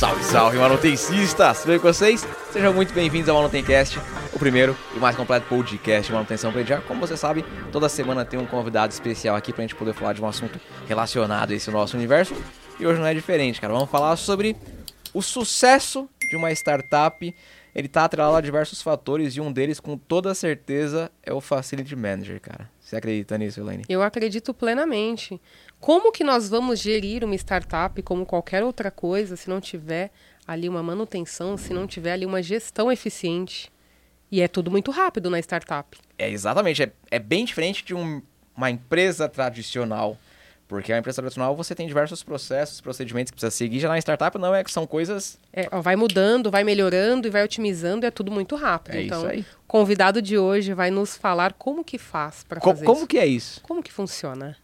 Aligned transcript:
Salve, 0.00 0.24
salve, 0.24 0.56
manutencistas! 0.56 1.58
Tudo 1.58 1.72
bem 1.72 1.78
com 1.78 1.92
vocês? 1.92 2.26
Sejam 2.50 2.72
muito 2.72 2.94
bem-vindos 2.94 3.28
ao 3.28 3.36
Manutencast, 3.36 3.98
o 4.32 4.38
primeiro 4.38 4.74
e 4.96 4.98
mais 4.98 5.14
completo 5.14 5.46
podcast 5.46 6.06
de 6.06 6.14
manutenção 6.14 6.50
predial. 6.50 6.80
Como 6.88 6.98
você 6.98 7.18
sabe, 7.18 7.44
toda 7.70 7.86
semana 7.86 8.24
tem 8.24 8.40
um 8.40 8.46
convidado 8.46 8.94
especial 8.94 9.36
aqui 9.36 9.52
pra 9.52 9.60
gente 9.60 9.74
poder 9.74 9.92
falar 9.92 10.14
de 10.14 10.22
um 10.22 10.26
assunto 10.26 10.58
relacionado 10.88 11.50
a 11.50 11.54
esse 11.54 11.70
nosso 11.70 11.98
universo. 11.98 12.34
E 12.78 12.86
hoje 12.86 12.98
não 12.98 13.06
é 13.06 13.12
diferente, 13.12 13.60
cara. 13.60 13.74
Vamos 13.74 13.90
falar 13.90 14.16
sobre 14.16 14.56
o 15.12 15.20
sucesso 15.20 16.08
de 16.30 16.34
uma 16.34 16.50
startup. 16.50 17.34
Ele 17.74 17.86
tá 17.86 18.06
atrelado 18.06 18.36
a 18.36 18.40
diversos 18.40 18.80
fatores 18.80 19.36
e 19.36 19.40
um 19.42 19.52
deles, 19.52 19.78
com 19.80 19.98
toda 19.98 20.34
certeza, 20.34 21.12
é 21.22 21.30
o 21.30 21.42
Facility 21.42 21.94
Manager, 21.94 22.40
cara. 22.40 22.70
Você 22.80 22.96
acredita 22.96 23.36
nisso, 23.36 23.60
Elaine? 23.60 23.84
Eu 23.86 24.02
acredito 24.02 24.54
plenamente. 24.54 25.38
Como 25.80 26.12
que 26.12 26.22
nós 26.22 26.48
vamos 26.48 26.78
gerir 26.78 27.24
uma 27.24 27.34
startup 27.34 28.00
como 28.02 28.26
qualquer 28.26 28.62
outra 28.62 28.90
coisa 28.90 29.34
se 29.36 29.48
não 29.48 29.60
tiver 29.60 30.10
ali 30.46 30.68
uma 30.68 30.82
manutenção, 30.82 31.56
se 31.56 31.72
não 31.72 31.86
tiver 31.86 32.12
ali 32.12 32.26
uma 32.26 32.42
gestão 32.42 32.92
eficiente? 32.92 33.72
E 34.30 34.40
é 34.40 34.46
tudo 34.48 34.70
muito 34.70 34.90
rápido 34.90 35.30
na 35.30 35.38
startup. 35.40 35.96
É 36.18 36.28
exatamente, 36.30 36.82
é, 36.82 36.92
é 37.10 37.18
bem 37.18 37.44
diferente 37.44 37.84
de 37.84 37.94
um- 37.94 38.22
uma 38.56 38.70
empresa 38.70 39.28
tradicional. 39.28 40.16
Porque 40.68 40.92
a 40.92 40.98
empresa 40.98 41.20
tradicional 41.20 41.56
você 41.56 41.74
tem 41.74 41.88
diversos 41.88 42.22
processos, 42.22 42.80
procedimentos 42.80 43.32
que 43.32 43.34
precisa 43.36 43.50
seguir. 43.50 43.80
Já 43.80 43.88
na 43.88 43.98
startup 43.98 44.38
não 44.38 44.54
é 44.54 44.62
que 44.62 44.70
são 44.70 44.86
coisas. 44.86 45.36
É, 45.52 45.66
ó, 45.72 45.80
vai 45.80 45.96
mudando, 45.96 46.48
vai 46.48 46.62
melhorando 46.62 47.26
e 47.26 47.30
vai 47.30 47.42
otimizando, 47.42 48.04
e 48.04 48.06
é 48.06 48.10
tudo 48.12 48.30
muito 48.30 48.54
rápido. 48.54 48.94
É 48.94 49.02
então, 49.02 49.26
o 49.26 49.44
convidado 49.66 50.22
de 50.22 50.38
hoje 50.38 50.72
vai 50.72 50.88
nos 50.92 51.16
falar 51.16 51.54
como 51.54 51.82
que 51.82 51.98
faz 51.98 52.44
para 52.44 52.60
Co- 52.60 52.70
fazer 52.70 52.84
como 52.86 52.98
isso. 52.98 53.06
que 53.08 53.18
é 53.18 53.26
isso? 53.26 53.60
Como 53.62 53.82
que 53.82 53.92
funciona? 53.92 54.56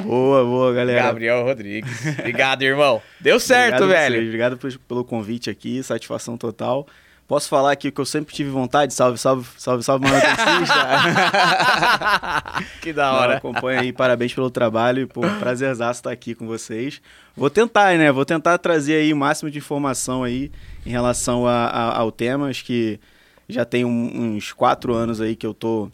Boa, 0.00 0.44
boa, 0.44 0.72
galera. 0.72 1.02
Gabriel 1.02 1.44
Rodrigues. 1.44 2.06
Obrigado, 2.18 2.62
irmão. 2.62 3.02
Deu 3.20 3.38
certo, 3.38 3.84
Obrigado 3.84 4.00
velho. 4.00 4.14
vocês, 4.16 4.26
Obrigado 4.26 4.56
por- 4.56 4.78
pelo 4.88 5.04
convite 5.04 5.50
aqui, 5.50 5.82
satisfação 5.82 6.36
total. 6.36 6.86
Posso 7.28 7.48
falar 7.48 7.72
aqui 7.72 7.90
que 7.90 8.00
eu 8.00 8.04
sempre 8.04 8.34
tive 8.34 8.50
vontade, 8.50 8.92
salve, 8.92 9.16
salve, 9.18 9.46
salve, 9.56 9.82
salve, 9.82 10.04
manutencista. 10.04 10.74
que 12.82 12.92
da 12.92 13.10
Não, 13.12 13.18
hora. 13.18 13.36
acompanha 13.36 13.80
aí, 13.80 13.92
parabéns 13.92 14.34
pelo 14.34 14.50
trabalho, 14.50 15.06
pô, 15.08 15.20
prazerzaço 15.38 16.00
estar 16.00 16.10
aqui 16.10 16.34
com 16.34 16.46
vocês. 16.46 17.00
Vou 17.36 17.48
tentar, 17.48 17.96
né, 17.96 18.10
vou 18.12 18.24
tentar 18.24 18.58
trazer 18.58 18.96
aí 18.96 19.12
o 19.12 19.16
máximo 19.16 19.50
de 19.50 19.58
informação 19.58 20.24
aí 20.24 20.50
em 20.84 20.90
relação 20.90 21.46
a- 21.46 21.66
a- 21.66 21.98
ao 21.98 22.10
tema, 22.12 22.48
acho 22.48 22.64
que 22.64 22.98
já 23.48 23.64
tem 23.64 23.84
um- 23.84 24.34
uns 24.36 24.52
quatro 24.52 24.92
anos 24.92 25.20
aí 25.20 25.34
que 25.36 25.46
eu 25.46 25.54
tô 25.54 25.90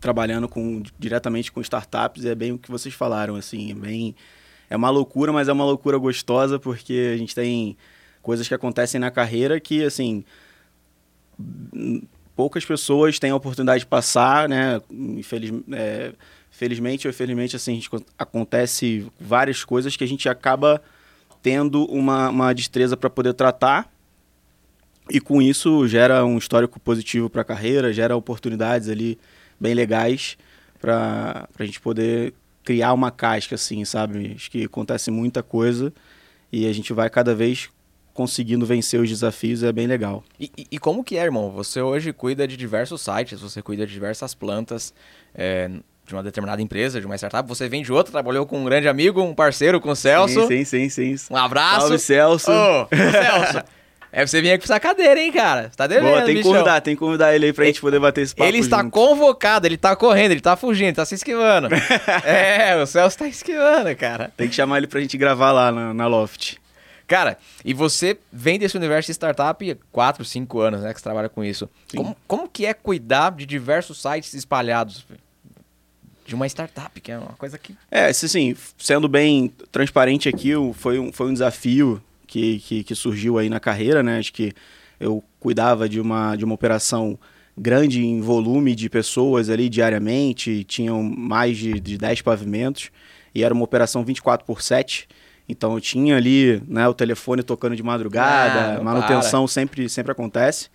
trabalhando 0.00 0.48
com, 0.48 0.82
diretamente 0.98 1.50
com 1.50 1.60
startups, 1.60 2.24
é 2.24 2.34
bem 2.34 2.52
o 2.52 2.58
que 2.58 2.70
vocês 2.70 2.94
falaram, 2.94 3.36
assim, 3.36 3.70
é 3.70 3.74
bem... 3.74 4.14
É 4.68 4.76
uma 4.76 4.90
loucura, 4.90 5.32
mas 5.32 5.48
é 5.48 5.52
uma 5.52 5.64
loucura 5.64 5.96
gostosa, 5.96 6.58
porque 6.58 7.12
a 7.14 7.16
gente 7.16 7.34
tem 7.34 7.76
coisas 8.20 8.48
que 8.48 8.54
acontecem 8.54 9.00
na 9.00 9.12
carreira 9.12 9.60
que, 9.60 9.84
assim, 9.84 10.24
poucas 12.34 12.64
pessoas 12.64 13.18
têm 13.18 13.30
a 13.30 13.36
oportunidade 13.36 13.80
de 13.80 13.86
passar, 13.86 14.48
né? 14.48 14.80
Infeliz, 14.90 15.52
é, 15.72 16.12
felizmente 16.50 17.06
ou 17.06 17.10
infelizmente, 17.10 17.54
assim, 17.54 17.74
gente, 17.74 17.88
acontece 18.18 19.06
várias 19.20 19.62
coisas 19.62 19.96
que 19.96 20.02
a 20.02 20.08
gente 20.08 20.28
acaba 20.28 20.82
tendo 21.42 21.84
uma, 21.84 22.30
uma 22.30 22.52
destreza 22.52 22.96
para 22.96 23.08
poder 23.08 23.34
tratar 23.34 23.88
e 25.08 25.20
com 25.20 25.40
isso 25.40 25.86
gera 25.86 26.24
um 26.24 26.38
histórico 26.38 26.80
positivo 26.80 27.30
para 27.30 27.42
a 27.42 27.44
carreira, 27.44 27.92
gera 27.92 28.16
oportunidades 28.16 28.88
ali 28.88 29.18
bem 29.58 29.74
legais 29.74 30.36
para 30.80 31.48
a 31.58 31.64
gente 31.64 31.80
poder 31.80 32.34
criar 32.64 32.92
uma 32.92 33.10
casca, 33.10 33.54
assim, 33.54 33.84
sabe? 33.84 34.32
Acho 34.34 34.50
que 34.50 34.64
acontece 34.64 35.10
muita 35.10 35.42
coisa 35.42 35.92
e 36.52 36.66
a 36.66 36.72
gente 36.72 36.92
vai 36.92 37.08
cada 37.08 37.34
vez 37.34 37.68
conseguindo 38.12 38.64
vencer 38.64 38.98
os 38.98 39.08
desafios, 39.08 39.62
é 39.62 39.70
bem 39.70 39.86
legal. 39.86 40.24
E, 40.40 40.50
e- 40.70 40.78
como 40.78 41.04
que 41.04 41.18
é, 41.18 41.22
irmão? 41.22 41.50
Você 41.50 41.82
hoje 41.82 42.12
cuida 42.14 42.48
de 42.48 42.56
diversos 42.56 43.02
sites, 43.02 43.40
você 43.40 43.60
cuida 43.60 43.86
de 43.86 43.92
diversas 43.92 44.34
plantas 44.34 44.94
é, 45.34 45.68
de 46.06 46.14
uma 46.14 46.22
determinada 46.22 46.62
empresa, 46.62 46.98
de 46.98 47.04
uma 47.06 47.14
startup. 47.16 47.46
Você 47.46 47.68
vem 47.68 47.82
de 47.82 47.92
outra, 47.92 48.12
trabalhou 48.12 48.46
com 48.46 48.58
um 48.60 48.64
grande 48.64 48.88
amigo, 48.88 49.20
um 49.20 49.34
parceiro, 49.34 49.80
com 49.80 49.90
o 49.90 49.96
Celso. 49.96 50.46
Sim, 50.46 50.64
sim, 50.64 50.88
sim. 50.88 51.16
sim. 51.16 51.32
Um 51.34 51.36
abraço. 51.36 51.80
Salve, 51.80 51.98
Celso. 51.98 52.50
Ô, 52.50 52.86
Celso. 52.88 53.64
É, 54.12 54.26
você 54.26 54.40
vinha 54.40 54.54
aqui 54.54 54.66
pra 54.66 54.74
essa 54.76 54.80
cadeira, 54.80 55.20
hein, 55.20 55.30
cara? 55.32 55.68
Você 55.70 55.76
tá 55.76 55.86
devendo, 55.86 56.08
Boa, 56.08 56.22
tem 56.22 56.28
que 56.28 56.34
bichão. 56.34 56.52
convidar, 56.52 56.80
tem 56.80 56.94
que 56.94 57.00
convidar 57.00 57.34
ele 57.34 57.46
aí 57.46 57.52
pra 57.52 57.64
gente 57.64 57.80
poder 57.80 58.00
bater 58.00 58.22
esse 58.22 58.34
papo 58.34 58.48
Ele 58.48 58.58
está 58.58 58.82
junto. 58.82 58.90
convocado, 58.92 59.66
ele 59.66 59.76
tá 59.76 59.94
correndo, 59.94 60.30
ele 60.32 60.40
tá 60.40 60.56
fugindo, 60.56 60.86
ele 60.88 60.96
tá 60.96 61.04
se 61.04 61.14
esquivando. 61.16 61.68
é, 62.24 62.80
o 62.80 62.86
Celso 62.86 63.18
tá 63.18 63.28
esquivando, 63.28 63.94
cara. 63.96 64.32
Tem 64.36 64.48
que 64.48 64.54
chamar 64.54 64.78
ele 64.78 64.86
pra 64.86 65.00
gente 65.00 65.18
gravar 65.18 65.52
lá 65.52 65.70
na, 65.70 65.92
na 65.92 66.06
Loft. 66.06 66.56
Cara, 67.06 67.38
e 67.64 67.72
você 67.72 68.18
vem 68.32 68.58
desse 68.58 68.76
universo 68.76 69.06
de 69.06 69.12
startup 69.12 69.70
há 69.70 69.76
4, 69.92 70.24
5 70.24 70.60
anos, 70.60 70.80
né, 70.82 70.92
que 70.92 70.98
você 70.98 71.04
trabalha 71.04 71.28
com 71.28 71.44
isso. 71.44 71.68
Sim. 71.88 71.98
Como, 71.98 72.16
como 72.26 72.48
que 72.48 72.66
é 72.66 72.74
cuidar 72.74 73.30
de 73.30 73.46
diversos 73.46 74.02
sites 74.02 74.34
espalhados 74.34 75.06
de 76.26 76.34
uma 76.34 76.46
startup, 76.48 77.00
que 77.00 77.12
é 77.12 77.18
uma 77.18 77.34
coisa 77.38 77.56
que... 77.56 77.76
É, 77.88 78.06
assim, 78.06 78.56
sendo 78.76 79.06
bem 79.08 79.52
transparente 79.70 80.28
aqui, 80.28 80.52
foi 80.74 80.98
um, 80.98 81.12
foi 81.12 81.28
um 81.28 81.32
desafio 81.32 82.02
que, 82.26 82.58
que, 82.60 82.84
que 82.84 82.94
surgiu 82.94 83.38
aí 83.38 83.48
na 83.48 83.60
carreira, 83.60 84.02
né? 84.02 84.18
Acho 84.18 84.32
que 84.32 84.52
eu 84.98 85.22
cuidava 85.38 85.88
de 85.88 86.00
uma, 86.00 86.36
de 86.36 86.44
uma 86.44 86.54
operação 86.54 87.18
grande 87.56 88.04
em 88.04 88.20
volume 88.20 88.74
de 88.74 88.90
pessoas 88.90 89.48
ali 89.48 89.68
diariamente, 89.68 90.64
tinham 90.64 91.02
mais 91.02 91.56
de, 91.56 91.80
de 91.80 91.96
10 91.96 92.22
pavimentos, 92.22 92.90
e 93.34 93.42
era 93.42 93.54
uma 93.54 93.64
operação 93.64 94.04
24 94.04 94.46
por 94.46 94.60
7. 94.60 95.08
Então 95.48 95.74
eu 95.74 95.80
tinha 95.80 96.16
ali 96.16 96.62
né, 96.66 96.86
o 96.88 96.94
telefone 96.94 97.42
tocando 97.42 97.76
de 97.76 97.82
madrugada, 97.82 98.78
Ah, 98.78 98.82
manutenção 98.82 99.46
sempre, 99.46 99.88
sempre 99.88 100.12
acontece. 100.12 100.68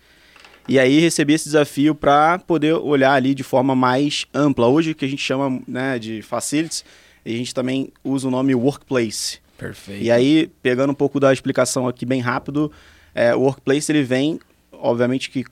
E 0.68 0.78
aí 0.78 1.00
recebi 1.00 1.34
esse 1.34 1.46
desafio 1.46 1.94
para 1.94 2.38
poder 2.38 2.74
olhar 2.74 3.12
ali 3.12 3.34
de 3.34 3.42
forma 3.42 3.74
mais 3.74 4.26
ampla. 4.32 4.68
Hoje 4.68 4.94
que 4.94 5.04
a 5.04 5.08
gente 5.08 5.22
chama 5.22 5.60
né, 5.66 5.98
de 5.98 6.22
facilities, 6.22 6.84
a 7.24 7.28
gente 7.28 7.54
também 7.54 7.92
usa 8.02 8.28
o 8.28 8.30
nome 8.30 8.54
workplace. 8.54 9.41
Perfeito. 9.62 10.02
E 10.02 10.10
aí, 10.10 10.50
pegando 10.62 10.90
um 10.90 10.94
pouco 10.94 11.20
da 11.20 11.32
explicação 11.32 11.86
aqui 11.86 12.04
bem 12.04 12.20
rápido, 12.20 12.70
é, 13.14 13.34
o 13.34 13.40
workplace 13.40 13.90
ele 13.92 14.02
vem, 14.02 14.40
obviamente 14.72 15.30
que 15.30 15.44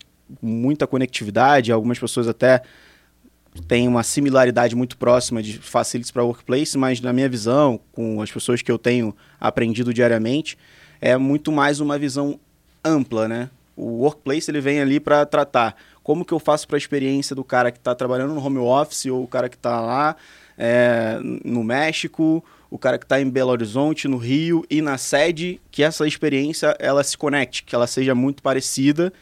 muita 0.43 0.87
conectividade, 0.87 1.73
algumas 1.73 1.99
pessoas 1.99 2.29
até 2.29 2.63
têm 3.67 3.89
uma 3.89 4.03
similaridade 4.03 4.75
muito 4.77 4.97
próxima 4.97 5.43
de 5.43 5.59
facilities 5.59 6.11
para 6.11 6.25
workplace, 6.25 6.77
mas 6.77 7.01
na 7.01 7.13
minha 7.13 7.29
visão, 7.29 7.81
com 7.93 8.21
as 8.21 8.31
pessoas 8.31 8.63
que 8.63 8.71
eu 8.71 8.79
tenho 8.79 9.15
aprendido 9.41 9.93
diariamente, 9.93 10.57
é 11.01 11.17
muito 11.17 11.51
mais 11.51 11.81
uma 11.81 11.99
visão 11.99 12.39
ampla, 12.85 13.29
né? 13.29 13.51
O 13.77 14.03
workplace 14.03 14.51
ele 14.51 14.61
vem 14.61 14.81
ali 14.81 15.01
para 15.01 15.25
tratar 15.25 15.75
como 16.03 16.25
que 16.25 16.33
eu 16.33 16.39
faço 16.39 16.67
para 16.67 16.77
a 16.77 16.79
experiência 16.79 17.35
do 17.35 17.45
cara 17.45 17.71
que 17.71 17.79
está 17.79 17.95
trabalhando 17.95 18.35
no 18.35 18.45
home 18.45 18.59
office 18.59 19.07
ou 19.07 19.23
o 19.23 19.29
cara 19.29 19.49
que 19.49 19.57
está 19.57 19.81
lá 19.81 20.17
é, 20.59 21.19
no 21.45 21.65
México, 21.65 22.45
o 22.71 22.79
cara 22.79 22.99
que 22.99 23.05
está 23.05 23.21
em 23.21 23.29
Belo 23.29 23.51
Horizonte, 23.51 24.07
no 24.07 24.17
Rio 24.17 24.65
e 24.71 24.81
na 24.81 24.97
sede, 24.97 25.61
que 25.71 25.83
essa 25.83 26.07
experiência 26.07 26.77
ela 26.79 27.03
se 27.03 27.19
conecte, 27.19 27.65
que 27.65 27.75
ela 27.75 27.87
seja 27.87 28.15
muito 28.15 28.43
parecida 28.43 29.13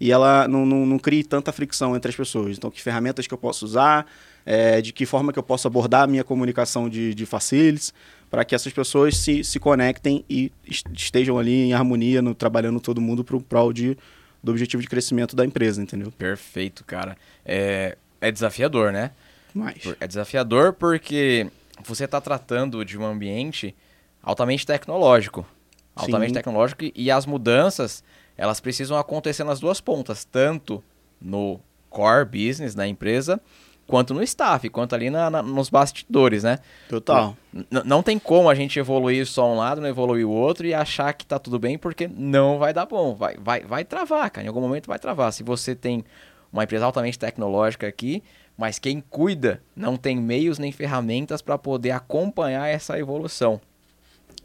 e 0.00 0.10
ela 0.10 0.46
não, 0.48 0.66
não, 0.66 0.84
não 0.84 0.98
crie 0.98 1.22
tanta 1.24 1.52
fricção 1.52 1.94
entre 1.96 2.08
as 2.10 2.16
pessoas. 2.16 2.58
Então, 2.58 2.70
que 2.70 2.82
ferramentas 2.82 3.26
que 3.26 3.32
eu 3.32 3.38
posso 3.38 3.64
usar, 3.64 4.06
é, 4.44 4.80
de 4.82 4.92
que 4.92 5.06
forma 5.06 5.32
que 5.32 5.38
eu 5.38 5.42
posso 5.42 5.66
abordar 5.66 6.02
a 6.02 6.06
minha 6.06 6.24
comunicação 6.24 6.88
de, 6.88 7.14
de 7.14 7.24
facilities, 7.24 7.94
para 8.30 8.44
que 8.44 8.54
essas 8.54 8.72
pessoas 8.72 9.16
se, 9.16 9.44
se 9.44 9.58
conectem 9.60 10.24
e 10.28 10.50
est- 10.68 10.84
estejam 10.92 11.38
ali 11.38 11.52
em 11.62 11.72
harmonia, 11.72 12.20
no, 12.20 12.34
trabalhando 12.34 12.80
todo 12.80 13.00
mundo 13.00 13.22
para 13.24 13.36
o 13.36 13.40
prol 13.40 13.72
de, 13.72 13.96
do 14.42 14.50
objetivo 14.50 14.82
de 14.82 14.88
crescimento 14.88 15.34
da 15.36 15.44
empresa, 15.44 15.80
entendeu? 15.80 16.10
Perfeito, 16.12 16.84
cara. 16.84 17.16
É, 17.44 17.96
é 18.20 18.30
desafiador, 18.32 18.92
né? 18.92 19.12
Mas, 19.54 19.78
Por- 19.78 19.96
É 20.00 20.06
desafiador 20.08 20.72
porque 20.74 21.46
você 21.84 22.04
está 22.04 22.20
tratando 22.20 22.84
de 22.84 22.98
um 22.98 23.04
ambiente 23.04 23.74
altamente 24.22 24.66
tecnológico. 24.66 25.46
Altamente 25.94 26.30
Sim. 26.30 26.34
tecnológico 26.34 26.84
e- 26.94 27.10
as 27.10 27.24
mudanças, 27.26 28.02
elas 28.36 28.60
precisam 28.60 28.98
acontecer 28.98 29.44
nas 29.44 29.60
duas 29.60 29.80
pontas, 29.80 30.24
tanto 30.24 30.82
no 31.20 31.58
core 31.88 32.24
business 32.26 32.74
da 32.74 32.86
empresa, 32.86 33.40
quanto 33.86 34.12
no 34.12 34.22
staff, 34.22 34.68
quanto 34.68 34.94
ali 34.94 35.08
na- 35.08 35.30
na- 35.30 35.42
nos 35.42 35.70
bastidores, 35.70 36.42
né? 36.42 36.58
total. 36.88 37.36
N- 37.54 37.66
não 37.84 38.02
tem 38.02 38.18
como 38.18 38.50
a 38.50 38.54
gente 38.54 38.78
evoluir 38.78 39.24
só 39.26 39.50
um 39.50 39.56
lado, 39.56 39.80
não 39.80 39.88
evoluir 39.88 40.26
o 40.26 40.30
outro 40.30 40.66
e 40.66 40.74
achar 40.74 41.12
que 41.14 41.24
tá 41.24 41.38
tudo 41.38 41.58
bem, 41.58 41.78
porque 41.78 42.06
não 42.08 42.58
vai 42.58 42.74
dar 42.74 42.84
bom. 42.84 43.14
Vai, 43.14 43.36
vai, 43.38 43.60
vai 43.62 43.84
travar, 43.84 44.28
cara. 44.30 44.44
Em 44.44 44.48
algum 44.48 44.60
momento 44.60 44.88
vai 44.88 44.98
travar. 44.98 45.32
Se 45.32 45.42
você 45.42 45.74
tem 45.74 46.04
uma 46.52 46.64
empresa 46.64 46.84
altamente 46.84 47.18
tecnológica 47.18 47.86
aqui, 47.86 48.22
mas 48.56 48.78
quem 48.78 49.00
cuida 49.00 49.62
não 49.74 49.96
tem 49.96 50.16
meios 50.16 50.58
nem 50.58 50.72
ferramentas 50.72 51.42
para 51.42 51.58
poder 51.58 51.90
acompanhar 51.90 52.68
essa 52.68 52.98
evolução. 52.98 53.60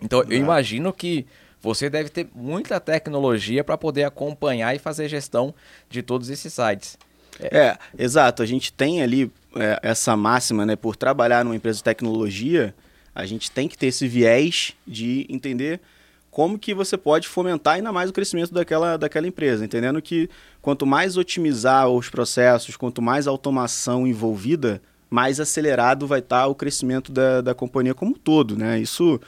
Então, 0.01 0.19
eu 0.19 0.25
Exato. 0.25 0.35
imagino 0.35 0.91
que 0.91 1.25
você 1.61 1.89
deve 1.89 2.09
ter 2.09 2.27
muita 2.33 2.79
tecnologia 2.79 3.63
para 3.63 3.77
poder 3.77 4.03
acompanhar 4.03 4.75
e 4.75 4.79
fazer 4.79 5.07
gestão 5.07 5.53
de 5.89 6.01
todos 6.01 6.29
esses 6.29 6.51
sites. 6.51 6.97
É, 7.39 7.77
exato. 7.97 8.41
A 8.41 8.45
gente 8.45 8.73
tem 8.73 9.01
ali 9.01 9.31
é, 9.55 9.79
essa 9.83 10.17
máxima, 10.17 10.65
né? 10.65 10.75
Por 10.75 10.95
trabalhar 10.95 11.45
numa 11.45 11.55
empresa 11.55 11.77
de 11.77 11.83
tecnologia, 11.83 12.73
a 13.13 13.25
gente 13.25 13.51
tem 13.51 13.67
que 13.67 13.77
ter 13.77 13.87
esse 13.87 14.07
viés 14.07 14.73
de 14.87 15.25
entender 15.29 15.79
como 16.31 16.57
que 16.57 16.73
você 16.73 16.97
pode 16.97 17.27
fomentar 17.27 17.75
ainda 17.75 17.91
mais 17.91 18.09
o 18.09 18.13
crescimento 18.13 18.53
daquela, 18.53 18.97
daquela 18.97 19.27
empresa, 19.27 19.65
entendendo 19.65 20.01
que 20.01 20.29
quanto 20.61 20.85
mais 20.85 21.17
otimizar 21.17 21.89
os 21.89 22.09
processos, 22.09 22.77
quanto 22.77 23.01
mais 23.01 23.27
automação 23.27 24.07
envolvida, 24.07 24.81
mais 25.09 25.41
acelerado 25.41 26.07
vai 26.07 26.19
estar 26.19 26.47
o 26.47 26.55
crescimento 26.55 27.11
da, 27.11 27.41
da 27.41 27.53
companhia 27.53 27.93
como 27.93 28.11
um 28.11 28.13
todo, 28.13 28.57
né? 28.57 28.79
Isso, 28.79 29.19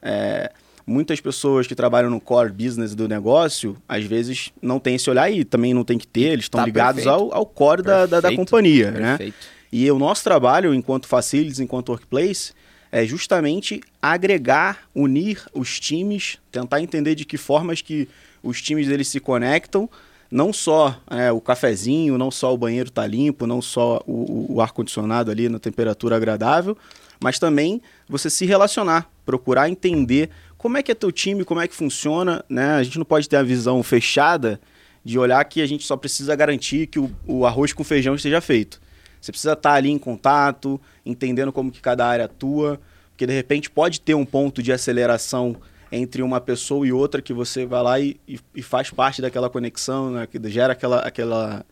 é, 0.00 0.52
muitas 0.86 1.20
pessoas 1.20 1.66
que 1.66 1.74
trabalham 1.74 2.08
no 2.08 2.20
core 2.20 2.52
business 2.52 2.94
do 2.94 3.08
negócio, 3.08 3.76
às 3.88 4.04
vezes 4.04 4.52
não 4.62 4.78
tem 4.78 4.94
esse 4.94 5.10
olhar 5.10 5.28
e 5.28 5.44
também 5.44 5.74
não 5.74 5.82
tem 5.82 5.98
que 5.98 6.06
ter, 6.06 6.32
eles 6.34 6.44
estão 6.44 6.60
Tá 6.60 6.66
ligados 6.66 7.02
perfeito. 7.02 7.32
ao, 7.32 7.34
ao 7.34 7.46
core 7.46 7.82
da, 7.82 8.06
da, 8.06 8.20
da 8.20 8.22
Perfeito, 8.22 8.38
companhia, 8.38 8.90
né? 8.92 9.16
Perfeito. 9.18 9.36
E 9.72 9.90
o 9.90 9.98
nosso 9.98 10.22
trabalho, 10.22 10.72
enquanto 10.72 11.08
facilities, 11.08 11.58
enquanto 11.58 11.88
workplace, 11.88 12.52
é 12.96 13.04
justamente 13.04 13.80
agregar, 14.00 14.82
unir 14.94 15.42
os 15.52 15.80
times, 15.80 16.38
tentar 16.52 16.80
entender 16.80 17.16
de 17.16 17.24
que 17.24 17.36
formas 17.36 17.82
que 17.82 18.08
os 18.40 18.62
times 18.62 18.88
eles 18.88 19.08
se 19.08 19.18
conectam, 19.18 19.90
não 20.30 20.52
só 20.52 20.96
é, 21.10 21.32
o 21.32 21.40
cafezinho, 21.40 22.16
não 22.16 22.30
só 22.30 22.54
o 22.54 22.56
banheiro 22.56 22.88
tá 22.92 23.04
limpo, 23.04 23.48
não 23.48 23.60
só 23.60 24.00
o, 24.06 24.12
o- 24.12 24.54
o 24.54 24.60
ar-condicionado 24.60 25.28
ali 25.28 25.48
na 25.48 25.58
temperatura 25.58 26.14
agradável, 26.14 26.78
mas 27.20 27.36
também 27.36 27.82
você 28.08 28.30
se 28.30 28.46
relacionar, 28.46 29.10
procurar 29.26 29.68
entender 29.68 30.30
como 30.56 30.76
é 30.78 30.82
que 30.82 30.92
é 30.92 30.94
teu 30.94 31.10
time, 31.10 31.44
como 31.44 31.60
é 31.60 31.66
que 31.66 31.74
funciona, 31.74 32.44
né? 32.48 32.74
A 32.76 32.82
gente 32.84 32.96
não 32.98 33.04
pode 33.04 33.28
ter 33.28 33.36
a 33.38 33.42
visão 33.42 33.82
fechada 33.82 34.60
de 35.04 35.18
olhar 35.18 35.44
que 35.46 35.60
a 35.60 35.66
gente 35.66 35.84
só 35.84 35.96
precisa 35.96 36.36
garantir 36.36 36.86
que 36.86 37.00
o, 37.00 37.10
o 37.26 37.44
arroz 37.44 37.72
com 37.72 37.82
feijão 37.82 38.14
esteja 38.14 38.40
feito. 38.40 38.80
Você 39.24 39.32
precisa 39.32 39.54
estar 39.54 39.72
ali 39.72 39.90
em 39.90 39.96
contato, 39.96 40.78
entendendo 41.04 41.50
como 41.50 41.72
que 41.72 41.80
cada 41.80 42.06
área 42.06 42.26
atua, 42.26 42.78
porque 43.08 43.26
de 43.26 43.32
repente 43.32 43.70
pode 43.70 43.98
ter 44.02 44.12
um 44.14 44.24
ponto 44.24 44.62
de 44.62 44.70
aceleração 44.70 45.56
entre 45.90 46.20
uma 46.20 46.42
pessoa 46.42 46.86
e 46.86 46.92
outra 46.92 47.22
que 47.22 47.32
você 47.32 47.64
vai 47.64 47.82
lá 47.82 47.98
e, 47.98 48.20
e- 48.28 48.38
e 48.54 48.60
faz 48.62 48.90
parte 48.90 49.22
daquela 49.22 49.48
conexão, 49.48 50.10
né? 50.10 50.26
que 50.26 50.38
gera 50.50 50.74
aquela, 50.74 50.98
aquela, 50.98 51.64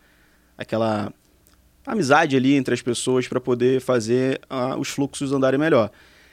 aquela 0.57 1.13
amizade 1.87 2.37
ali 2.37 2.55
entre 2.55 2.73
as 2.73 2.81
pessoas 2.81 3.29
para 3.29 3.39
poder 3.39 3.83
fazer 3.83 4.41
ah, 4.49 4.75
os 4.79 4.89
fluxos 4.89 5.31
andarem 5.31 5.61
melhor. 5.61 5.91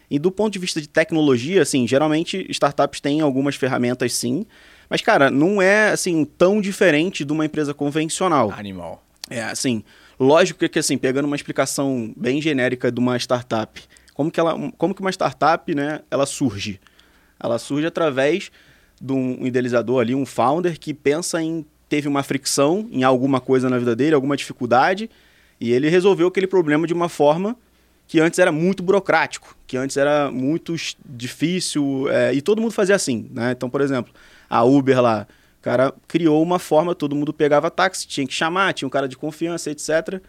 E 0.09 0.17
do 0.17 0.31
ponto 0.31 0.53
de 0.53 0.59
vista 0.59 0.79
de 0.79 0.87
tecnologia, 0.87 1.61
assim, 1.61 1.85
geralmente 1.85 2.45
startups 2.49 3.01
têm 3.01 3.19
algumas 3.19 3.57
ferramentas 3.57 4.13
sim, 4.13 4.45
mas 4.89 5.01
cara, 5.01 5.29
não 5.29 5.61
é 5.61 5.89
assim 5.89 6.23
tão 6.23 6.61
diferente 6.61 7.25
de 7.25 7.33
uma 7.33 7.43
empresa 7.45 7.73
convencional. 7.73 8.53
Animal. 8.57 9.03
É, 9.29 9.43
assim, 9.43 9.83
lógico 10.19 10.67
que, 10.67 10.79
assim, 10.79 10.97
pegando 10.97 11.25
uma 11.25 11.35
explicação 11.35 12.13
bem 12.15 12.41
genérica 12.41 12.91
de 12.91 12.99
uma 12.99 13.17
startup, 13.17 13.81
como 14.13 14.29
que, 14.29 14.39
ela, 14.39 14.53
como 14.77 14.93
que 14.93 15.01
uma 15.01 15.11
startup, 15.11 15.73
né, 15.73 16.01
ela 16.11 16.25
surge? 16.25 16.79
Ela 17.39 17.57
surge 17.57 17.87
através 17.87 18.51
de 19.01 19.13
um 19.13 19.45
idealizador 19.45 20.01
ali, 20.01 20.13
um 20.13 20.25
founder, 20.25 20.77
que 20.77 20.93
pensa 20.93 21.41
em, 21.41 21.65
teve 21.87 22.07
uma 22.07 22.21
fricção 22.21 22.87
em 22.91 23.03
alguma 23.03 23.39
coisa 23.39 23.69
na 23.69 23.79
vida 23.79 23.95
dele, 23.95 24.13
alguma 24.13 24.35
dificuldade, 24.35 25.09
e 25.59 25.71
ele 25.71 25.87
resolveu 25.87 26.27
aquele 26.27 26.47
problema 26.47 26.85
de 26.85 26.93
uma 26.93 27.07
forma 27.07 27.55
que 28.07 28.19
antes 28.19 28.39
era 28.39 28.51
muito 28.51 28.81
burocrático, 28.81 29.55
que 29.67 29.77
antes 29.77 29.95
era 29.95 30.31
muito 30.31 30.75
difícil, 31.05 32.09
é, 32.09 32.33
e 32.33 32.41
todo 32.41 32.61
mundo 32.61 32.71
fazia 32.71 32.95
assim, 32.95 33.29
né? 33.31 33.51
Então, 33.51 33.69
por 33.69 33.81
exemplo, 33.81 34.11
a 34.49 34.63
Uber 34.63 34.99
lá, 34.99 35.27
o 35.59 35.61
cara 35.61 35.93
criou 36.07 36.41
uma 36.41 36.57
forma, 36.57 36.95
todo 36.95 37.15
mundo 37.15 37.33
pegava 37.33 37.69
táxi, 37.69 38.07
tinha 38.07 38.25
que 38.25 38.33
chamar, 38.33 38.73
tinha 38.73 38.87
um 38.87 38.89
cara 38.89 39.07
de 39.07 39.17
confiança, 39.17 39.69
etc. 39.69 40.21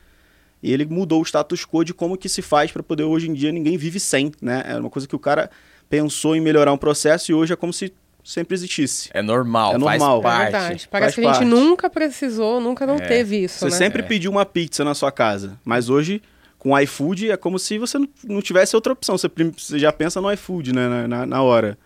E 0.63 0.73
ele 0.73 0.85
mudou 0.85 1.21
o 1.21 1.25
status 1.25 1.65
quo 1.65 1.85
de 1.85 1.95
como 1.95 2.17
que 2.19 2.29
se 2.29 2.43
faz 2.43 2.71
para 2.73 2.83
poder 2.83 3.05
hoje 3.05 3.31
em 3.31 3.33
dia 3.33 3.51
ninguém 3.53 3.77
vive 3.79 3.99
sem, 4.01 4.33
né? 4.43 4.63
Era 4.67 4.81
uma 4.81 4.91
coisa 4.91 5.07
que 5.09 5.17
o 5.17 5.19
cara 5.19 5.51
pensou 5.89 6.37
em 6.37 6.41
melhorar 6.41 6.73
um 6.73 6.77
processo 6.79 7.31
e 7.31 7.35
hoje 7.35 7.53
é 7.53 7.57
como 7.57 7.73
se 7.73 7.93
sempre 8.23 8.55
existisse. 8.55 9.09
É 9.15 9.23
normal, 9.23 9.77
É 9.77 9.79
faz 9.81 9.99
normal. 10.03 10.19
É 10.19 10.23
parte. 10.23 10.43
verdade. 10.53 10.89
Parece 10.89 10.89
Faz 10.91 11.15
que 11.15 11.21
a 11.21 11.25
gente 11.25 11.33
parte. 11.33 11.49
nunca 11.49 11.89
precisou, 11.89 12.61
nunca 12.61 12.87
não 12.87 12.99
teve 12.99 13.45
isso, 13.45 13.61
Você 13.61 13.65
né? 13.67 13.71
sempre 13.71 14.03
É. 14.03 14.05
pediu 14.05 14.31
uma 14.31 14.45
pizza 14.45 14.85
na 14.85 14.95
sua 14.95 15.11
casa, 15.11 15.59
mas 15.65 15.89
hoje 15.89 16.21
com 16.59 16.73
o 16.73 16.79
iFood 16.81 17.31
é 17.31 17.37
como 17.39 17.59
se 17.59 17.79
você 17.79 17.99
não- 18.29 18.43
tivesse 18.43 18.77
outra 18.77 18.93
opção. 18.93 19.17
Você, 19.17 19.31
já 19.79 19.91
pensa 19.91 20.21
no 20.21 20.31
iFood 20.33 20.75
né, 20.75 20.89
na, 20.89 21.09
na, 21.09 21.27
na 21.27 21.43
hora. 21.43 21.79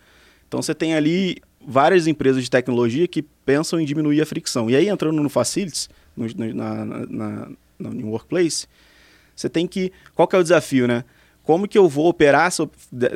Então 0.49 0.61
você 0.61 0.75
tem 0.75 0.94
ali 0.97 1.37
várias 1.66 2.06
empresas 2.06 2.43
de 2.44 2.50
tecnologia 2.50 3.06
que 3.08 3.22
pensam 3.22 3.81
em 3.81 3.84
diminuir 3.84 4.20
a 4.20 4.26
fricção. 4.26 4.69
E 4.70 4.76
aí 4.76 4.88
entrando 4.88 5.22
no 5.22 5.28
Facilities, 5.28 5.88
no, 6.16 6.26
na, 6.55 6.84
na, 6.84 7.06
na- 7.08 7.49
no 7.78 8.08
Workplace, 8.11 8.66
você 9.34 9.49
tem 9.49 9.66
que. 9.66 9.93
Qual 10.14 10.28
que 10.28 10.37
é 10.37 10.38
o 10.38 10.43
desafio, 10.43 10.87
né? 10.87 11.05
Como 11.43 11.69
que 11.69 11.76
eu 11.76 11.88
vou 11.88 12.06
operar 12.08 12.46
essa- 12.46 12.69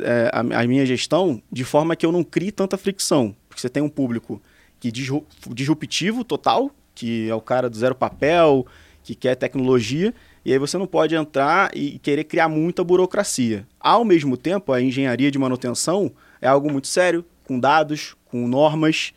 é, 0.04 0.30
a, 0.32 0.60
a 0.62 0.66
minha 0.66 0.84
gestão 0.84 1.40
de 1.50 1.64
forma 1.64 1.94
que 1.96 2.04
eu 2.04 2.12
não 2.12 2.22
crie 2.24 2.50
tanta 2.52 2.76
fricção? 2.76 3.34
Porque 3.48 3.60
você 3.60 3.68
tem 3.68 3.82
um 3.82 3.88
público 3.88 4.42
que 4.80 4.90
disru- 4.92 5.24
disruptivo 5.50 6.24
total, 6.24 6.70
que 6.94 7.28
é 7.28 7.34
o 7.34 7.40
cara 7.40 7.70
do 7.70 7.76
zero 7.76 7.94
papel, 7.94 8.66
que 9.02 9.14
quer 9.14 9.34
tecnologia, 9.36 10.12
e 10.44 10.52
aí 10.52 10.58
você 10.58 10.76
não 10.76 10.86
pode 10.86 11.14
entrar 11.14 11.70
e 11.74 11.98
querer 12.00 12.24
criar 12.24 12.48
muita 12.48 12.84
burocracia. 12.84 13.66
Ao 13.80 14.04
mesmo 14.04 14.36
tempo, 14.36 14.72
a 14.72 14.82
engenharia 14.82 15.30
de 15.30 15.38
manutenção 15.38 16.10
é 16.40 16.48
algo 16.48 16.70
muito 16.70 16.86
sério, 16.88 17.24
com 17.48 17.58
dados, 17.58 18.14
com 18.26 18.46
normas, 18.46 19.12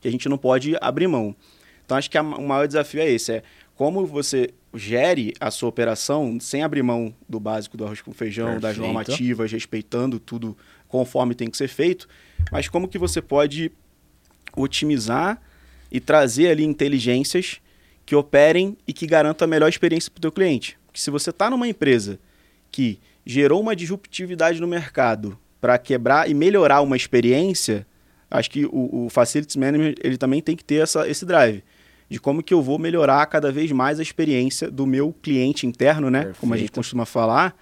que 0.00 0.08
a 0.08 0.10
gente 0.10 0.28
não 0.28 0.36
pode 0.36 0.76
abrir 0.80 1.06
mão. 1.06 1.34
Então 1.84 1.96
acho 1.96 2.10
que 2.10 2.18
a- 2.18 2.22
o 2.22 2.46
maior 2.46 2.66
desafio 2.66 3.00
é 3.00 3.08
esse, 3.08 3.32
é 3.32 3.42
como 3.76 4.04
você 4.04 4.50
gere 4.74 5.32
a 5.40 5.50
sua 5.50 5.68
operação 5.68 6.38
sem 6.40 6.62
abrir 6.62 6.82
mão 6.82 7.14
do 7.28 7.38
básico 7.38 7.76
do 7.76 7.84
arroz 7.84 8.02
com 8.02 8.12
feijão, 8.12 8.54
das 8.54 8.76
Perfeito. 8.76 8.82
normativas, 8.82 9.52
respeitando 9.52 10.18
tudo 10.18 10.56
conforme 10.88 11.34
tem 11.34 11.48
que 11.48 11.56
ser 11.56 11.68
feito, 11.68 12.08
mas 12.50 12.68
como 12.68 12.88
que 12.88 12.98
você 12.98 13.22
pode 13.22 13.70
otimizar 14.56 15.40
e 15.90 16.00
trazer 16.00 16.48
ali 16.48 16.64
inteligências 16.64 17.60
que 18.04 18.14
operem 18.16 18.76
e 18.86 18.92
que 18.92 19.06
garantam 19.06 19.46
a 19.46 19.48
melhor 19.48 19.68
experiência 19.68 20.10
para 20.10 20.18
o 20.18 20.22
teu 20.22 20.32
cliente. 20.32 20.78
Porque 20.86 21.00
se 21.00 21.10
você 21.10 21.30
está 21.30 21.48
numa 21.50 21.68
empresa 21.68 22.18
que 22.70 22.98
gerou 23.24 23.60
uma 23.60 23.74
disruptividade 23.76 24.60
no 24.60 24.66
mercado 24.68 25.38
para 25.66 25.78
quebrar 25.78 26.30
e 26.30 26.34
melhorar 26.34 26.80
uma 26.80 26.96
experiência, 26.96 27.84
acho 28.30 28.48
que 28.48 28.64
o, 28.66 29.06
o 29.06 29.08
Facilities 29.10 29.56
Manager 29.56 29.96
ele 30.00 30.16
também 30.16 30.40
tem 30.40 30.54
que 30.54 30.64
ter 30.64 30.76
essa, 30.76 31.08
esse 31.08 31.26
drive 31.26 31.64
de 32.08 32.20
como 32.20 32.40
que 32.40 32.54
eu 32.54 32.62
vou 32.62 32.78
melhorar 32.78 33.26
cada 33.26 33.50
vez 33.50 33.72
mais 33.72 33.98
a 33.98 34.02
experiência 34.02 34.70
do 34.70 34.86
meu 34.86 35.12
cliente 35.12 35.66
interno, 35.66 36.08
né? 36.08 36.32
Como 36.38 36.54
a 36.54 36.56
gente 36.56 36.66
Perfeito. 36.68 36.74
costuma 36.74 37.04
falar, 37.04 37.56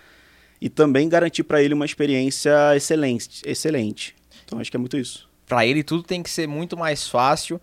e 0.61 0.69
também 0.69 1.09
garantir 1.09 1.45
para 1.45 1.63
ele 1.63 1.73
uma 1.73 1.87
experiência 1.87 2.77
excelente, 2.77 3.41
excelente. 3.47 4.15
Então 4.45 4.59
acho 4.59 4.71
que 4.71 4.77
é 4.77 4.81
muito 4.81 4.99
isso. 4.99 5.27
Para 5.47 5.65
ele 5.65 5.83
tudo 5.83 6.03
tem 6.03 6.23
que 6.23 6.29
ser 6.29 6.47
muito 6.47 6.77
mais 6.77 7.09
fácil, 7.09 7.59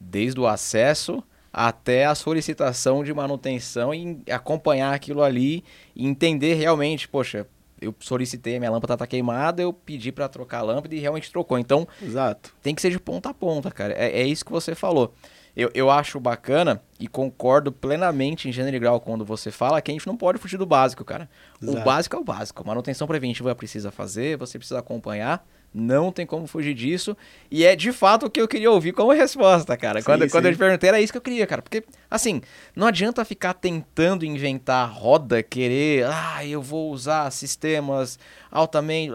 desde 0.00 0.40
o 0.40 0.46
acesso 0.48 1.22
até 1.52 2.04
a 2.04 2.16
solicitação 2.16 3.04
de 3.04 3.14
manutenção 3.14 3.94
e 3.94 4.18
acompanhar 4.28 4.92
aquilo 4.92 5.22
ali 5.22 5.62
e 5.94 6.04
entender 6.04 6.54
realmente, 6.54 7.06
poxa, 7.06 7.46
eu 7.84 7.94
solicitei, 8.00 8.58
minha 8.58 8.70
lâmpada 8.70 8.96
tá 8.96 9.06
queimada, 9.06 9.62
eu 9.62 9.72
pedi 9.72 10.10
para 10.10 10.28
trocar 10.28 10.58
a 10.58 10.62
lâmpada 10.62 10.94
e 10.94 10.98
realmente 10.98 11.30
trocou. 11.30 11.58
Então, 11.58 11.86
Exato. 12.02 12.54
tem 12.62 12.74
que 12.74 12.82
ser 12.82 12.90
de 12.90 12.98
ponta 12.98 13.30
a 13.30 13.34
ponta, 13.34 13.70
cara. 13.70 13.94
É, 13.94 14.20
é 14.20 14.26
isso 14.26 14.44
que 14.44 14.52
você 14.52 14.74
falou. 14.74 15.12
Eu, 15.56 15.70
eu 15.72 15.90
acho 15.90 16.18
bacana 16.18 16.82
e 16.98 17.06
concordo 17.06 17.70
plenamente 17.70 18.48
em 18.48 18.52
gênero 18.52 18.76
e 18.76 18.80
grau 18.80 19.00
quando 19.00 19.24
você 19.24 19.50
fala 19.50 19.80
que 19.80 19.90
a 19.90 19.94
gente 19.94 20.06
não 20.06 20.16
pode 20.16 20.38
fugir 20.38 20.56
do 20.56 20.66
básico, 20.66 21.04
cara. 21.04 21.28
O 21.62 21.66
Exato. 21.66 21.84
básico 21.84 22.16
é 22.16 22.18
o 22.18 22.24
básico. 22.24 22.66
Manutenção 22.66 23.06
preventiva 23.06 23.54
precisa 23.54 23.90
fazer, 23.90 24.36
você 24.36 24.58
precisa 24.58 24.80
acompanhar. 24.80 25.46
Não 25.72 26.12
tem 26.12 26.24
como 26.24 26.46
fugir 26.46 26.72
disso. 26.72 27.16
E 27.50 27.64
é 27.64 27.74
de 27.74 27.92
fato 27.92 28.26
o 28.26 28.30
que 28.30 28.40
eu 28.40 28.46
queria 28.46 28.70
ouvir 28.70 28.92
como 28.92 29.12
resposta, 29.12 29.76
cara. 29.76 30.00
Sim, 30.00 30.04
quando, 30.04 30.30
quando 30.30 30.44
sim. 30.44 30.50
eu 30.50 30.54
te 30.54 30.58
perguntei, 30.58 30.88
era 30.88 31.00
isso 31.00 31.12
que 31.12 31.18
eu 31.18 31.22
queria, 31.22 31.46
cara. 31.48 31.62
Porque, 31.62 31.82
assim, 32.08 32.40
não 32.76 32.86
adianta 32.86 33.24
ficar 33.24 33.54
tentando 33.54 34.24
inventar 34.24 34.88
roda, 34.88 35.42
querer, 35.42 36.06
ah, 36.06 36.46
eu 36.46 36.62
vou 36.62 36.92
usar 36.92 37.28
sistemas 37.32 38.20
altamente. 38.52 39.12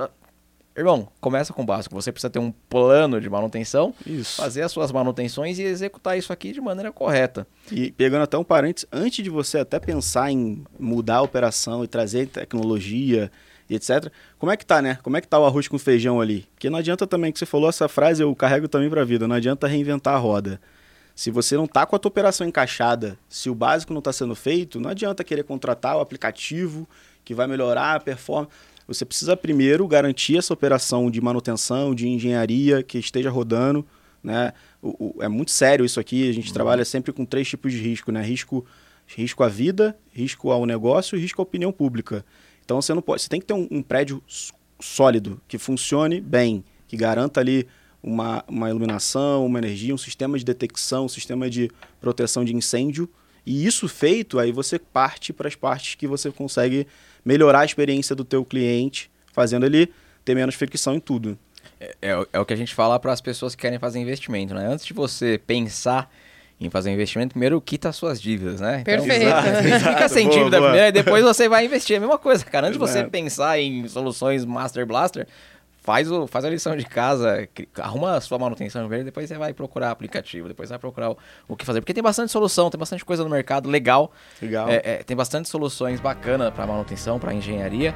Irmão, 0.80 1.10
começa 1.20 1.52
com 1.52 1.62
o 1.62 1.66
básico. 1.66 1.94
Você 1.94 2.10
precisa 2.10 2.30
ter 2.30 2.40
um 2.40 2.52
plano 2.70 3.20
de 3.20 3.30
manutenção 3.30 3.94
Isso. 4.06 4.42
fazer 4.42 4.62
as 4.62 4.72
suas 4.72 4.94
manutenções 4.94 5.60
e 5.60 5.64
executar 5.64 6.18
isso 6.18 6.32
aqui 6.32 6.54
de 6.54 6.62
maneira 6.62 6.90
correta. 6.90 7.46
E 7.70 7.92
pegando 7.92 8.24
até 8.24 8.38
um 8.38 8.46
parênteses, 8.46 8.88
antes 8.90 9.22
de 9.22 9.30
você 9.30 9.58
até 9.58 9.78
pensar 9.78 10.32
em 10.32 10.64
mudar 10.80 11.18
a 11.18 11.22
operação 11.22 11.84
e 11.84 11.88
trazer 11.88 12.28
tecnologia 12.28 13.30
e 13.70 13.76
etc, 13.76 14.10
como 14.38 14.54
é 14.54 14.56
que 14.56 14.66
tá, 14.66 14.82
né? 14.82 14.98
Como 15.04 15.18
é 15.18 15.22
que 15.22 15.28
tá 15.28 15.38
o 15.38 15.46
arroz 15.46 15.68
com 15.68 15.78
feijão 15.78 16.22
ali? 16.22 16.48
Porque 16.54 16.70
não 16.70 16.80
adianta 16.80 17.06
também 17.06 17.34
que 17.34 17.40
você 17.40 17.46
falou 17.46 17.68
essa 17.68 17.90
frase, 17.90 18.24
eu 18.24 18.34
carrego 18.34 18.70
também 18.70 18.90
pra 18.90 19.04
vida, 19.04 19.28
não 19.28 19.36
adianta 19.36 19.68
reinventar 19.68 20.16
a 20.16 20.18
roda. 20.18 20.62
Se 21.14 21.30
você 21.30 21.58
não 21.58 21.68
tá 21.68 21.86
com 21.86 21.94
a 21.98 22.00
tua 22.00 22.08
operação 22.08 22.48
encaixada, 22.48 23.20
se 23.28 23.50
o 23.50 23.54
básico 23.54 23.92
não 23.92 24.00
está 24.00 24.14
sendo 24.14 24.34
feito, 24.34 24.80
não 24.80 24.90
adianta 24.90 25.26
querer 25.26 25.44
contratar 25.44 25.98
o 25.98 26.00
aplicativo 26.00 26.88
que 27.26 27.36
vai 27.36 27.48
melhorar 27.48 27.96
a 27.96 28.00
performance. 28.00 28.54
Você 28.90 29.06
precisa 29.06 29.38
primeiro 29.38 29.88
garantir 29.88 30.38
essa 30.38 30.52
operação 30.54 31.10
de 31.12 31.22
manutenção, 31.22 31.94
de 31.94 32.08
engenharia 32.08 32.82
que 32.82 32.98
esteja 32.98 33.30
rodando, 33.30 33.86
né? 34.24 34.52
O- 34.82 35.14
o- 35.18 35.24
é 35.24 35.28
muito 35.28 35.52
sério 35.52 35.86
isso 35.86 36.00
aqui. 36.00 36.28
A 36.28 36.34
gente 36.34 36.52
trabalha 36.52 36.84
sempre 36.84 37.14
com 37.14 37.24
três 37.24 37.48
tipos 37.48 37.72
de 37.72 37.80
risco, 37.80 38.12
né? 38.12 38.22
Risco, 38.24 38.66
risco 39.08 39.44
à 39.44 39.48
vida, 39.48 39.96
risco 40.12 40.50
ao 40.52 40.66
negócio 40.66 41.16
e 41.16 41.22
risco 41.22 41.40
à 41.40 41.44
opinião 41.44 41.72
pública. 41.72 42.26
Então 42.66 42.82
você 42.82 42.94
não 42.94 43.02
pode, 43.02 43.22
você 43.22 43.30
tem 43.30 43.40
que 43.40 43.46
ter 43.46 43.54
um, 43.54 43.68
um 43.70 43.82
prédio 43.84 44.24
sólido 44.80 45.40
que 45.48 45.58
funcione 45.58 46.20
bem, 46.20 46.64
que 46.88 46.98
garanta 46.98 47.40
ali 47.40 47.68
uma, 48.02 48.44
uma 48.48 48.70
iluminação, 48.70 49.46
uma 49.46 49.60
energia, 49.60 49.94
um 49.94 49.98
sistema 49.98 50.38
de 50.38 50.44
detecção, 50.44 51.06
um 51.06 51.10
sistema 51.10 51.48
de 51.50 51.70
proteção 52.02 52.44
de 52.44 52.56
incêndio. 52.56 53.08
E 53.46 53.66
isso 53.66 53.88
feito, 53.88 54.40
aí 54.40 54.52
você 54.52 54.78
parte 54.78 55.34
para 55.34 55.48
as 55.48 55.56
partes 55.56 55.96
que 55.96 56.08
você 56.08 56.32
consegue 56.32 56.88
melhorar 57.24 57.62
a 57.62 57.66
experiência 57.66 58.16
do 58.16 58.24
teu 58.24 58.46
cliente, 58.46 59.10
fazendo 59.34 59.66
ele 59.66 59.92
ter 60.24 60.36
menos 60.36 60.56
fricção 60.56 60.96
em 60.96 61.00
tudo. 61.00 61.38
É, 61.80 61.96
é, 62.02 62.28
é 62.34 62.40
o 62.40 62.46
que 62.46 62.54
a 62.54 62.58
gente 62.58 62.74
fala 62.74 63.00
para 63.00 63.12
as 63.12 63.22
pessoas 63.22 63.56
que 63.56 63.62
querem 63.62 63.80
fazer 63.80 64.00
investimento, 64.00 64.54
né? 64.54 64.68
Antes 64.68 64.86
de 64.86 64.94
você 64.94 65.40
pensar 65.46 66.12
em 66.60 66.70
fazer 66.70 66.90
um 66.90 66.94
investimento, 66.94 67.32
primeiro 67.32 67.60
quita 67.62 67.88
as 67.90 67.96
suas 67.96 68.22
dívidas, 68.22 68.60
né? 68.60 68.82
Então, 68.82 69.06
Perfeito. 69.06 69.24
Exato, 69.66 69.90
fica 69.90 70.10
sem 70.10 70.28
boa, 70.28 70.38
dívida 70.38 70.58
boa. 70.58 70.70
primeiro 70.72 70.90
e 70.90 70.92
depois 70.92 71.24
você 71.24 71.48
vai 71.48 71.66
investir. 71.66 71.96
É 71.96 71.98
a 71.98 72.02
mesma 72.02 72.18
coisa, 72.18 72.44
cara. 72.44 72.68
Antes 72.68 72.78
de 72.78 72.80
você 72.80 73.04
pensar 73.06 73.60
em 73.60 73.88
soluções 73.88 74.44
Master 74.44 74.86
Blaster, 74.86 75.26
faz, 75.82 76.12
o, 76.12 76.28
faz 76.28 76.46
a 76.46 76.50
lição 76.50 76.76
de 76.76 76.86
casa, 76.86 77.48
arruma 77.78 78.16
a 78.16 78.22
sua 78.22 78.38
manutenção 78.38 78.82
primeiro, 78.82 79.06
depois 79.06 79.28
você 79.28 79.38
vai 79.38 79.54
procurar 79.54 79.92
aplicativo, 79.92 80.48
depois 80.48 80.70
você 80.70 80.74
vai 80.74 80.80
procurar 80.80 81.12
o, 81.12 81.18
o, 81.48 81.56
que 81.56 81.66
fazer. 81.66 81.82
Porque 81.82 81.94
tem 81.94 82.04
bastante 82.04 82.32
solução, 82.32 82.70
tem 82.70 82.80
bastante 82.80 83.04
coisa 83.06 83.24
no 83.24 83.30
mercado 83.30 83.70
legal. 83.70 84.12
Legal. 84.42 84.70
É, 84.70 84.82
é, 84.84 84.98
tem 85.04 85.16
bastante 85.16 85.50
soluções 85.50 86.00
bacanas 86.00 86.54
para 86.54 86.66
manutenção, 86.68 87.20
para 87.20 87.34
engenharia, 87.34 87.96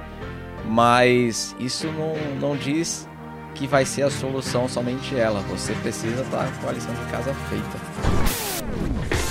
mas 0.66 1.56
isso 1.60 1.88
não, 1.88 2.16
não 2.40 2.58
diz 2.58 3.08
que 3.56 3.68
vai 3.68 3.86
ser 3.86 4.04
a 4.04 4.10
solução 4.10 4.68
somente 4.68 5.16
ela. 5.16 5.40
Você 5.42 5.74
precisa 5.76 6.22
estar 6.24 6.50
com 6.60 6.70
a 6.70 6.72
lição 6.72 6.94
de 6.94 7.12
casa 7.12 7.34
feita. 7.34 9.23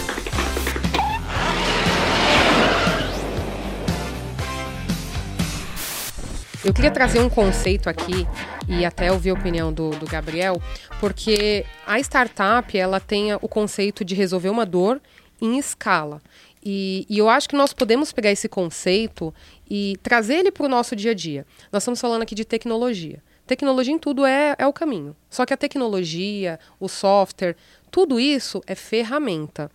Eu 6.64 6.72
queria 6.72 6.92
trazer 6.92 7.18
um 7.18 7.28
conceito 7.28 7.90
aqui 7.90 8.24
e 8.68 8.84
até 8.84 9.10
ouvir 9.10 9.30
a 9.30 9.34
opinião 9.34 9.72
do, 9.72 9.90
do 9.90 10.06
Gabriel, 10.06 10.62
porque 11.00 11.66
a 11.84 11.98
startup 11.98 12.78
ela 12.78 13.00
tem 13.00 13.34
o 13.34 13.48
conceito 13.48 14.04
de 14.04 14.14
resolver 14.14 14.48
uma 14.48 14.64
dor 14.64 15.00
em 15.40 15.58
escala. 15.58 16.22
E, 16.64 17.04
e, 17.10 17.18
eu 17.18 17.28
acho 17.28 17.48
que 17.48 17.56
nós 17.56 17.72
podemos 17.72 18.12
pegar 18.12 18.30
esse 18.30 18.48
conceito 18.48 19.34
e 19.68 19.96
trazer 20.04 20.34
ele 20.34 20.52
para 20.52 20.64
o 20.64 20.68
nosso 20.68 20.94
dia 20.94 21.10
a 21.10 21.14
dia. 21.14 21.44
Nós 21.72 21.82
estamos 21.82 22.00
falando 22.00 22.22
aqui 22.22 22.36
de 22.36 22.44
tecnologia. 22.44 23.20
Tecnologia 23.44 23.92
em 23.92 23.98
tudo 23.98 24.24
é, 24.24 24.54
é 24.56 24.64
o 24.64 24.72
caminho. 24.72 25.16
Só 25.28 25.44
que 25.44 25.52
a 25.52 25.56
tecnologia, 25.56 26.60
o 26.78 26.88
software, 26.88 27.56
tudo 27.90 28.20
isso 28.20 28.62
é 28.68 28.76
ferramenta. 28.76 29.68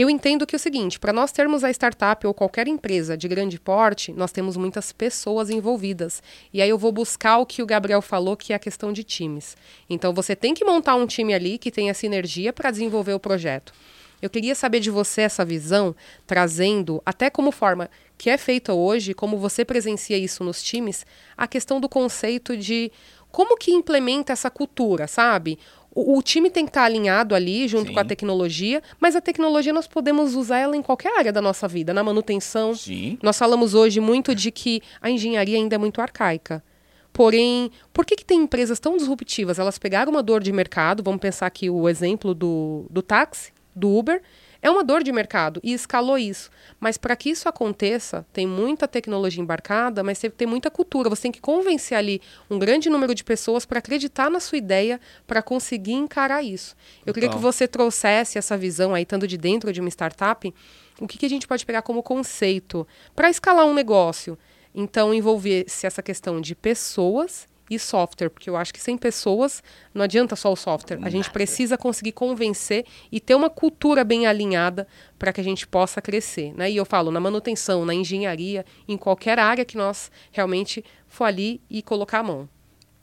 Eu 0.00 0.08
entendo 0.08 0.46
que 0.46 0.54
é 0.54 0.56
o 0.56 0.58
seguinte, 0.58 0.98
para 0.98 1.12
nós 1.12 1.30
termos 1.30 1.62
a 1.62 1.68
startup 1.68 2.26
ou 2.26 2.32
qualquer 2.32 2.66
empresa 2.66 3.18
de 3.18 3.28
grande 3.28 3.60
porte, 3.60 4.14
nós 4.14 4.32
temos 4.32 4.56
muitas 4.56 4.92
pessoas 4.92 5.50
envolvidas. 5.50 6.22
E 6.54 6.62
aí 6.62 6.70
eu 6.70 6.78
vou 6.78 6.90
buscar 6.90 7.36
o 7.36 7.44
que 7.44 7.62
o 7.62 7.66
Gabriel 7.66 8.00
falou, 8.00 8.34
que 8.34 8.54
é 8.54 8.56
a 8.56 8.58
questão 8.58 8.94
de 8.94 9.04
times. 9.04 9.58
Então 9.90 10.14
você 10.14 10.34
tem 10.34 10.54
que 10.54 10.64
montar 10.64 10.94
um 10.94 11.06
time 11.06 11.34
ali 11.34 11.58
que 11.58 11.70
tenha 11.70 11.92
sinergia 11.92 12.50
para 12.50 12.70
desenvolver 12.70 13.12
o 13.12 13.20
projeto. 13.20 13.74
Eu 14.22 14.30
queria 14.30 14.54
saber 14.54 14.80
de 14.80 14.90
você 14.90 15.20
essa 15.20 15.44
visão, 15.44 15.94
trazendo 16.26 17.02
até 17.04 17.28
como 17.28 17.52
forma 17.52 17.90
que 18.16 18.30
é 18.30 18.38
feita 18.38 18.72
hoje, 18.72 19.12
como 19.12 19.36
você 19.36 19.66
presencia 19.66 20.16
isso 20.16 20.42
nos 20.42 20.62
times, 20.62 21.04
a 21.36 21.46
questão 21.46 21.78
do 21.78 21.90
conceito 21.90 22.56
de 22.56 22.90
como 23.30 23.56
que 23.56 23.70
implementa 23.70 24.32
essa 24.32 24.50
cultura, 24.50 25.06
sabe? 25.06 25.58
O, 25.92 26.18
o, 26.18 26.22
time 26.22 26.50
tem 26.50 26.64
que 26.64 26.70
estar 26.70 26.84
alinhado 26.84 27.34
ali 27.34 27.66
junto 27.66 27.88
Sim. 27.88 27.94
com 27.94 28.00
a 28.00 28.04
tecnologia, 28.04 28.82
mas 29.00 29.16
a 29.16 29.20
tecnologia 29.20 29.72
nós 29.72 29.88
podemos 29.88 30.36
usar 30.36 30.58
ela 30.58 30.76
em 30.76 30.82
qualquer 30.82 31.18
área 31.18 31.32
da 31.32 31.42
nossa 31.42 31.66
vida, 31.66 31.92
na 31.92 32.04
manutenção. 32.04 32.74
Sim. 32.74 33.18
Nós 33.22 33.36
falamos 33.36 33.74
hoje 33.74 33.98
muito 34.00 34.34
de 34.34 34.50
que 34.50 34.80
a 35.00 35.10
engenharia 35.10 35.56
ainda 35.56 35.74
é 35.74 35.78
muito 35.78 36.00
arcaica. 36.00 36.62
Porém, 37.12 37.70
por 37.92 38.06
que, 38.06 38.14
que 38.14 38.24
tem 38.24 38.40
empresas 38.40 38.78
tão 38.78 38.96
disruptivas? 38.96 39.58
Elas 39.58 39.78
pegaram 39.78 40.12
uma 40.12 40.22
dor 40.22 40.40
de 40.42 40.52
mercado, 40.52 41.02
vamos 41.02 41.20
pensar 41.20 41.46
aqui 41.46 41.68
o 41.68 41.88
exemplo 41.88 42.34
do, 42.34 42.86
do 42.88 43.02
táxi, 43.02 43.52
do 43.74 43.90
Uber, 43.96 44.22
é 44.62 44.70
uma 44.70 44.84
dor 44.84 45.02
de 45.02 45.10
mercado 45.10 45.60
e 45.62 45.72
escalou 45.72 46.18
isso. 46.18 46.50
Mas 46.78 46.98
para 46.98 47.16
que 47.16 47.30
isso 47.30 47.48
aconteça, 47.48 48.26
tem 48.32 48.46
muita 48.46 48.86
tecnologia 48.86 49.42
embarcada, 49.42 50.02
mas 50.02 50.18
tem, 50.18 50.30
tem 50.30 50.46
muita 50.46 50.70
cultura. 50.70 51.08
Você 51.08 51.22
tem 51.22 51.32
que 51.32 51.40
convencer 51.40 51.96
ali 51.96 52.20
um 52.50 52.58
grande 52.58 52.90
número 52.90 53.14
de 53.14 53.24
pessoas 53.24 53.64
para 53.64 53.78
acreditar 53.78 54.30
na 54.30 54.40
sua 54.40 54.58
ideia, 54.58 55.00
para 55.26 55.42
conseguir 55.42 55.92
encarar 55.92 56.42
isso. 56.42 56.76
Eu 57.06 57.14
queria 57.14 57.30
que 57.30 57.38
você 57.38 57.66
trouxesse 57.66 58.38
essa 58.38 58.56
visão 58.56 58.94
aí, 58.94 59.02
estando 59.02 59.26
de 59.26 59.38
dentro 59.38 59.72
de 59.72 59.80
uma 59.80 59.88
startup, 59.88 60.52
o 61.00 61.06
que, 61.06 61.18
que 61.18 61.26
a 61.26 61.30
gente 61.30 61.46
pode 61.46 61.64
pegar 61.64 61.82
como 61.82 62.02
conceito 62.02 62.86
para 63.16 63.30
escalar 63.30 63.66
um 63.66 63.74
negócio. 63.74 64.38
Então, 64.74 65.12
envolver-se 65.12 65.86
essa 65.86 66.02
questão 66.02 66.40
de 66.40 66.54
pessoas 66.54 67.48
e 67.70 67.78
software, 67.78 68.28
porque 68.28 68.50
eu 68.50 68.56
acho 68.56 68.74
que 68.74 68.80
sem 68.80 68.98
pessoas 68.98 69.62
não 69.94 70.02
adianta 70.02 70.34
só 70.34 70.52
o 70.52 70.56
software. 70.56 70.98
A 71.02 71.08
gente 71.08 71.30
precisa 71.30 71.78
conseguir 71.78 72.12
convencer 72.12 72.84
e 73.12 73.20
ter 73.20 73.36
uma 73.36 73.48
cultura 73.48 74.02
bem 74.02 74.26
alinhada 74.26 74.88
para 75.16 75.32
que 75.32 75.40
a 75.40 75.44
gente 75.44 75.66
possa 75.66 76.02
crescer. 76.02 76.52
Né? 76.54 76.72
E 76.72 76.76
eu 76.76 76.84
falo 76.84 77.12
na 77.12 77.20
manutenção, 77.20 77.86
na 77.86 77.94
engenharia, 77.94 78.66
em 78.88 78.96
qualquer 78.96 79.38
área 79.38 79.64
que 79.64 79.76
nós 79.76 80.10
realmente 80.32 80.84
for 81.06 81.24
ali 81.24 81.60
e 81.70 81.80
colocar 81.80 82.18
a 82.18 82.22
mão. 82.24 82.48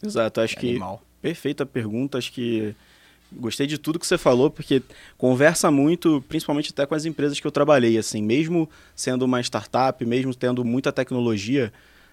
Exato, 0.04 0.42
acho 0.42 0.58
é 0.58 0.60
que 0.60 0.70
animal. 0.72 1.02
perfeita 1.22 1.66
pergunta, 1.66 2.18
acho 2.18 2.32
que 2.32 2.76
gostei 3.32 3.68
de 3.68 3.78
tudo 3.78 4.00
que 4.00 4.08
você 4.08 4.18
falou, 4.18 4.50
porque 4.50 4.82
conversa 5.18 5.70
muito, 5.72 6.24
principalmente 6.28 6.72
até 6.72 6.86
com 6.86 6.96
as 6.96 7.06
empresas 7.06 7.40
que 7.40 7.48
eu 7.48 7.52
trabalhei, 7.52 7.98
assim, 7.98 8.22
mesmo 8.22 8.70
sendo 8.96 9.24
uma 9.24 9.42
startup, 9.42 10.06
mesmo 10.06 10.34
tendo 10.34 10.64
muita 10.64 10.92
tecnologia, 10.92 11.72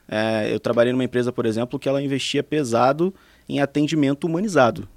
é, 0.09 0.53
eu 0.53 0.61
trabalhei 0.61 0.93
numa 0.93 1.05
empresa, 1.05 1.33
por 1.33 1.47
exemplo, 1.47 1.79
que 1.79 1.89
ela 1.89 2.03
investia 2.03 2.43
pesado 2.43 3.15
em 3.49 3.61
atendimento 3.61 4.25
humanizado. 4.25 4.89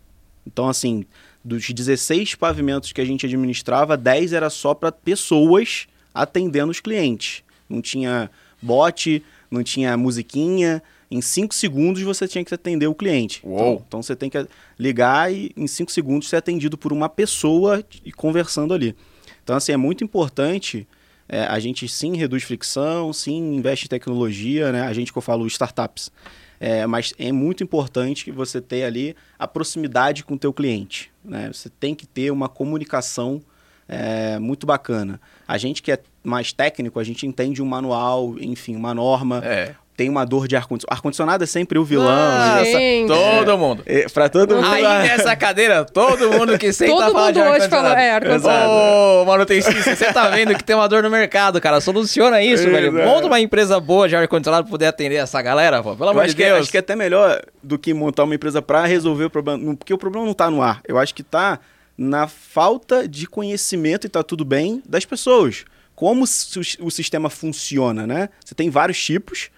Então, 0.46 0.70
assim, 0.70 1.06
dos 1.44 1.70
16 1.70 2.36
pavimentos 2.36 2.92
que 2.92 3.02
a 3.02 3.06
gente 3.06 3.26
administrava, 3.26 3.98
10 3.98 4.34
era 4.34 4.50
só 4.50 4.74
para 4.74 4.92
pessoas 4.92 5.88
atendendo 6.14 6.72
os 6.72 6.80
clientes. 6.80 7.44
Não 7.70 7.82
tinha 7.82 8.30
bot, 8.62 9.24
não 9.52 9.64
tinha 9.64 9.96
musiquinha. 9.98 10.82
Em 11.10 11.22
5 11.22 11.54
segundos 11.54 12.02
você 12.02 12.28
tinha 12.28 12.44
que 12.44 12.54
atender 12.54 12.88
o 12.88 12.96
cliente. 12.96 13.42
Então, 13.46 13.84
então, 13.88 14.04
você 14.04 14.16
tem 14.16 14.30
que 14.30 14.46
ligar 14.78 15.34
e 15.34 15.52
em 15.56 15.68
5 15.68 15.92
segundos 15.92 16.28
ser 16.28 16.38
atendido 16.38 16.78
por 16.78 16.92
uma 16.92 17.08
pessoa 17.08 17.84
e 18.04 18.12
conversando 18.12 18.74
ali. 18.74 18.96
Então, 19.44 19.56
assim, 19.56 19.72
é 19.72 19.78
muito 19.78 20.04
importante 20.04 20.86
é, 21.30 21.42
a 21.44 21.60
gente 21.60 21.88
sim 21.88 22.16
reduz 22.16 22.44
fricção, 22.44 23.12
sim 23.12 23.56
investe 23.56 23.86
em 23.86 23.90
tecnologia, 23.90 24.72
né? 24.72 24.84
A 24.84 24.94
gente 24.94 25.12
que 25.12 25.18
eu 25.18 25.22
falo 25.22 25.46
startups. 25.48 26.12
É, 26.60 26.88
mas 26.88 27.14
é 27.20 27.32
muito 27.32 27.64
importante 27.64 28.26
que 28.26 28.32
você 28.32 28.60
tenha 28.60 28.88
ali 28.88 29.16
a 29.38 29.48
proximidade 29.48 30.24
com 30.24 30.34
o 30.34 30.40
teu 30.40 30.52
cliente. 30.52 31.12
Né? 31.24 31.52
Você 31.54 31.70
tem 31.70 31.94
que 31.94 32.08
ter 32.08 32.32
uma 32.32 32.50
comunicação 32.50 33.40
é, 33.88 34.40
muito 34.40 34.66
bacana. 34.66 35.22
A 35.48 35.58
gente 35.60 35.84
que 35.84 35.92
é 35.92 36.00
mais 36.24 36.52
técnico, 36.52 37.00
a 37.00 37.04
gente 37.04 37.28
entende 37.28 37.62
um 37.62 37.66
manual, 37.66 38.36
enfim, 38.40 38.76
uma 38.76 38.94
norma. 38.94 39.40
É 39.46 39.76
tem 39.98 40.10
uma 40.10 40.24
dor 40.24 40.48
de 40.48 40.56
ar-condicionado. 40.56 40.96
Ar-condicionado 40.96 41.44
é 41.44 41.48
sempre 41.48 41.80
o 41.80 41.84
vilão. 41.84 42.08
Ah, 42.08 42.62
todo 43.08 43.58
mundo. 43.58 43.82
É, 43.84 44.08
pra 44.08 44.30
todo 44.30 44.56
mundo. 44.56 44.68
Aí 44.68 44.84
nessa 45.10 45.36
cadeira, 45.36 45.84
todo 45.84 46.32
mundo 46.32 46.56
que 46.60 46.72
senta 46.72 46.92
todo 46.92 47.12
fala 47.12 47.34
de 47.34 47.40
ar-condicionado. 47.40 48.00
É, 48.00 48.12
ar-condicionado. 48.12 48.70
Ô, 48.70 49.26
manutencista, 49.26 49.96
você 49.96 50.14
tá 50.14 50.30
vendo 50.30 50.54
que 50.56 50.64
tem 50.64 50.76
uma 50.76 50.88
dor 50.88 51.02
no 51.02 51.10
mercado, 51.10 51.60
cara. 51.60 51.82
Soluciona 51.82 52.44
isso, 52.44 52.70
velho. 52.70 52.94
Monta 52.94 53.26
uma 53.26 53.40
empresa 53.40 53.80
boa 53.80 54.08
de 54.08 54.16
ar-condicionado 54.16 54.66
pra 54.66 54.72
poder 54.72 54.86
atender 54.86 55.16
essa 55.16 55.42
galera, 55.42 55.82
pô. 55.82 55.96
Pelo 55.96 56.12
amor 56.12 56.28
de 56.28 56.36
Deus. 56.36 56.54
Que, 56.54 56.62
acho 56.62 56.72
que 56.72 56.78
é 56.78 56.80
até 56.80 56.96
melhor 56.96 57.42
do 57.64 57.80
que 57.80 57.92
montar 57.92 58.24
uma 58.24 58.36
empresa 58.36 58.62
pra 58.62 58.86
resolver 58.86 59.26
o 59.26 59.30
problema. 59.32 59.76
Porque 59.76 59.96
o 59.96 59.98
problema 59.98 60.28
não 60.28 60.34
tá 60.34 60.52
no 60.52 60.62
ar. 60.62 60.80
Eu 60.88 61.00
acho 61.00 61.16
que 61.16 61.24
tá 61.24 61.60
na 61.98 62.28
falta 62.28 63.08
de 63.08 63.26
conhecimento, 63.26 64.06
e 64.06 64.10
tá 64.10 64.22
tudo 64.22 64.46
bem, 64.46 64.84
das 64.88 65.06
pessoas. 65.06 65.66
Como 65.96 66.24
o 66.24 66.92
sistema 66.92 67.32
funciona, 67.32 68.06
né? 68.06 68.30
Você 68.46 68.54
tem 68.54 68.70
vários 68.70 69.04
tipos 69.04 69.50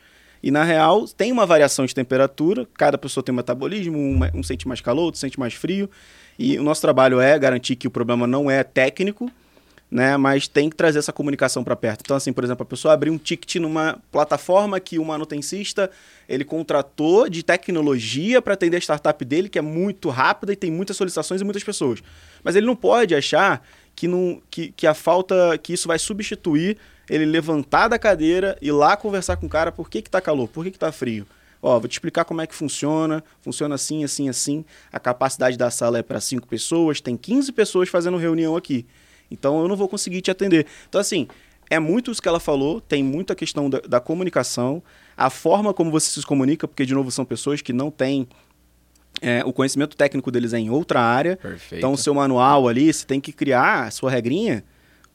e 0.41 0.51
na 0.51 0.63
real, 0.63 1.05
tem 1.07 1.31
uma 1.31 1.45
variação 1.45 1.85
de 1.85 1.93
temperatura, 1.93 2.67
cada 2.77 2.97
pessoa 2.97 3.23
tem 3.23 3.33
um 3.33 3.35
metabolismo, 3.35 3.97
um, 3.97 4.19
um 4.33 4.43
sente 4.43 4.67
mais 4.67 4.79
calor, 4.79 5.03
outro 5.03 5.19
sente 5.19 5.39
mais 5.39 5.53
frio. 5.53 5.89
E 6.37 6.57
o 6.57 6.63
nosso 6.63 6.81
trabalho 6.81 7.19
é 7.19 7.37
garantir 7.37 7.75
que 7.75 7.87
o 7.87 7.91
problema 7.91 8.25
não 8.25 8.49
é 8.49 8.63
técnico, 8.63 9.29
né, 9.91 10.15
mas 10.17 10.47
tem 10.47 10.69
que 10.69 10.75
trazer 10.75 10.99
essa 10.99 11.11
comunicação 11.11 11.63
para 11.63 11.75
perto. 11.75 12.01
Então, 12.05 12.15
assim, 12.15 12.31
por 12.31 12.43
exemplo, 12.43 12.63
a 12.63 12.65
pessoa 12.65 12.93
abrir 12.93 13.09
um 13.09 13.17
ticket 13.17 13.55
numa 13.55 13.99
plataforma 14.11 14.79
que 14.79 14.99
o 14.99 15.03
manutencista 15.03 15.89
ele 16.27 16.45
contratou 16.45 17.27
de 17.27 17.43
tecnologia 17.43 18.41
para 18.41 18.53
atender 18.53 18.77
a 18.77 18.79
startup 18.79 19.25
dele, 19.25 19.49
que 19.49 19.57
é 19.57 19.61
muito 19.61 20.09
rápida 20.09 20.53
e 20.53 20.55
tem 20.55 20.71
muitas 20.71 20.95
solicitações 20.95 21.41
e 21.41 21.43
muitas 21.43 21.63
pessoas. 21.63 22.01
Mas 22.43 22.55
ele 22.55 22.67
não 22.67 22.75
pode 22.75 23.15
achar 23.15 23.65
que, 23.95 24.07
não, 24.07 24.41
que, 24.49 24.71
que 24.71 24.87
a 24.87 24.93
falta, 24.93 25.57
que 25.57 25.73
isso 25.73 25.87
vai 25.87 25.99
substituir 25.99 26.77
ele 27.09 27.25
levantar 27.25 27.87
da 27.87 27.97
cadeira 27.97 28.57
e 28.61 28.71
lá 28.71 28.95
conversar 28.95 29.37
com 29.37 29.45
o 29.45 29.49
cara 29.49 29.71
por 29.71 29.89
que, 29.89 30.01
que 30.01 30.09
tá 30.09 30.21
calor, 30.21 30.47
por 30.47 30.63
que, 30.63 30.71
que 30.71 30.79
tá 30.79 30.91
frio. 30.91 31.25
Ó, 31.61 31.77
vou 31.79 31.87
te 31.87 31.93
explicar 31.93 32.23
como 32.25 32.41
é 32.41 32.47
que 32.47 32.55
funciona. 32.55 33.23
Funciona 33.41 33.75
assim, 33.75 34.03
assim, 34.03 34.29
assim. 34.29 34.63
A 34.91 34.99
capacidade 34.99 35.57
da 35.57 35.69
sala 35.69 35.99
é 35.99 36.03
para 36.03 36.19
cinco 36.21 36.47
pessoas, 36.47 37.01
tem 37.01 37.17
15 37.17 37.51
pessoas 37.51 37.89
fazendo 37.89 38.17
reunião 38.17 38.55
aqui. 38.55 38.85
Então 39.29 39.61
eu 39.61 39.67
não 39.67 39.75
vou 39.75 39.87
conseguir 39.87 40.21
te 40.21 40.31
atender. 40.31 40.65
Então, 40.87 41.01
assim, 41.01 41.27
é 41.69 41.79
muito 41.79 42.11
isso 42.11 42.21
que 42.21 42.27
ela 42.27 42.39
falou, 42.39 42.81
tem 42.81 43.03
muita 43.03 43.35
questão 43.35 43.69
da, 43.69 43.79
da 43.79 43.99
comunicação, 43.99 44.81
a 45.15 45.29
forma 45.29 45.73
como 45.73 45.91
você 45.91 46.09
se 46.09 46.25
comunica, 46.25 46.67
porque, 46.67 46.85
de 46.85 46.93
novo, 46.93 47.11
são 47.11 47.25
pessoas 47.25 47.61
que 47.61 47.73
não 47.73 47.91
têm 47.91 48.27
É, 49.21 49.43
o 49.43 49.51
conhecimento 49.51 49.97
técnico 49.97 50.31
deles 50.31 50.53
é 50.53 50.59
em 50.59 50.69
outra 50.69 51.01
área. 51.01 51.35
Perfeito. 51.35 51.75
Então, 51.77 51.91
o 51.91 51.97
seu 51.97 52.13
manual 52.13 52.69
ali, 52.69 52.91
você 52.91 53.05
tem 53.05 53.19
que 53.19 53.33
criar 53.33 53.87
a 53.87 53.91
sua 53.91 54.09
regrinha 54.09 54.63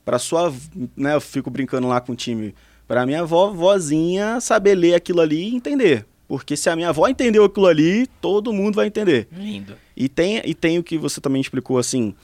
para 0.04 0.18
sua, 0.18 0.52
né, 0.96 1.14
eu 1.14 1.20
fico 1.20 1.50
brincando 1.50 1.88
lá 1.88 2.00
com 2.00 2.12
o 2.12 2.16
time, 2.16 2.54
para 2.87 3.06
minha 3.06 3.20
avó, 3.20 3.50
vozinha 3.50 4.40
saber 4.40 4.75
ler 4.75 4.94
aquilo 4.94 5.20
ali 5.20 5.50
e 5.50 5.54
entender. 5.54 6.06
Porque 6.28 6.56
se 6.56 6.68
a 6.68 6.76
minha 6.76 6.88
avó 6.88 7.06
entendeu 7.08 7.44
aquilo 7.44 7.66
ali, 7.66 8.06
todo 8.20 8.52
mundo 8.52 8.76
vai 8.76 8.87
entender. 8.87 9.28
Lindo. 9.32 9.76
E 9.96 10.08
tem, 10.08 10.42
e 10.44 10.54
tem 10.54 10.78
o 10.78 10.82
que 10.82 10.99
você 10.99 11.20
também 11.20 11.40
explicou, 11.40 11.78
assim, 11.78 12.14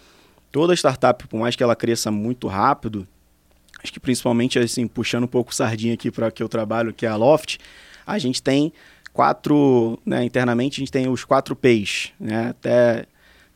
toda 0.51 0.75
startup, 0.75 1.27
por 1.29 1.39
mais 1.39 1.55
que 1.55 1.63
ela 1.63 1.77
cresça 1.77 2.11
muito 2.11 2.47
rápido, 2.47 3.07
acho 3.83 3.93
que 3.93 4.01
principalmente, 4.01 4.59
assim, 4.59 4.87
puxando 4.87 5.25
um 5.25 5.29
pouco 5.29 5.55
sardinha 5.55 5.95
aqui 5.95 6.11
para 6.11 6.31
que 6.31 6.43
eu 6.43 6.49
trabalho, 6.49 6.93
que 6.93 7.07
é 7.07 7.09
a 7.09 7.17
Loft, 7.17 7.59
a 8.07 8.19
gente 8.19 8.43
tem 8.43 8.73
quatro, 9.13 9.99
né, 10.05 10.25
internamente 10.25 10.81
a 10.81 10.81
gente 10.81 10.93
tem 10.93 11.09
os 11.09 11.25
quatro 11.25 11.55
P's, 11.55 12.13
né, 12.19 12.49
até 12.51 13.07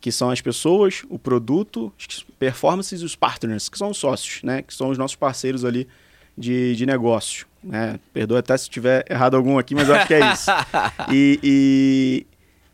que 0.05 0.13
são 0.13 0.29
as 0.29 0.43
pessoas, 0.43 1.03
o 1.09 1.19
produto, 1.19 1.91
as 1.99 2.23
performances 2.39 3.01
e 3.01 3.05
os 3.07 3.17
partners, 3.17 3.71
que 3.71 3.79
são 3.79 3.89
os 3.89 3.97
sócios, 3.97 4.43
né, 4.43 4.61
que 4.61 4.75
são 4.75 4.91
os 4.91 4.99
nossos 4.99 5.17
parceiros 5.17 5.65
ali 5.65 5.89
de, 6.37 6.77
de 6.77 6.85
negócio. 6.85 7.47
Né? 7.63 7.99
Perdoa 8.13 8.41
até 8.41 8.55
se 8.55 8.69
tiver 8.69 9.03
errado 9.09 9.35
algum 9.35 9.59
aqui, 9.59 9.75
mas 9.75 9.89
eu 9.89 9.95
acho 9.95 10.07
que 10.07 10.13
é 10.13 10.31
isso. 10.31 10.51
E, 11.11 11.41
e, 11.43 12.27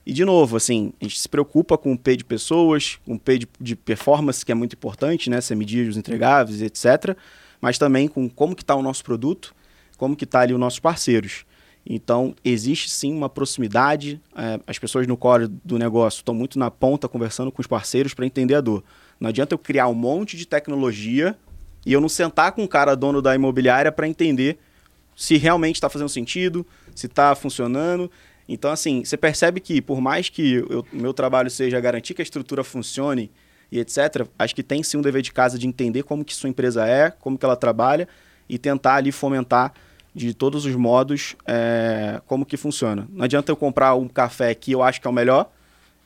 e, 0.05 0.13
de 0.13 0.25
novo, 0.25 0.57
assim, 0.57 0.93
a 1.01 1.05
gente 1.05 1.21
se 1.21 1.29
preocupa 1.29 1.79
com 1.79 1.93
o 1.93 1.97
P 1.97 2.17
de 2.17 2.25
pessoas, 2.25 2.99
com 3.07 3.15
o 3.15 3.19
P 3.19 3.39
de, 3.39 3.49
de 3.61 3.77
performance, 3.77 4.45
que 4.45 4.51
é 4.51 4.55
muito 4.57 4.75
importante, 4.75 5.31
né? 5.31 5.41
Você 5.41 5.55
medir 5.55 5.89
os 5.89 5.97
entregáveis, 5.97 6.61
etc. 6.61 7.17
Mas 7.61 7.79
também 7.79 8.09
com 8.09 8.29
como 8.29 8.57
que 8.57 8.65
está 8.65 8.75
o 8.75 8.83
nosso 8.83 9.05
produto, 9.05 9.55
como 9.97 10.17
que 10.17 10.25
está 10.25 10.41
ali 10.41 10.53
os 10.53 10.59
nossos 10.59 10.81
parceiros. 10.81 11.45
Então, 11.85 12.35
existe 12.45 12.91
sim 12.91 13.13
uma 13.13 13.29
proximidade. 13.29 14.21
É, 14.37 14.61
as 14.67 14.79
pessoas 14.79 15.07
no 15.07 15.17
core 15.17 15.49
do 15.49 15.79
negócio 15.79 16.19
estão 16.19 16.35
muito 16.35 16.59
na 16.59 16.71
ponta 16.71 17.09
conversando 17.09 17.51
com 17.51 17.61
os 17.61 17.67
parceiros 17.67 18.15
para 18.15 18.27
entender 18.27 18.55
a 18.55 18.61
dor. 18.61 18.85
Não 19.19 19.29
adianta 19.29 19.55
eu 19.55 19.59
criar 19.59 19.89
um 19.89 19.95
monte 19.95 20.37
de 20.37 20.47
tecnologia 20.47 21.37
e 21.85 21.93
eu 21.93 22.01
não 22.01 22.09
sentar 22.09 22.53
com 22.53 22.65
o 22.65 22.69
cara 22.69 22.95
dono 22.95 23.23
da 23.23 23.35
imobiliária 23.35 23.91
para 23.91 24.07
entender 24.07 24.59
se 25.17 25.37
realmente 25.37 25.77
está 25.77 25.89
fazendo 25.89 26.09
sentido, 26.09 26.67
se 26.95 27.07
está 27.07 27.35
funcionando. 27.35 28.11
Então, 28.49 28.71
assim, 28.71 29.05
você 29.05 29.17
percebe 29.17 29.61
que 29.61 29.81
por 29.81 30.01
mais 30.01 30.29
que 30.29 30.59
o 30.61 30.85
meu 30.93 31.13
trabalho 31.13 31.51
seja 31.51 31.79
garantir 31.81 32.15
que 32.15 32.23
a 32.23 32.25
estrutura 32.25 32.65
funcione 32.65 33.31
e 33.71 33.79
etc., 33.79 34.27
acho 34.39 34.55
que 34.55 34.63
tem 34.63 34.83
sim 34.83 34.97
um 34.97 35.03
dever 35.03 35.23
de 35.23 35.33
casa 35.33 35.59
de 35.59 35.67
entender 35.67 36.03
como 36.03 36.25
que 36.25 36.35
sua 36.35 36.49
empresa 36.49 36.87
é, 36.87 37.11
como 37.11 37.39
que 37.39 37.45
ela 37.45 37.57
trabalha 37.57 38.09
e 38.49 38.59
tentar 38.59 38.97
ali 38.97 39.13
fomentar 39.13 39.73
de 40.15 40.35
todos 40.35 40.65
os 40.65 40.75
modos 40.75 41.37
é, 41.47 42.21
como 42.27 42.45
que 42.45 42.57
funciona. 42.57 43.07
Não 43.11 43.25
adianta 43.25 43.51
eu 43.51 43.57
comprar 43.57 43.95
um 43.95 44.09
café 44.09 44.55
que 44.55 44.73
eu 44.73 44.83
acho 44.83 45.01
que 45.01 45.07
é 45.07 45.11
o 45.11 45.13
melhor 45.13 45.51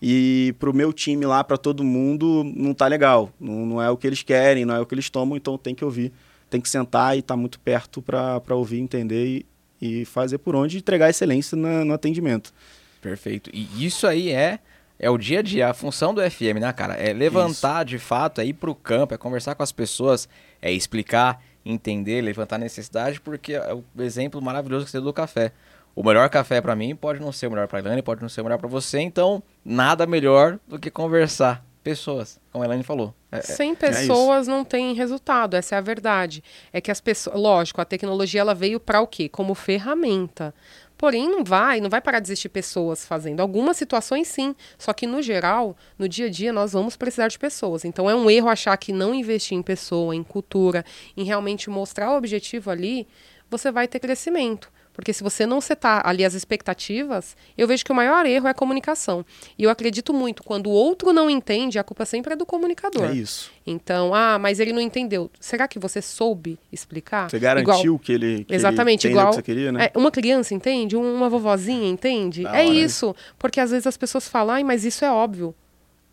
e 0.00 0.54
para 0.58 0.68
o 0.68 0.74
meu 0.74 0.92
time 0.92 1.24
lá, 1.24 1.42
para 1.42 1.56
todo 1.56 1.82
mundo, 1.82 2.44
não 2.54 2.74
tá 2.74 2.86
legal. 2.86 3.30
Não, 3.40 3.64
não, 3.64 3.82
é 3.82 3.90
o 3.90 3.96
que 3.96 4.06
eles 4.06 4.22
querem, 4.22 4.64
não 4.64 4.74
é 4.74 4.80
o 4.80 4.86
que 4.86 4.94
eles 4.94 5.08
tomam, 5.08 5.36
então 5.36 5.56
tem 5.56 5.74
que 5.74 5.84
ouvir. 5.84 6.12
Tem 6.50 6.60
que 6.60 6.68
sentar 6.68 7.16
e 7.16 7.20
estar 7.20 7.34
tá 7.34 7.40
muito 7.40 7.58
perto 7.58 8.02
para 8.02 8.54
ouvir, 8.54 8.80
entender 8.80 9.46
e, 9.80 10.00
e, 10.00 10.04
fazer 10.04 10.38
por 10.38 10.54
onde 10.54 10.76
entregar 10.76 11.08
excelência 11.08 11.56
na, 11.56 11.84
no 11.84 11.94
atendimento. 11.94 12.52
Perfeito. 13.00 13.50
E 13.52 13.86
isso 13.86 14.06
aí 14.06 14.30
é 14.30 14.58
é 14.98 15.10
o 15.10 15.18
dia 15.18 15.40
a 15.40 15.42
dia, 15.42 15.70
a 15.70 15.74
função 15.74 16.14
do 16.14 16.20
FM, 16.22 16.60
né, 16.60 16.72
cara? 16.72 16.94
É 16.94 17.12
levantar 17.12 17.84
Isso. 17.84 17.96
de 17.96 17.98
fato, 17.98 18.40
é 18.40 18.46
ir 18.46 18.52
pro 18.52 18.74
campo, 18.74 19.12
é 19.12 19.18
conversar 19.18 19.54
com 19.54 19.62
as 19.62 19.72
pessoas, 19.72 20.28
é 20.62 20.72
explicar, 20.72 21.42
entender, 21.64 22.20
levantar 22.20 22.58
necessidade, 22.58 23.20
porque 23.20 23.54
é 23.54 23.74
o 23.74 23.84
exemplo 24.02 24.40
maravilhoso 24.42 24.84
que 24.84 24.90
você 24.90 24.98
deu 24.98 25.06
do 25.06 25.12
café 25.12 25.52
o 25.94 26.02
melhor 26.02 26.28
café 26.28 26.60
para 26.60 26.74
mim 26.74 26.94
pode 26.96 27.20
não 27.20 27.30
ser 27.30 27.46
o 27.46 27.50
melhor 27.50 27.68
para 27.68 27.78
a 27.78 27.80
Elaine, 27.80 28.02
pode 28.02 28.20
não 28.20 28.28
ser 28.28 28.40
o 28.40 28.44
melhor 28.44 28.58
para 28.58 28.68
você, 28.68 28.98
então 28.98 29.42
nada 29.64 30.06
melhor 30.06 30.58
do 30.66 30.78
que 30.78 30.90
conversar. 30.90 31.64
Pessoas, 31.84 32.40
como 32.50 32.64
a 32.64 32.66
Elaine 32.66 32.82
falou. 32.82 33.14
É, 33.30 33.38
é 33.38 33.42
Sem 33.42 33.72
é 33.72 33.74
pessoas 33.74 34.48
é 34.48 34.50
não 34.50 34.64
tem 34.64 34.94
resultado, 34.94 35.54
essa 35.54 35.74
é 35.74 35.78
a 35.78 35.82
verdade. 35.82 36.42
É 36.72 36.80
que 36.80 36.90
as 36.90 36.98
pessoas, 36.98 37.38
lógico, 37.38 37.78
a 37.78 37.84
tecnologia 37.84 38.40
ela 38.40 38.54
veio 38.54 38.80
para 38.80 39.02
o 39.02 39.06
quê? 39.06 39.28
Como 39.28 39.54
ferramenta. 39.54 40.54
Porém, 40.96 41.28
não 41.28 41.42
vai, 41.42 41.80
não 41.80 41.90
vai 41.90 42.00
parar 42.00 42.20
de 42.20 42.28
existir 42.28 42.48
pessoas 42.48 43.04
fazendo. 43.04 43.40
Algumas 43.40 43.76
situações 43.76 44.28
sim, 44.28 44.54
só 44.78 44.92
que 44.92 45.06
no 45.06 45.20
geral, 45.20 45.76
no 45.98 46.08
dia 46.08 46.26
a 46.26 46.30
dia, 46.30 46.52
nós 46.52 46.72
vamos 46.72 46.96
precisar 46.96 47.28
de 47.28 47.38
pessoas. 47.38 47.84
Então 47.84 48.08
é 48.08 48.14
um 48.14 48.30
erro 48.30 48.48
achar 48.48 48.76
que 48.76 48.92
não 48.92 49.14
investir 49.14 49.58
em 49.58 49.62
pessoa, 49.62 50.14
em 50.14 50.22
cultura, 50.22 50.84
em 51.16 51.24
realmente 51.24 51.68
mostrar 51.68 52.12
o 52.12 52.16
objetivo 52.16 52.70
ali, 52.70 53.08
você 53.50 53.70
vai 53.70 53.88
ter 53.88 53.98
crescimento. 53.98 54.72
Porque 54.94 55.12
se 55.12 55.22
você 55.24 55.44
não 55.44 55.60
setar 55.60 56.06
ali 56.06 56.24
as 56.24 56.34
expectativas, 56.34 57.36
eu 57.58 57.66
vejo 57.66 57.84
que 57.84 57.90
o 57.90 57.94
maior 57.94 58.24
erro 58.24 58.46
é 58.46 58.50
a 58.50 58.54
comunicação. 58.54 59.26
E 59.58 59.64
eu 59.64 59.70
acredito 59.70 60.14
muito, 60.14 60.44
quando 60.44 60.68
o 60.68 60.70
outro 60.70 61.12
não 61.12 61.28
entende, 61.28 61.78
a 61.78 61.84
culpa 61.84 62.06
sempre 62.06 62.32
é 62.32 62.36
do 62.36 62.46
comunicador. 62.46 63.10
É 63.10 63.12
isso. 63.12 63.50
Então, 63.66 64.14
ah, 64.14 64.38
mas 64.38 64.60
ele 64.60 64.72
não 64.72 64.80
entendeu. 64.80 65.28
Será 65.40 65.66
que 65.66 65.80
você 65.80 66.00
soube 66.00 66.58
explicar? 66.72 67.28
Você 67.28 67.40
garantiu 67.40 67.74
igual, 67.74 67.98
que 67.98 68.12
ele 68.12 68.44
que 68.44 68.54
Exatamente, 68.54 69.06
ele 69.06 69.14
igual 69.14 69.30
que 69.30 69.36
você 69.36 69.42
queria, 69.42 69.72
né? 69.72 69.86
É, 69.86 69.98
uma 69.98 70.12
criança 70.12 70.54
entende, 70.54 70.96
uma 70.96 71.28
vovozinha 71.28 71.88
entende. 71.88 72.44
Da 72.44 72.56
é 72.56 72.64
hora. 72.64 72.74
isso. 72.74 73.16
Porque 73.36 73.58
às 73.58 73.72
vezes 73.72 73.88
as 73.88 73.96
pessoas 73.96 74.28
falam, 74.28 74.64
mas 74.64 74.84
isso 74.84 75.04
é 75.04 75.10
óbvio. 75.10 75.52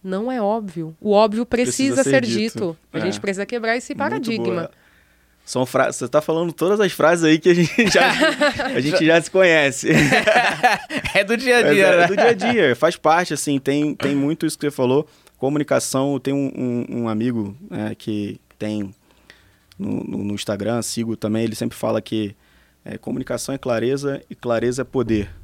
Não 0.03 0.31
é 0.31 0.41
óbvio. 0.41 0.95
O 0.99 1.11
óbvio 1.11 1.45
precisa, 1.45 1.95
precisa 1.95 2.03
ser, 2.03 2.25
ser, 2.25 2.39
dito. 2.39 2.53
dito. 2.53 2.77
A 2.91 2.97
é. 2.97 3.01
gente 3.01 3.21
precisa 3.21 3.45
quebrar 3.45 3.77
esse 3.77 3.93
paradigma. 3.93 4.71
São 5.51 5.65
frases. 5.65 5.97
Você 5.97 6.05
está 6.05 6.21
falando 6.21 6.53
todas 6.53 6.79
as 6.79 6.93
frases 6.93 7.25
aí 7.25 7.37
que 7.37 7.49
a 7.49 7.53
gente 7.53 7.91
já, 7.91 8.09
a 8.73 8.79
gente 8.79 9.05
já 9.05 9.21
se 9.21 9.29
conhece. 9.29 9.89
é 11.13 11.25
do 11.25 11.35
dia 11.35 11.57
a 11.57 11.73
dia, 11.73 11.87
é, 11.87 11.97
né? 11.97 12.03
É 12.03 12.07
do 12.07 12.15
dia 12.15 12.29
a 12.29 12.33
dia, 12.33 12.73
faz 12.73 12.95
parte, 12.95 13.33
assim, 13.33 13.59
tem, 13.59 13.93
tem 13.93 14.15
muito 14.15 14.45
isso 14.45 14.57
que 14.57 14.65
você 14.65 14.71
falou. 14.71 15.05
Comunicação, 15.37 16.17
tem 16.21 16.33
um, 16.33 16.53
um, 16.55 17.01
um 17.01 17.09
amigo 17.09 17.53
é, 17.69 17.93
que 17.93 18.39
tem 18.57 18.95
no, 19.77 20.01
no, 20.05 20.23
no, 20.23 20.35
Instagram, 20.35 20.81
sigo 20.81 21.17
também, 21.17 21.43
ele 21.43 21.55
sempre 21.55 21.77
fala 21.77 22.01
que 22.01 22.33
é, 22.85 22.97
comunicação 22.97 23.53
é 23.53 23.57
clareza 23.57 24.23
e 24.29 24.35
clareza 24.35 24.83
é 24.83 24.85
poder. 24.85 25.35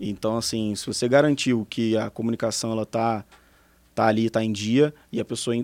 Então, 0.00 0.38
assim, 0.38 0.74
se 0.74 0.86
você 0.86 1.06
garantiu 1.06 1.66
que 1.68 1.98
a 1.98 2.08
comunicação 2.08 2.72
ela 2.72 2.86
tá, 2.86 3.26
tá 3.94 4.06
ali, 4.06 4.30
tá 4.30 4.42
em 4.42 4.52
dia, 4.52 4.94
e 5.12 5.20
a 5.20 5.24
pessoa 5.24 5.54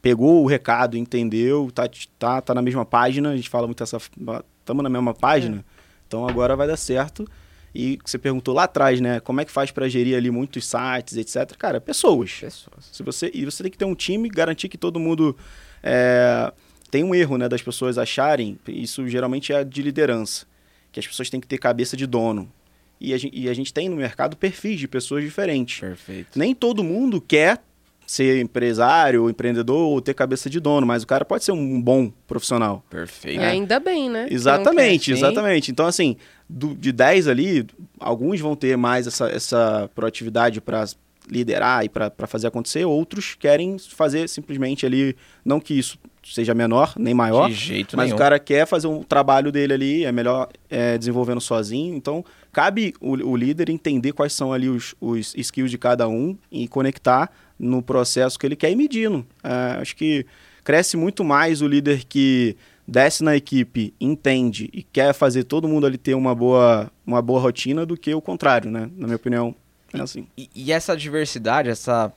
pegou 0.00 0.42
o 0.42 0.46
recado, 0.46 0.96
entendeu, 0.96 1.70
tá, 1.74 1.88
tá, 2.18 2.40
tá 2.40 2.54
na 2.54 2.62
mesma 2.62 2.84
página, 2.84 3.30
a 3.30 3.36
gente 3.36 3.48
fala 3.48 3.66
muito 3.66 3.82
essa. 3.82 3.96
Estamos 3.96 4.82
na 4.82 4.88
mesma 4.88 5.14
página, 5.14 5.58
é. 5.58 5.64
então 6.06 6.26
agora 6.28 6.56
vai 6.56 6.66
dar 6.66 6.76
certo. 6.76 7.26
E 7.74 7.98
você 8.02 8.16
perguntou 8.16 8.54
lá 8.54 8.64
atrás, 8.64 9.00
né? 9.00 9.20
Como 9.20 9.38
é 9.38 9.44
que 9.44 9.52
faz 9.52 9.70
para 9.70 9.86
gerir 9.86 10.16
ali 10.16 10.30
muitos 10.30 10.66
sites, 10.66 11.16
etc. 11.16 11.54
Cara, 11.58 11.78
pessoas. 11.78 12.32
Pessoas. 12.32 12.88
Se 12.90 13.02
você, 13.02 13.30
e 13.34 13.44
você 13.44 13.62
tem 13.62 13.70
que 13.70 13.76
ter 13.76 13.84
um 13.84 13.94
time, 13.94 14.28
garantir 14.30 14.68
que 14.68 14.78
todo 14.78 14.98
mundo. 14.98 15.36
É, 15.82 16.50
tem 16.90 17.04
um 17.04 17.14
erro, 17.14 17.36
né? 17.36 17.48
Das 17.48 17.60
pessoas 17.60 17.98
acharem, 17.98 18.58
isso 18.66 19.06
geralmente 19.08 19.52
é 19.52 19.62
de 19.62 19.82
liderança, 19.82 20.46
que 20.90 20.98
as 20.98 21.06
pessoas 21.06 21.28
têm 21.28 21.40
que 21.40 21.46
ter 21.46 21.58
cabeça 21.58 21.96
de 21.96 22.06
dono. 22.06 22.50
E 22.98 23.12
a 23.12 23.18
gente, 23.18 23.38
e 23.38 23.48
a 23.48 23.52
gente 23.52 23.74
tem 23.74 23.88
no 23.88 23.96
mercado 23.96 24.36
perfis 24.36 24.80
de 24.80 24.88
pessoas 24.88 25.22
diferentes. 25.22 25.80
Perfeito. 25.80 26.38
Nem 26.38 26.54
todo 26.54 26.82
mundo 26.82 27.20
quer 27.20 27.62
ser 28.06 28.40
empresário 28.40 29.24
ou 29.24 29.30
empreendedor 29.30 29.88
ou 29.88 30.00
ter 30.00 30.14
cabeça 30.14 30.48
de 30.48 30.60
dono, 30.60 30.86
mas 30.86 31.02
o 31.02 31.06
cara 31.06 31.24
pode 31.24 31.44
ser 31.44 31.52
um 31.52 31.80
bom 31.80 32.12
profissional. 32.26 32.84
Perfeito. 32.88 33.40
E 33.40 33.44
ainda 33.44 33.80
bem, 33.80 34.08
né? 34.08 34.28
Exatamente, 34.30 35.10
exatamente. 35.10 35.70
Então, 35.70 35.86
assim, 35.86 36.16
do, 36.48 36.74
de 36.74 36.92
10 36.92 37.26
ali, 37.26 37.66
alguns 37.98 38.40
vão 38.40 38.54
ter 38.54 38.76
mais 38.76 39.06
essa, 39.06 39.28
essa 39.28 39.90
proatividade 39.94 40.60
para 40.60 40.84
liderar 41.28 41.84
e 41.84 41.88
para 41.88 42.26
fazer 42.26 42.46
acontecer, 42.46 42.84
outros 42.84 43.34
querem 43.34 43.78
fazer 43.78 44.28
simplesmente 44.28 44.86
ali, 44.86 45.16
não 45.44 45.58
que 45.58 45.74
isso 45.74 45.98
seja 46.24 46.54
menor 46.54 46.94
nem 46.96 47.14
maior, 47.14 47.48
de 47.48 47.54
jeito 47.54 47.96
mas 47.96 48.06
nenhum. 48.06 48.16
o 48.16 48.18
cara 48.18 48.38
quer 48.38 48.66
fazer 48.66 48.86
um 48.86 49.02
trabalho 49.02 49.52
dele 49.52 49.72
ali, 49.72 50.04
é 50.04 50.12
melhor 50.12 50.48
é, 50.68 50.98
desenvolvendo 50.98 51.40
sozinho, 51.40 51.94
então 51.94 52.24
cabe 52.52 52.94
o, 53.00 53.12
o 53.30 53.36
líder 53.36 53.68
entender 53.70 54.12
quais 54.12 54.32
são 54.32 54.52
ali 54.52 54.68
os, 54.68 54.94
os 55.00 55.34
skills 55.36 55.70
de 55.70 55.78
cada 55.78 56.08
um 56.08 56.36
e 56.50 56.66
conectar 56.66 57.30
no 57.58 57.82
processo 57.82 58.38
que 58.38 58.46
ele 58.46 58.56
quer 58.56 58.70
ir 58.70 58.76
medindo. 58.76 59.26
É, 59.42 59.80
acho 59.80 59.96
que 59.96 60.26
cresce 60.64 60.96
muito 60.96 61.24
mais 61.24 61.62
o 61.62 61.68
líder 61.68 62.04
que 62.04 62.56
desce 62.86 63.24
na 63.24 63.34
equipe, 63.36 63.94
entende 64.00 64.70
e 64.72 64.82
quer 64.82 65.12
fazer 65.12 65.44
todo 65.44 65.66
mundo 65.66 65.86
ali 65.86 65.98
ter 65.98 66.14
uma 66.14 66.34
boa, 66.34 66.90
uma 67.04 67.20
boa 67.20 67.40
rotina 67.40 67.84
do 67.84 67.96
que 67.96 68.14
o 68.14 68.20
contrário, 68.20 68.70
né? 68.70 68.90
Na 68.96 69.06
minha 69.06 69.16
opinião, 69.16 69.54
é 69.92 70.00
assim. 70.00 70.26
E, 70.36 70.48
e 70.54 70.72
essa 70.72 70.96
diversidade, 70.96 71.68
essa 71.68 72.12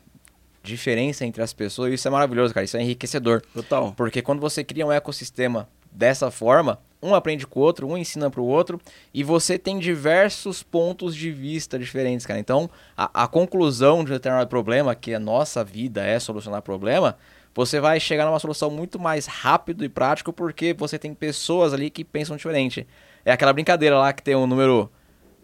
diferença 0.62 1.26
entre 1.26 1.42
as 1.42 1.54
pessoas, 1.54 1.94
isso 1.94 2.08
é 2.08 2.12
maravilhoso, 2.12 2.54
cara. 2.54 2.64
Isso 2.64 2.78
é 2.78 2.82
enriquecedor. 2.82 3.42
Total. 3.54 3.94
Porque 3.94 4.22
quando 4.22 4.40
você 4.40 4.64
cria 4.64 4.86
um 4.86 4.92
ecossistema 4.92 5.68
dessa 5.92 6.30
forma, 6.30 6.80
um 7.02 7.16
aprende 7.16 7.48
com 7.48 7.60
o 7.60 7.64
outro, 7.64 7.88
um 7.88 7.98
ensina 7.98 8.30
para 8.30 8.42
o 8.42 8.46
outro, 8.46 8.80
e 9.14 9.24
você 9.24 9.58
tem 9.58 9.80
diversos 9.80 10.62
pontos 10.62 11.16
de 11.16 11.32
vista 11.32 11.80
diferentes, 11.80 12.26
cara. 12.26 12.40
Então, 12.40 12.70
a, 12.96 13.24
a 13.24 13.28
conclusão 13.28 14.04
de 14.04 14.12
um 14.12 14.16
determinado 14.16 14.50
problema, 14.50 14.94
que 14.94 15.14
a 15.14 15.20
nossa 15.20 15.64
vida 15.64 16.06
é 16.06 16.20
solucionar 16.20 16.62
problema, 16.62 17.18
você 17.54 17.80
vai 17.80 18.00
chegar 18.00 18.26
numa 18.26 18.40
solução 18.40 18.70
muito 18.70 19.00
mais 19.00 19.26
rápido 19.26 19.84
e 19.84 19.90
prático, 19.90 20.32
porque 20.32 20.74
você 20.74 21.00
tem 21.00 21.14
pessoas 21.14 21.74
ali 21.74 21.90
que 21.90 22.04
pensam 22.04 22.38
diferente. 22.38 22.88
É 23.26 23.32
aquela 23.32 23.54
brincadeira 23.54 23.98
lá 23.98 24.14
que 24.14 24.24
tem 24.24 24.36
um 24.36 24.48
número 24.48 24.90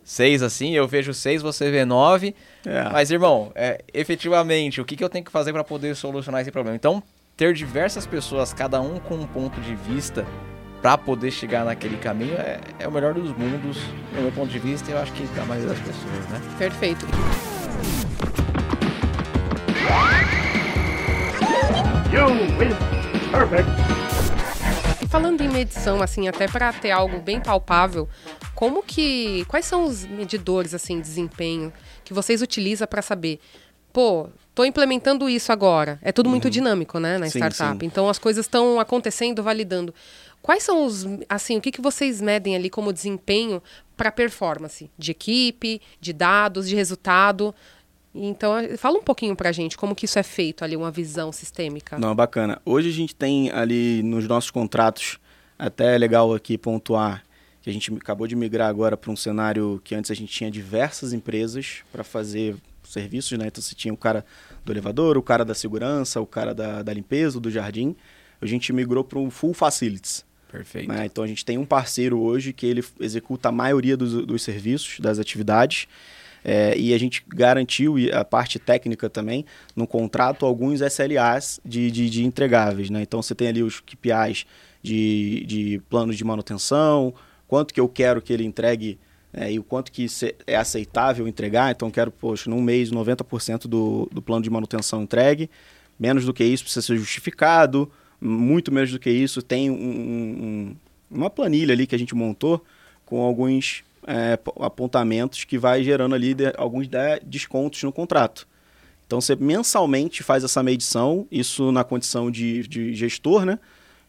seis 0.03 0.43
assim, 0.43 0.71
eu 0.71 0.87
vejo 0.87 1.13
seis, 1.13 1.41
você 1.41 1.71
vê 1.71 1.83
nove. 1.83 2.35
É. 2.65 2.83
Mas, 2.91 3.11
irmão, 3.11 3.51
é, 3.55 3.83
efetivamente, 3.93 4.79
o 4.79 4.85
que, 4.85 4.95
que 4.95 5.03
eu 5.03 5.09
tenho 5.09 5.25
que 5.25 5.31
fazer 5.31 5.51
para 5.51 5.63
poder 5.63 5.95
solucionar 5.95 6.41
esse 6.41 6.51
problema? 6.51 6.75
Então, 6.75 7.01
ter 7.35 7.53
diversas 7.53 8.05
pessoas, 8.05 8.53
cada 8.53 8.79
um 8.79 8.99
com 8.99 9.15
um 9.15 9.27
ponto 9.27 9.59
de 9.59 9.75
vista, 9.75 10.25
para 10.85 10.99
poder 10.99 11.31
chegar 11.31 11.65
naquele 11.65 11.97
caminho 11.97 12.35
é, 12.35 12.59
é 12.77 12.87
o 12.87 12.91
melhor 12.91 13.15
dos 13.15 13.35
mundos, 13.35 13.75
no 14.13 14.21
meu 14.21 14.31
ponto 14.31 14.51
de 14.51 14.59
vista, 14.59 14.91
e 14.91 14.93
eu 14.93 14.99
acho 14.99 15.11
que 15.13 15.25
da 15.35 15.43
maioria 15.43 15.73
das 15.73 15.79
pessoas, 15.79 16.29
né? 16.29 16.39
Perfeito. 16.59 17.07
You 22.13 22.27
win. 22.59 23.31
Perfect. 23.31 23.67
E 25.01 25.07
falando 25.07 25.41
em 25.41 25.49
medição, 25.49 26.03
assim, 26.03 26.27
até 26.27 26.47
para 26.47 26.71
ter 26.71 26.91
algo 26.91 27.19
bem 27.19 27.41
palpável, 27.41 28.07
como 28.53 28.83
que. 28.83 29.43
Quais 29.45 29.65
são 29.65 29.85
os 29.85 30.05
medidores, 30.05 30.75
assim, 30.75 30.97
de 30.97 31.01
desempenho 31.01 31.73
que 32.03 32.13
vocês 32.13 32.43
utilizam 32.43 32.87
para 32.87 33.01
saber? 33.01 33.39
Pô, 33.91 34.27
tô 34.53 34.65
implementando 34.65 35.29
isso 35.29 35.51
agora. 35.51 35.97
É 36.01 36.11
tudo 36.11 36.29
muito 36.29 36.49
dinâmico, 36.49 36.99
né, 36.99 37.17
na 37.17 37.27
Sim, 37.27 37.39
startup. 37.39 37.79
sim. 37.79 37.85
Então 37.87 38.07
as 38.07 38.19
coisas 38.19 38.45
estão 38.45 38.77
acontecendo, 38.79 39.41
validando. 39.41 39.95
Quais 40.45 40.61
são 40.61 40.85
os, 40.85 41.07
assim, 41.27 41.57
o 41.57 41.61
que, 41.61 41.71
que 41.71 41.81
vocês 41.81 42.21
medem 42.21 42.55
ali 42.55 42.69
como 42.69 42.93
desempenho 42.93 43.63
para 43.97 44.11
performance 44.11 44.91
de 44.95 45.09
equipe, 45.09 45.81
de 45.99 46.13
dados, 46.13 46.69
de 46.69 46.75
resultado? 46.75 47.51
Então, 48.13 48.53
fala 48.77 48.99
um 48.99 49.01
pouquinho 49.01 49.35
pra 49.35 49.51
gente 49.51 49.75
como 49.75 49.95
que 49.95 50.05
isso 50.05 50.19
é 50.19 50.21
feito 50.21 50.63
ali, 50.63 50.77
uma 50.77 50.91
visão 50.91 51.31
sistêmica. 51.31 51.97
Não, 51.97 52.13
bacana. 52.13 52.61
Hoje 52.63 52.89
a 52.89 52.91
gente 52.91 53.15
tem 53.15 53.49
ali 53.49 54.03
nos 54.03 54.27
nossos 54.27 54.51
contratos, 54.51 55.17
até 55.57 55.95
é 55.95 55.97
legal 55.97 56.31
aqui 56.31 56.59
pontuar, 56.59 57.23
que 57.63 57.69
a 57.71 57.73
gente 57.73 57.91
acabou 57.95 58.27
de 58.27 58.35
migrar 58.35 58.69
agora 58.69 58.95
para 58.95 59.09
um 59.09 59.15
cenário 59.15 59.81
que 59.83 59.95
antes 59.95 60.11
a 60.11 60.13
gente 60.13 60.31
tinha 60.31 60.51
diversas 60.51 61.11
empresas 61.11 61.77
para 61.91 62.03
fazer 62.03 62.55
serviços, 62.83 63.35
né? 63.35 63.47
Então 63.47 63.63
você 63.63 63.73
tinha 63.73 63.91
o 63.91 63.97
cara 63.97 64.23
do 64.63 64.71
elevador, 64.71 65.17
o 65.17 65.23
cara 65.23 65.43
da 65.43 65.55
segurança, 65.55 66.21
o 66.21 66.27
cara 66.27 66.53
da, 66.53 66.83
da 66.83 66.93
limpeza, 66.93 67.39
do 67.39 67.49
jardim. 67.49 67.95
A 68.39 68.45
gente 68.45 68.71
migrou 68.71 69.03
para 69.03 69.17
um 69.17 69.31
full 69.31 69.55
facilities. 69.55 70.23
Perfeito. 70.57 70.87
né? 70.87 71.05
Então 71.05 71.23
a 71.23 71.27
gente 71.27 71.43
tem 71.43 71.57
um 71.57 71.65
parceiro 71.65 72.19
hoje 72.19 72.53
que 72.53 72.65
ele 72.65 72.83
executa 72.99 73.49
a 73.49 73.51
maioria 73.51 73.95
dos, 73.95 74.25
dos 74.25 74.43
serviços, 74.43 74.99
das 74.99 75.19
atividades. 75.19 75.87
É, 76.47 76.77
e 76.77 76.93
a 76.93 76.97
gente 76.99 77.23
garantiu 77.27 77.95
a 78.13 78.23
parte 78.23 78.59
técnica 78.59 79.09
também 79.09 79.45
no 79.75 79.87
contrato 79.87 80.45
alguns 80.45 80.79
SLAs 80.79 81.59
de, 81.65 81.89
de, 81.89 82.07
de 82.07 82.23
entregáveis. 82.23 82.89
Né? 82.91 83.01
Então 83.01 83.21
você 83.21 83.33
tem 83.33 83.47
ali 83.47 83.63
os 83.63 83.79
KPIs 83.79 84.45
de, 84.83 85.43
de 85.47 85.81
planos 85.89 86.15
de 86.15 86.23
manutenção, 86.23 87.15
quanto 87.47 87.73
que 87.73 87.79
eu 87.79 87.89
quero 87.89 88.21
que 88.21 88.31
ele 88.31 88.45
entregue 88.45 88.99
é, 89.33 89.51
e 89.51 89.59
o 89.59 89.63
quanto 89.63 89.91
que 89.91 90.05
é 90.45 90.55
aceitável 90.55 91.27
entregar. 91.27 91.71
Então 91.71 91.89
quero, 91.89 92.11
poxa, 92.11 92.47
num 92.47 92.61
mês 92.61 92.91
90% 92.91 93.67
do, 93.67 94.07
do 94.11 94.21
plano 94.21 94.43
de 94.43 94.49
manutenção 94.49 95.01
entregue. 95.01 95.49
Menos 95.99 96.25
do 96.25 96.33
que 96.33 96.43
isso 96.43 96.63
precisa 96.63 96.85
ser 96.85 96.97
justificado. 96.97 97.91
Muito 98.25 98.71
menos 98.71 98.91
do 98.91 98.99
que 98.99 99.09
isso 99.09 99.41
tem 99.41 99.69
um- 99.69 99.75
um- 99.75 100.43
um- 100.43 100.75
uma 101.11 101.29
planilha 101.29 101.73
ali 101.73 101.85
que 101.85 101.93
a 101.95 101.99
gente 101.99 102.15
montou 102.15 102.63
com 103.05 103.21
alguns 103.21 103.83
é, 104.07 104.37
apontamentos 104.59 105.45
que 105.45 105.57
vai 105.57 105.83
gerando 105.83 106.13
ali 106.13 106.35
de- 106.35 106.53
alguns 106.57 106.87
de- 106.87 107.19
descontos 107.25 107.81
no 107.81 107.91
contrato. 107.91 108.47
Então 109.07 109.19
você 109.19 109.35
mensalmente 109.35 110.21
faz 110.21 110.43
essa 110.43 110.61
medição, 110.61 111.27
isso 111.31 111.71
na 111.71 111.83
condição 111.83 112.29
de, 112.29 112.67
de 112.67 112.93
gestor, 112.93 113.45
né? 113.45 113.57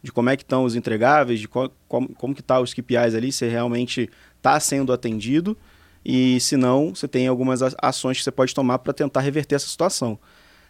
De 0.03 0.11
como 0.11 0.29
é 0.29 0.37
que 0.37 0.43
estão 0.43 0.65
os 0.65 0.75
entregáveis, 0.75 1.39
de 1.39 1.47
qual- 1.47 1.71
como, 1.87 2.09
como 2.09 2.35
que 2.35 2.43
tá 2.43 2.59
os 2.61 2.75
KPIs 2.75 3.15
ali, 3.15 3.31
se 3.31 3.47
realmente 3.47 4.07
está 4.37 4.59
sendo 4.59 4.93
atendido 4.93 5.57
e 6.05 6.39
se 6.39 6.55
não, 6.55 6.93
você 6.93 7.07
tem 7.07 7.27
algumas 7.27 7.61
ações 7.81 8.17
que 8.19 8.23
você 8.23 8.31
pode 8.31 8.53
tomar 8.53 8.77
para 8.77 8.93
tentar 8.93 9.21
reverter 9.21 9.55
essa 9.55 9.67
situação. 9.67 10.19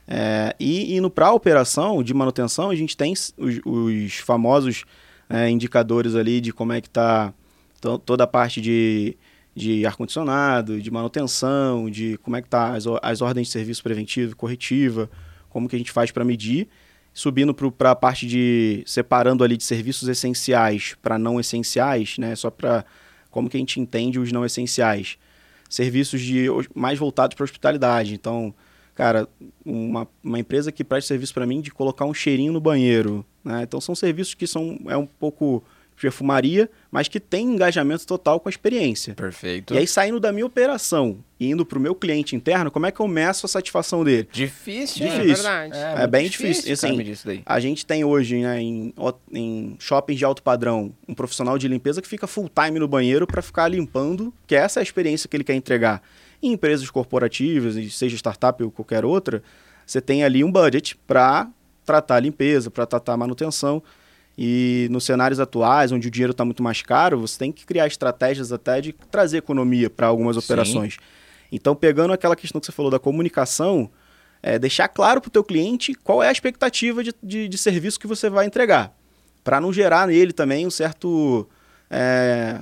É, 0.07 0.55
e 0.57 0.95
indo 0.95 1.09
para 1.09 1.27
a 1.27 1.33
operação 1.33 2.01
de 2.01 2.13
manutenção, 2.13 2.69
a 2.69 2.75
gente 2.75 2.95
tem 2.95 3.11
os, 3.11 3.33
os 3.65 4.15
famosos 4.15 4.85
é, 5.29 5.49
indicadores 5.49 6.15
ali 6.15 6.39
de 6.39 6.53
como 6.53 6.71
é 6.71 6.79
que 6.79 6.87
está 6.87 7.33
toda 8.05 8.23
a 8.23 8.27
parte 8.27 8.61
de, 8.61 9.17
de 9.53 9.85
ar-condicionado, 9.85 10.81
de 10.81 10.89
manutenção, 10.89 11.89
de 11.89 12.17
como 12.19 12.37
é 12.37 12.41
que 12.41 12.47
tá 12.47 12.73
as, 12.73 12.85
as 13.01 13.21
ordens 13.21 13.47
de 13.47 13.53
serviço 13.53 13.83
preventivo 13.83 14.31
e 14.31 14.35
corretiva, 14.35 15.09
como 15.49 15.67
que 15.67 15.75
a 15.75 15.79
gente 15.79 15.91
faz 15.91 16.09
para 16.09 16.23
medir, 16.23 16.67
subindo 17.13 17.53
para 17.53 17.91
a 17.91 17.95
parte 17.95 18.25
de 18.25 18.83
separando 18.85 19.43
ali 19.43 19.57
de 19.57 19.63
serviços 19.63 20.07
essenciais 20.07 20.95
para 21.01 21.19
não 21.19 21.39
essenciais, 21.39 22.17
né, 22.17 22.35
só 22.35 22.49
para 22.49 22.85
como 23.29 23.49
que 23.49 23.57
a 23.57 23.59
gente 23.59 23.79
entende 23.79 24.19
os 24.19 24.31
não 24.31 24.45
essenciais. 24.45 25.17
Serviços 25.69 26.21
de 26.21 26.45
mais 26.73 26.97
voltados 26.97 27.35
para 27.35 27.43
hospitalidade. 27.43 28.13
Então, 28.13 28.55
cara, 28.97 29.27
uma, 29.63 30.07
uma 30.23 30.39
empresa 30.39 30.71
que 30.71 30.83
presta 30.83 31.09
serviço 31.09 31.31
para 31.31 31.45
mim 31.45 31.61
de 31.61 31.69
colocar 31.69 32.03
um 32.05 32.15
cheirinho 32.15 32.51
no 32.51 32.59
banheiro, 32.59 33.23
né? 33.45 33.61
Então 33.61 33.79
são 33.79 33.93
serviços 33.93 34.33
que 34.33 34.47
são 34.47 34.79
é 34.87 34.97
um 34.97 35.05
pouco 35.05 35.63
de 35.95 36.01
perfumaria, 36.01 36.67
mas 36.91 37.07
que 37.07 37.19
tem 37.19 37.45
engajamento 37.45 38.07
total 38.07 38.39
com 38.39 38.49
a 38.49 38.51
experiência. 38.51 39.13
Perfeito. 39.13 39.75
E 39.75 39.77
aí, 39.77 39.87
saindo 39.87 40.19
da 40.19 40.31
minha 40.31 40.45
operação 40.45 41.19
e 41.39 41.49
indo 41.51 41.63
para 41.63 41.77
o 41.77 41.81
meu 41.81 41.93
cliente 41.93 42.35
interno, 42.35 42.71
como 42.71 42.87
é 42.87 42.91
que 42.91 42.99
eu 42.99 43.07
meço 43.07 43.45
a 43.45 43.49
satisfação 43.49 44.03
dele? 44.03 44.27
Difícil, 44.31 45.05
Difícil. 45.05 45.21
hein? 45.21 45.33
verdade. 45.33 45.77
É 45.77 45.97
muito 45.97 46.09
bem 46.09 46.29
difícil, 46.29 46.63
cara, 46.63 46.73
assim, 46.73 46.97
medir 46.97 47.11
isso 47.11 47.25
daí. 47.25 47.43
A 47.45 47.59
gente 47.59 47.85
tem 47.85 48.03
hoje 48.03 48.37
né, 48.37 48.59
em, 48.59 48.93
em 49.31 49.75
shoppings 49.79 50.17
de 50.17 50.25
alto 50.25 50.41
padrão 50.41 50.91
um 51.07 51.13
profissional 51.13 51.57
de 51.57 51.67
limpeza 51.67 52.01
que 52.01 52.07
fica 52.07 52.25
full 52.25 52.49
time 52.49 52.79
no 52.79 52.87
banheiro 52.87 53.27
para 53.27 53.41
ficar 53.43 53.67
limpando, 53.67 54.33
que 54.47 54.55
essa 54.55 54.79
é 54.79 54.81
a 54.81 54.83
experiência 54.83 55.27
que 55.27 55.37
ele 55.37 55.43
quer 55.43 55.55
entregar. 55.55 56.01
Em 56.41 56.53
empresas 56.53 56.89
corporativas, 56.89 57.75
seja 57.93 58.15
startup 58.15 58.63
ou 58.63 58.71
qualquer 58.71 59.05
outra, 59.05 59.41
você 59.85 59.99
tem 59.99 60.23
ali 60.23 60.43
um 60.43 60.51
budget 60.51 60.97
para 61.07 61.49
tratar 61.85 62.15
a 62.15 62.19
limpeza, 62.19 62.69
para 62.69 62.85
tratar 62.85 63.13
a 63.13 63.17
manutenção. 63.17 63.81
E 64.37 64.87
nos 64.91 65.03
cenários 65.03 65.39
atuais, 65.39 65.91
onde 65.91 66.07
o 66.07 66.11
dinheiro 66.11 66.31
está 66.31 66.45
muito 66.45 66.61
mais 66.61 66.83
caro, 66.83 67.19
você 67.19 67.39
tem 67.39 67.51
que 67.51 67.65
criar 67.65 67.87
estratégias 67.87 68.51
até 68.51 68.79
de 68.79 68.93
trazer 68.93 69.37
economia 69.37 69.89
para 69.89 70.05
algumas 70.05 70.35
Sim. 70.35 70.43
operações. 70.43 70.97
Então, 71.51 71.75
pegando 71.75 72.13
aquela 72.13 72.35
questão 72.35 72.59
que 72.59 72.67
você 72.67 72.71
falou 72.71 72.91
da 72.91 72.99
comunicação, 72.99 73.89
é 74.43 74.59
deixar 74.59 74.87
claro 74.89 75.21
para 75.21 75.29
o 75.29 75.31
teu 75.31 75.43
cliente 75.43 75.95
qual 75.95 76.21
é 76.21 76.27
a 76.27 76.31
expectativa 76.31 77.03
de, 77.03 77.15
de, 77.23 77.47
de 77.47 77.57
serviço 77.57 77.99
que 77.99 78.05
você 78.05 78.29
vai 78.29 78.45
entregar, 78.45 78.93
para 79.43 79.59
não 79.59 79.73
gerar 79.73 80.07
nele 80.07 80.33
também 80.33 80.67
um 80.67 80.69
certo 80.69 81.49
é, 81.89 82.61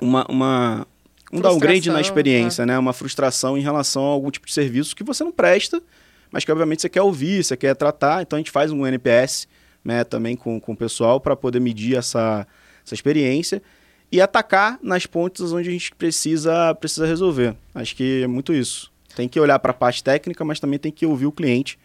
uma, 0.00 0.24
uma 0.28 0.86
um 1.32 1.40
downgrade 1.40 1.90
na 1.90 2.00
experiência, 2.00 2.66
né? 2.66 2.78
Uma 2.78 2.92
frustração 2.92 3.56
em 3.56 3.62
relação 3.62 4.04
a 4.04 4.08
algum 4.08 4.30
tipo 4.30 4.46
de 4.46 4.52
serviço 4.52 4.94
que 4.94 5.02
você 5.02 5.24
não 5.24 5.32
presta, 5.32 5.82
mas 6.30 6.44
que 6.44 6.52
obviamente 6.52 6.82
você 6.82 6.88
quer 6.88 7.02
ouvir, 7.02 7.42
você 7.42 7.56
quer 7.56 7.74
tratar. 7.74 8.22
Então 8.22 8.36
a 8.36 8.40
gente 8.40 8.50
faz 8.50 8.70
um 8.70 8.86
NPS, 8.86 9.48
né? 9.84 10.04
Também 10.04 10.36
com, 10.36 10.60
com 10.60 10.72
o 10.72 10.76
pessoal 10.76 11.20
para 11.20 11.34
poder 11.34 11.60
medir 11.60 11.96
essa, 11.96 12.46
essa 12.84 12.94
experiência 12.94 13.62
e 14.10 14.20
atacar 14.20 14.78
nas 14.82 15.06
pontas 15.06 15.52
onde 15.52 15.70
a 15.70 15.72
gente 15.72 15.94
precisa 15.94 16.74
precisa 16.74 17.06
resolver. 17.06 17.56
Acho 17.74 17.96
que 17.96 18.22
é 18.22 18.26
muito 18.26 18.52
isso. 18.52 18.92
Tem 19.16 19.28
que 19.28 19.40
olhar 19.40 19.58
para 19.58 19.70
a 19.70 19.74
parte 19.74 20.04
técnica, 20.04 20.44
mas 20.44 20.60
também 20.60 20.78
tem 20.78 20.92
que 20.92 21.06
ouvir 21.06 21.26
o 21.26 21.32
cliente 21.32 21.78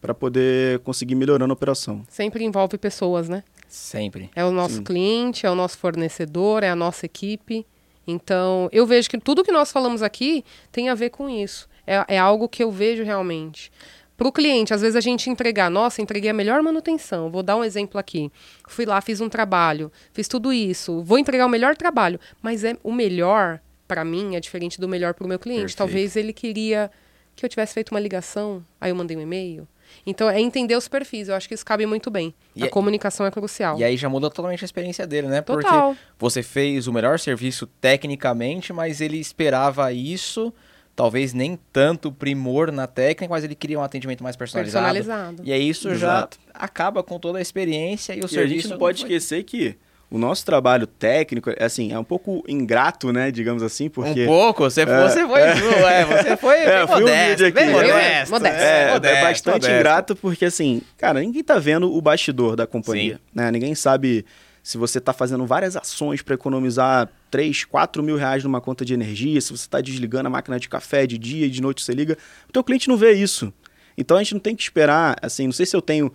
para 0.00 0.14
poder 0.14 0.78
conseguir 0.80 1.14
melhorando 1.14 1.52
a 1.52 1.54
operação. 1.54 2.02
Sempre 2.08 2.44
envolve 2.44 2.78
pessoas, 2.78 3.28
né? 3.28 3.42
Sempre. 3.68 4.30
É 4.34 4.44
o 4.44 4.50
nosso 4.50 4.76
Sim. 4.76 4.84
cliente, 4.84 5.46
é 5.46 5.50
o 5.50 5.54
nosso 5.54 5.78
fornecedor, 5.78 6.62
é 6.62 6.70
a 6.70 6.76
nossa 6.76 7.06
equipe. 7.06 7.66
Então, 8.06 8.68
eu 8.72 8.86
vejo 8.86 9.10
que 9.10 9.18
tudo 9.18 9.42
que 9.42 9.50
nós 9.50 9.72
falamos 9.72 10.02
aqui 10.02 10.44
tem 10.70 10.88
a 10.88 10.94
ver 10.94 11.10
com 11.10 11.28
isso. 11.28 11.68
É, 11.86 12.16
é 12.16 12.18
algo 12.18 12.48
que 12.48 12.62
eu 12.62 12.70
vejo 12.70 13.02
realmente. 13.02 13.70
Para 14.16 14.28
o 14.28 14.32
cliente, 14.32 14.72
às 14.72 14.80
vezes 14.80 14.96
a 14.96 15.00
gente 15.00 15.28
entregar, 15.28 15.70
nossa, 15.70 16.00
entreguei 16.00 16.30
a 16.30 16.34
melhor 16.34 16.62
manutenção. 16.62 17.30
Vou 17.30 17.42
dar 17.42 17.56
um 17.56 17.62
exemplo 17.62 18.00
aqui. 18.00 18.32
Fui 18.66 18.86
lá, 18.86 19.00
fiz 19.00 19.20
um 19.20 19.28
trabalho, 19.28 19.92
fiz 20.12 20.26
tudo 20.26 20.52
isso, 20.52 21.02
vou 21.02 21.18
entregar 21.18 21.44
o 21.44 21.50
melhor 21.50 21.76
trabalho. 21.76 22.18
Mas 22.40 22.64
é 22.64 22.76
o 22.82 22.92
melhor, 22.92 23.60
para 23.86 24.04
mim, 24.04 24.34
é 24.34 24.40
diferente 24.40 24.80
do 24.80 24.88
melhor 24.88 25.12
para 25.12 25.24
o 25.24 25.28
meu 25.28 25.38
cliente. 25.38 25.60
Perfeito. 25.60 25.78
Talvez 25.78 26.16
ele 26.16 26.32
queria 26.32 26.90
que 27.34 27.44
eu 27.44 27.48
tivesse 27.48 27.74
feito 27.74 27.90
uma 27.90 28.00
ligação, 28.00 28.64
aí 28.80 28.90
eu 28.90 28.96
mandei 28.96 29.14
um 29.16 29.20
e-mail. 29.20 29.68
Então, 30.04 30.28
é 30.28 30.40
entender 30.40 30.76
os 30.76 30.88
perfis. 30.88 31.28
Eu 31.28 31.34
acho 31.34 31.46
que 31.48 31.54
isso 31.54 31.64
cabe 31.64 31.86
muito 31.86 32.10
bem. 32.10 32.34
E 32.54 32.62
a 32.62 32.66
é- 32.66 32.68
comunicação 32.68 33.24
é 33.24 33.30
crucial. 33.30 33.78
E 33.78 33.84
aí 33.84 33.96
já 33.96 34.08
muda 34.08 34.28
totalmente 34.30 34.64
a 34.64 34.66
experiência 34.66 35.06
dele, 35.06 35.28
né? 35.28 35.40
Porque 35.40 35.64
Total. 35.64 35.96
você 36.18 36.42
fez 36.42 36.86
o 36.86 36.92
melhor 36.92 37.18
serviço 37.18 37.66
tecnicamente, 37.80 38.72
mas 38.72 39.00
ele 39.00 39.18
esperava 39.18 39.92
isso, 39.92 40.52
talvez 40.94 41.32
nem 41.34 41.58
tanto 41.72 42.10
primor 42.10 42.70
na 42.72 42.86
técnica, 42.86 43.28
mas 43.32 43.44
ele 43.44 43.54
queria 43.54 43.78
um 43.78 43.82
atendimento 43.82 44.22
mais 44.22 44.36
personalizado. 44.36 44.84
Personalizado. 44.94 45.42
E 45.44 45.52
aí 45.52 45.68
isso 45.68 45.88
já 45.94 46.18
Exato. 46.18 46.38
acaba 46.54 47.02
com 47.02 47.18
toda 47.18 47.38
a 47.38 47.42
experiência 47.42 48.14
e 48.14 48.20
o 48.20 48.22
E 48.22 48.24
a 48.24 48.28
serviço. 48.28 48.62
gente 48.62 48.68
não 48.70 48.78
pode 48.78 49.00
foi- 49.02 49.08
esquecer 49.10 49.42
que 49.44 49.76
o 50.10 50.18
nosso 50.18 50.44
trabalho 50.46 50.86
técnico, 50.86 51.50
é, 51.50 51.64
assim, 51.64 51.92
é 51.92 51.98
um 51.98 52.04
pouco 52.04 52.44
ingrato, 52.46 53.12
né, 53.12 53.30
digamos 53.30 53.62
assim, 53.62 53.88
porque... 53.88 54.22
Um 54.24 54.26
pouco, 54.26 54.62
você, 54.62 54.86
foi- 54.86 54.94
É, 54.94 55.08
você 55.08 55.26
foi, 55.26 55.40
é, 55.40 56.04
você 56.04 56.36
foi 56.36 56.56
É, 56.58 56.78
bem 56.78 56.86
fui 56.86 57.00
modesto, 57.00 57.44
aqui, 57.44 57.54
bem 57.54 57.66
né? 57.66 57.72
modesto. 57.72 58.30
Modesto. 58.32 58.58
É, 58.62 58.92
modesto, 58.92 59.16
é 59.16 59.22
bastante 59.22 59.54
modesto. 59.54 59.74
ingrato 59.76 60.16
porque, 60.16 60.44
assim, 60.44 60.80
cara, 60.96 61.20
ninguém 61.20 61.42
tá 61.42 61.58
vendo 61.58 61.92
o 61.92 62.00
bastidor 62.00 62.54
da 62.56 62.66
companhia, 62.66 63.14
Sim. 63.16 63.20
né? 63.34 63.50
Ninguém 63.50 63.74
sabe 63.74 64.24
se 64.62 64.78
você 64.78 64.98
está 64.98 65.12
fazendo 65.12 65.44
várias 65.46 65.76
ações 65.76 66.22
para 66.22 66.34
economizar 66.34 67.08
3, 67.30 67.64
4 67.64 68.02
mil 68.02 68.16
reais 68.16 68.42
numa 68.44 68.60
conta 68.60 68.84
de 68.84 68.94
energia, 68.94 69.40
se 69.40 69.48
você 69.50 69.64
está 69.66 69.80
desligando 69.80 70.26
a 70.28 70.30
máquina 70.30 70.58
de 70.58 70.68
café 70.68 71.06
de 71.06 71.18
dia 71.18 71.46
e 71.46 71.50
de 71.50 71.60
noite 71.62 71.82
você 71.82 71.92
liga, 71.92 72.16
o 72.48 72.52
teu 72.52 72.62
cliente 72.64 72.88
não 72.88 72.96
vê 72.96 73.12
isso. 73.12 73.52
Então 73.98 74.16
a 74.16 74.22
gente 74.22 74.34
não 74.34 74.40
tem 74.40 74.54
que 74.54 74.62
esperar, 74.62 75.16
assim, 75.22 75.46
não 75.46 75.52
sei 75.52 75.66
se 75.66 75.74
eu 75.76 75.80
tenho 75.80 76.12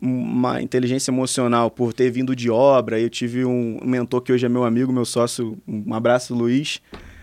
uma 0.00 0.60
inteligência 0.60 1.10
emocional 1.10 1.70
por 1.70 1.92
ter 1.92 2.10
vindo 2.10 2.36
de 2.36 2.50
obra. 2.50 3.00
Eu 3.00 3.08
tive 3.08 3.44
um 3.44 3.78
mentor 3.84 4.20
que 4.20 4.32
hoje 4.32 4.46
é 4.46 4.48
meu 4.48 4.64
amigo, 4.64 4.92
meu 4.92 5.04
sócio, 5.04 5.58
um 5.66 5.94
abraço, 5.94 6.34
Luiz. 6.34 6.80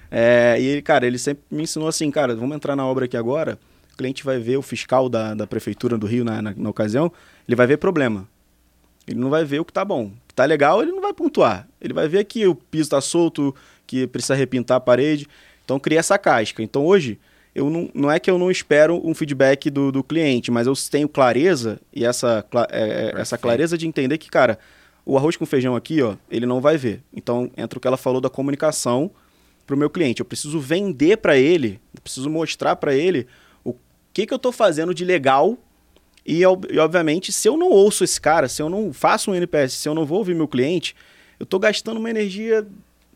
É, 0.10 0.58
e 0.60 0.66
ele, 0.66 0.82
cara, 0.82 1.08
ele 1.08 1.18
sempre 1.18 1.44
me 1.50 1.64
ensinou 1.64 1.88
assim, 1.88 2.10
cara, 2.12 2.36
vamos 2.36 2.56
entrar 2.56 2.76
na 2.76 2.86
obra 2.86 3.06
aqui 3.06 3.18
agora. 3.18 3.58
O 3.94 3.98
cliente 3.98 4.24
vai 4.24 4.40
ver 4.40 4.58
o 4.58 4.62
fiscal 4.62 5.08
da, 5.08 5.34
da 5.34 5.48
prefeitura 5.48 5.98
do 5.98 6.08
Rio 6.08 6.24
na, 6.24 6.42
na, 6.42 6.54
na 6.56 6.70
ocasião, 6.70 7.12
ele 7.48 7.56
vai 7.56 7.68
ver 7.68 7.78
problema. 7.78 8.28
Ele 9.08 9.20
não 9.20 9.30
vai 9.30 9.44
ver 9.44 9.60
o 9.60 9.66
que 9.66 9.74
tá 9.74 9.84
bom. 9.84 10.06
O 10.06 10.28
que 10.28 10.34
tá 10.34 10.46
legal, 10.46 10.82
ele 10.82 10.92
não 10.92 11.02
vai 11.02 11.14
pontuar. 11.14 11.68
Ele 11.82 11.94
vai 11.94 12.08
ver 12.08 12.24
que 12.24 12.48
o 12.48 12.56
piso 12.56 12.90
tá 12.90 13.02
solto, 13.02 13.54
que 13.86 14.08
precisa 14.08 14.34
repintar 14.34 14.78
a 14.78 14.80
parede. 14.80 15.28
Então 15.66 15.80
cria 15.80 16.00
essa 16.00 16.18
casca. 16.18 16.64
Então 16.64 16.86
hoje, 16.86 17.20
eu 17.56 17.70
não, 17.70 17.89
não 17.94 18.12
é 18.12 18.20
que 18.20 18.30
eu 18.30 18.38
não 18.38 18.50
espero 18.50 19.00
um 19.08 19.13
feedback 19.13 19.70
do, 19.70 19.92
do 19.92 20.04
cliente, 20.04 20.50
mas 20.52 20.68
eu 20.68 20.74
tenho 20.89 21.08
clareza 21.08 21.80
e 21.94 22.04
essa, 22.04 22.46
é, 22.72 23.13
é 23.16 23.22
essa 23.22 23.38
clareza 23.38 23.78
de 23.78 23.88
entender 23.88 24.18
que, 24.18 24.30
cara, 24.30 24.58
o 25.06 25.18
arroz 25.18 25.36
com 25.36 25.46
feijão 25.46 25.76
aqui, 25.76 26.02
ó, 26.02 26.16
ele 26.30 26.46
não 26.46 26.62
vai 26.62 26.78
ver. 26.78 27.04
Então 27.13 27.52
entra 27.56 27.78
o 27.78 27.82
que 27.82 27.88
ela 27.88 27.98
falou 27.98 28.20
da 28.20 28.30
comunicação 28.30 29.12
para 29.68 29.76
o 29.76 29.78
meu 29.78 29.89
cliente. 29.89 30.22
Eu 30.22 30.26
preciso 30.26 30.60
vender 30.60 31.18
para 31.18 31.38
ele, 31.38 31.80
preciso 32.04 32.30
mostrar 32.30 32.76
para 32.76 32.96
ele 32.96 33.28
o 33.63 33.76
que, 34.13 34.26
que 34.26 34.34
eu 34.34 34.38
estou 34.38 34.52
fazendo 34.52 34.94
de 34.94 35.06
legal 35.06 35.58
e, 36.26 36.42
e, 36.42 36.80
obviamente, 36.80 37.32
se 37.32 37.48
eu 37.48 37.58
não 37.58 37.70
ouço 37.70 38.04
esse 38.04 38.20
cara, 38.20 38.48
se 38.48 38.62
eu 38.62 38.70
não 38.70 38.94
faço 38.94 39.30
um 39.30 39.36
NPS, 39.36 39.74
se 39.74 39.89
eu 39.89 39.94
não 39.94 40.06
vou 40.06 40.20
ouvir 40.20 40.34
meu 40.34 40.48
cliente, 40.48 40.96
eu 41.39 41.44
estou 41.44 41.60
gastando 41.60 41.98
uma 41.98 42.10
energia 42.10 42.66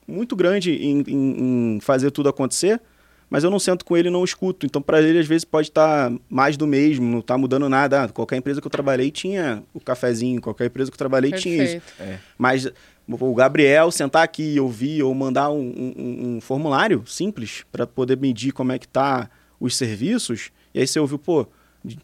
muito 0.06 0.36
grande 0.36 0.74
em, 0.74 1.04
em, 1.08 1.76
em, 1.76 1.80
fazer 1.80 2.12
tudo 2.12 2.30
acontecer, 2.30 2.82
mas 3.30 3.44
eu 3.44 3.52
não 3.52 3.60
sento 3.60 3.84
com 3.84 3.96
ele 3.96 4.08
e 4.08 4.12
não 4.12 4.24
escuto. 4.24 4.66
Então, 4.66 4.82
para 4.82 5.02
ele, 5.02 5.20
às 5.20 5.28
vezes, 5.28 5.44
pode 5.44 5.70
estar 5.70 6.10
tá 6.10 6.18
mais 6.30 6.56
do 6.56 6.66
mesmo, 6.66 7.06
não 7.06 7.20
está 7.20 7.38
mudando 7.38 7.68
nada. 7.68 8.04
Ah, 8.04 8.10
qualquer 8.10 8.38
empresa 8.38 8.62
que 8.62 8.68
eu 8.68 8.72
trabalhei 8.72 9.12
tinha 9.12 9.64
o 9.74 9.80
cafezinho, 9.80 10.42
qualquer 10.42 10.66
empresa 10.66 10.90
que 10.90 10.96
eu 10.96 11.00
trabalhei 11.00 11.32
Perfeito. 11.32 11.56
tinha 11.56 11.78
isso. 11.78 11.86
É. 12.00 12.20
Mas 12.38 12.72
o 13.08 13.36
Gabriel 13.36 13.92
sentar 13.92 14.24
aqui 14.24 14.56
e 14.56 14.60
ouvir 14.60 15.04
ou 15.04 15.14
mandar 15.14 15.50
um, 15.50 15.74
um, 15.98 16.36
um 16.36 16.42
formulário 16.42 17.04
simples 17.08 17.64
para 17.72 17.88
poder 17.88 18.18
medir 18.18 18.52
como 18.52 18.72
é 18.72 18.80
que 18.80 18.88
tá 18.88 19.30
os 19.60 19.76
serviços, 19.76 20.52
e 20.74 20.80
aí 20.80 20.88
você 20.88 21.00
ouviu, 21.00 21.18
pô, 21.18 21.48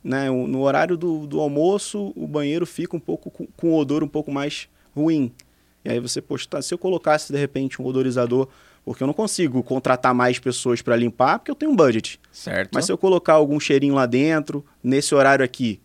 né, 0.03 0.29
no 0.29 0.61
horário 0.61 0.97
do, 0.97 1.27
do 1.27 1.39
almoço, 1.39 2.13
o 2.15 2.27
banheiro 2.27 2.65
fica 2.65 2.95
um 2.95 2.99
pouco 2.99 3.29
com, 3.29 3.45
com 3.45 3.71
um 3.71 3.75
odor 3.75 4.03
um 4.03 4.07
pouco 4.07 4.31
mais 4.31 4.67
ruim. 4.95 5.31
E 5.83 5.89
aí 5.91 5.99
você, 5.99 6.21
poxa, 6.21 6.47
tá, 6.49 6.61
se 6.61 6.73
eu 6.73 6.77
colocasse 6.77 7.31
de 7.31 7.37
repente 7.37 7.81
um 7.81 7.85
odorizador, 7.85 8.47
porque 8.85 9.03
eu 9.03 9.07
não 9.07 9.13
consigo 9.13 9.63
contratar 9.63 10.13
mais 10.13 10.39
pessoas 10.39 10.81
para 10.81 10.95
limpar, 10.95 11.39
porque 11.39 11.51
eu 11.51 11.55
tenho 11.55 11.71
um 11.71 11.75
budget. 11.75 12.19
Certo. 12.31 12.71
Mas 12.73 12.85
se 12.85 12.91
eu 12.91 12.97
colocar 12.97 13.33
algum 13.33 13.59
cheirinho 13.59 13.93
lá 13.93 14.05
dentro, 14.05 14.65
nesse 14.83 15.15
horário 15.15 15.43
aqui, 15.43 15.79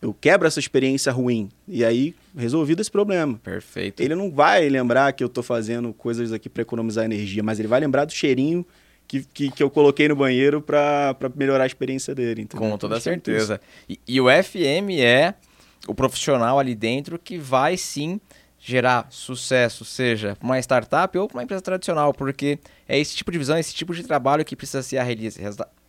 eu 0.00 0.12
quebro 0.12 0.48
essa 0.48 0.58
experiência 0.58 1.12
ruim. 1.12 1.48
E 1.68 1.84
aí, 1.84 2.14
resolvido 2.36 2.80
esse 2.80 2.90
problema. 2.90 3.38
Perfeito. 3.42 4.02
Ele 4.02 4.16
não 4.16 4.30
vai 4.30 4.68
lembrar 4.68 5.12
que 5.12 5.22
eu 5.22 5.28
estou 5.28 5.44
fazendo 5.44 5.92
coisas 5.92 6.32
aqui 6.32 6.48
para 6.48 6.62
economizar 6.62 7.04
energia, 7.04 7.42
mas 7.42 7.60
ele 7.60 7.68
vai 7.68 7.78
lembrar 7.78 8.04
do 8.04 8.12
cheirinho 8.12 8.66
que, 9.06 9.22
que, 9.22 9.50
que 9.52 9.62
eu 9.62 9.70
coloquei 9.70 10.08
no 10.08 10.16
banheiro 10.16 10.60
para 10.60 11.14
melhorar 11.36 11.64
a 11.64 11.66
experiência 11.66 12.14
dele. 12.14 12.42
Entendeu? 12.42 12.68
Com 12.68 12.76
toda 12.76 12.98
certeza. 12.98 13.60
E, 13.88 14.00
e 14.08 14.20
o 14.20 14.24
FM 14.24 14.98
é 14.98 15.34
o 15.86 15.94
profissional 15.94 16.58
ali 16.58 16.74
dentro 16.74 17.18
que 17.18 17.38
vai 17.38 17.76
sim 17.76 18.20
gerar 18.64 19.08
sucesso, 19.10 19.84
seja 19.84 20.36
uma 20.40 20.56
startup 20.60 21.18
ou 21.18 21.28
uma 21.34 21.42
empresa 21.42 21.60
tradicional, 21.60 22.14
porque 22.14 22.60
é 22.88 22.96
esse 22.96 23.16
tipo 23.16 23.32
de 23.32 23.38
visão, 23.38 23.58
esse 23.58 23.74
tipo 23.74 23.92
de 23.92 24.04
trabalho 24.04 24.44
que 24.44 24.54
precisa 24.54 24.84
ser 24.84 24.98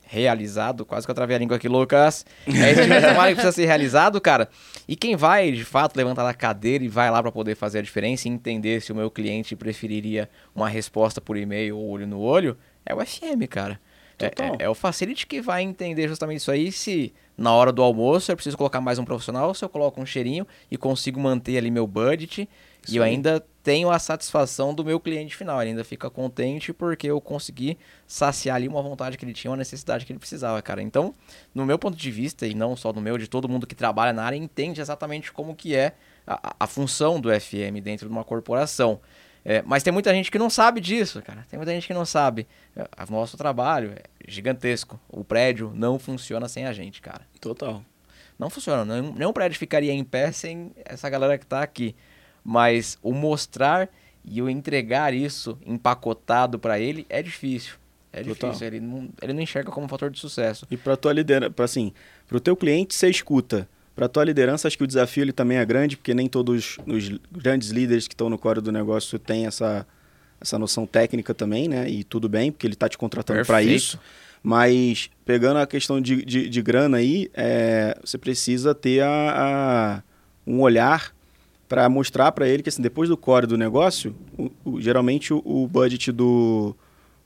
realizado, 0.01 0.83
quase 0.83 1.05
que 1.05 1.11
eu 1.11 1.15
travei 1.15 1.35
a 1.35 1.39
língua 1.39 1.57
aqui, 1.57 1.69
Lucas. 1.69 2.25
É 2.47 2.71
esse 2.71 2.81
tipo 2.81 2.95
de 2.95 2.99
trabalho 2.99 3.35
que 3.35 3.41
precisa 3.41 3.51
ser 3.51 3.65
realizado, 3.65 4.19
cara. 4.19 4.49
E 4.87 4.95
quem 4.95 5.15
vai, 5.15 5.51
de 5.51 5.63
fato, 5.63 5.95
levantar 5.95 6.23
da 6.23 6.33
cadeira 6.33 6.83
e 6.83 6.87
vai 6.87 7.11
lá 7.11 7.21
para 7.21 7.31
poder 7.31 7.55
fazer 7.55 7.77
a 7.77 7.81
diferença 7.83 8.27
e 8.27 8.31
entender 8.31 8.81
se 8.81 8.91
o 8.91 8.95
meu 8.95 9.11
cliente 9.11 9.55
preferiria 9.55 10.27
uma 10.55 10.67
resposta 10.67 11.21
por 11.21 11.37
e-mail 11.37 11.77
ou 11.77 11.89
olho 11.89 12.07
no 12.07 12.19
olho, 12.19 12.57
é 12.83 12.93
o 12.93 13.05
FM, 13.05 13.47
cara. 13.49 13.79
É, 14.19 14.25
é, 14.25 14.65
é, 14.65 14.69
o 14.69 14.75
facility 14.75 15.25
que 15.25 15.41
vai 15.41 15.61
entender 15.61 16.07
justamente 16.07 16.37
isso 16.39 16.51
aí. 16.51 16.71
Se 16.71 17.13
na 17.37 17.51
hora 17.53 17.71
do 17.71 17.81
almoço 17.81 18.31
eu 18.31 18.35
preciso 18.35 18.57
colocar 18.57 18.79
mais 18.79 18.99
um 18.99 19.05
profissional, 19.05 19.53
se 19.53 19.63
eu 19.65 19.69
coloco 19.69 19.99
um 20.01 20.05
cheirinho 20.05 20.45
e 20.69 20.77
consigo 20.77 21.19
manter 21.19 21.57
ali 21.57 21.71
meu 21.71 21.87
budget. 21.87 22.47
Isso 22.83 22.93
e 22.93 22.97
eu 22.97 23.03
aí. 23.03 23.11
ainda 23.11 23.43
tenho 23.63 23.89
a 23.89 23.97
satisfação 23.97 24.73
do 24.73 24.83
meu 24.83 24.99
cliente 24.99 25.35
final. 25.35 25.61
Ele 25.61 25.71
ainda 25.71 25.83
fica 25.83 26.09
contente 26.09 26.73
porque 26.73 27.07
eu 27.07 27.19
consegui 27.21 27.77
saciar 28.05 28.57
ali 28.57 28.67
uma 28.67 28.81
vontade 28.81 29.17
que 29.17 29.23
ele 29.23 29.33
tinha, 29.33 29.51
uma 29.51 29.57
necessidade 29.57 30.05
que 30.05 30.11
ele 30.11 30.19
precisava, 30.19 30.61
cara. 30.61 30.81
Então, 30.81 31.15
no 31.55 31.65
meu 31.65 31.79
ponto 31.79 31.97
de 31.97 32.11
vista, 32.11 32.45
e 32.45 32.53
não 32.53 32.75
só 32.75 32.91
no 32.91 33.01
meu, 33.01 33.17
de 33.17 33.27
todo 33.27 33.47
mundo 33.47 33.65
que 33.65 33.73
trabalha 33.73 34.11
na 34.11 34.23
área, 34.23 34.35
entende 34.35 34.81
exatamente 34.81 35.31
como 35.31 35.55
que 35.55 35.73
é 35.75 35.93
a, 36.27 36.55
a 36.59 36.67
função 36.67 37.19
do 37.19 37.29
FM 37.29 37.81
dentro 37.81 38.07
de 38.07 38.11
uma 38.11 38.23
corporação. 38.23 38.99
É, 39.45 39.61
mas 39.65 39.83
tem 39.83 39.91
muita 39.91 40.13
gente 40.13 40.31
que 40.31 40.39
não 40.39 40.49
sabe 40.49 40.79
disso, 40.79 41.21
cara. 41.21 41.45
Tem 41.49 41.57
muita 41.57 41.73
gente 41.73 41.85
que 41.85 41.93
não 41.93 42.05
sabe. 42.05 42.47
É, 42.75 42.87
o 43.07 43.11
nosso 43.11 43.35
trabalho 43.35 43.91
é 43.91 44.03
gigantesco. 44.27 44.99
O 45.09 45.23
prédio 45.23 45.71
não 45.75 45.99
funciona 45.99 46.47
sem 46.47 46.65
a 46.65 46.71
gente, 46.71 47.01
cara. 47.01 47.21
Total. 47.41 47.83
Não 48.39 48.49
funciona. 48.49 48.85
Nenhum 49.01 49.33
prédio 49.33 49.59
ficaria 49.59 49.91
em 49.91 50.03
pé 50.03 50.31
sem 50.31 50.71
essa 50.85 51.09
galera 51.09 51.37
que 51.37 51.43
está 51.43 51.61
aqui. 51.61 51.95
Mas 52.43 52.97
o 53.01 53.13
mostrar 53.13 53.89
e 54.23 54.41
o 54.41 54.49
entregar 54.49 55.13
isso 55.13 55.57
empacotado 55.65 56.57
para 56.57 56.79
ele 56.79 57.05
é 57.09 57.21
difícil. 57.21 57.75
É 58.11 58.23
Total. 58.23 58.51
difícil. 58.51 58.67
Ele 58.67 58.79
não, 58.79 59.09
ele 59.21 59.33
não 59.33 59.41
enxerga 59.41 59.71
como 59.71 59.85
um 59.85 59.89
fator 59.89 60.09
de 60.09 60.19
sucesso. 60.19 60.65
E 60.71 60.77
para 60.77 60.95
tua 60.95 61.11
liderança, 61.11 61.53
assim, 61.63 61.93
para 62.27 62.37
o 62.37 62.39
teu 62.39 62.55
cliente, 62.55 62.93
você 62.93 63.09
escuta 63.09 63.67
para 63.95 64.07
a 64.07 64.09
tua 64.09 64.23
liderança, 64.23 64.67
acho 64.67 64.77
que 64.77 64.83
o 64.83 64.87
desafio 64.87 65.23
ele 65.23 65.31
também 65.31 65.57
é 65.57 65.65
grande, 65.65 65.95
porque 65.95 66.13
nem 66.13 66.27
todos 66.27 66.77
os 66.87 67.11
grandes 67.31 67.69
líderes 67.69 68.07
que 68.07 68.13
estão 68.13 68.29
no 68.29 68.37
core 68.37 68.61
do 68.61 68.71
negócio 68.71 69.19
têm 69.19 69.45
essa, 69.45 69.85
essa 70.41 70.57
noção 70.57 70.85
técnica 70.85 71.33
também, 71.33 71.67
né? 71.67 71.87
E 71.89 72.03
tudo 72.03 72.27
bem, 72.27 72.51
porque 72.51 72.65
ele 72.65 72.73
está 72.73 72.89
te 72.89 72.97
contratando 72.97 73.45
para 73.45 73.61
isso. 73.61 73.99
Mas 74.41 75.09
pegando 75.23 75.59
a 75.59 75.67
questão 75.67 76.01
de, 76.01 76.25
de, 76.25 76.49
de 76.49 76.61
grana 76.61 76.97
aí, 76.97 77.29
é, 77.33 77.97
você 78.03 78.17
precisa 78.17 78.75
ter 78.75 79.01
a, 79.01 80.01
a 80.01 80.03
um 80.45 80.59
olhar 80.59 81.13
para 81.69 81.87
mostrar 81.87 82.31
para 82.33 82.47
ele 82.47 82.61
que 82.61 82.69
assim, 82.69 82.81
depois 82.81 83.07
do 83.07 83.15
core 83.15 83.47
do 83.47 83.57
negócio, 83.57 84.15
o, 84.37 84.51
o, 84.65 84.81
geralmente 84.81 85.33
o, 85.33 85.41
o 85.45 85.67
budget 85.67 86.11
do, 86.11 86.75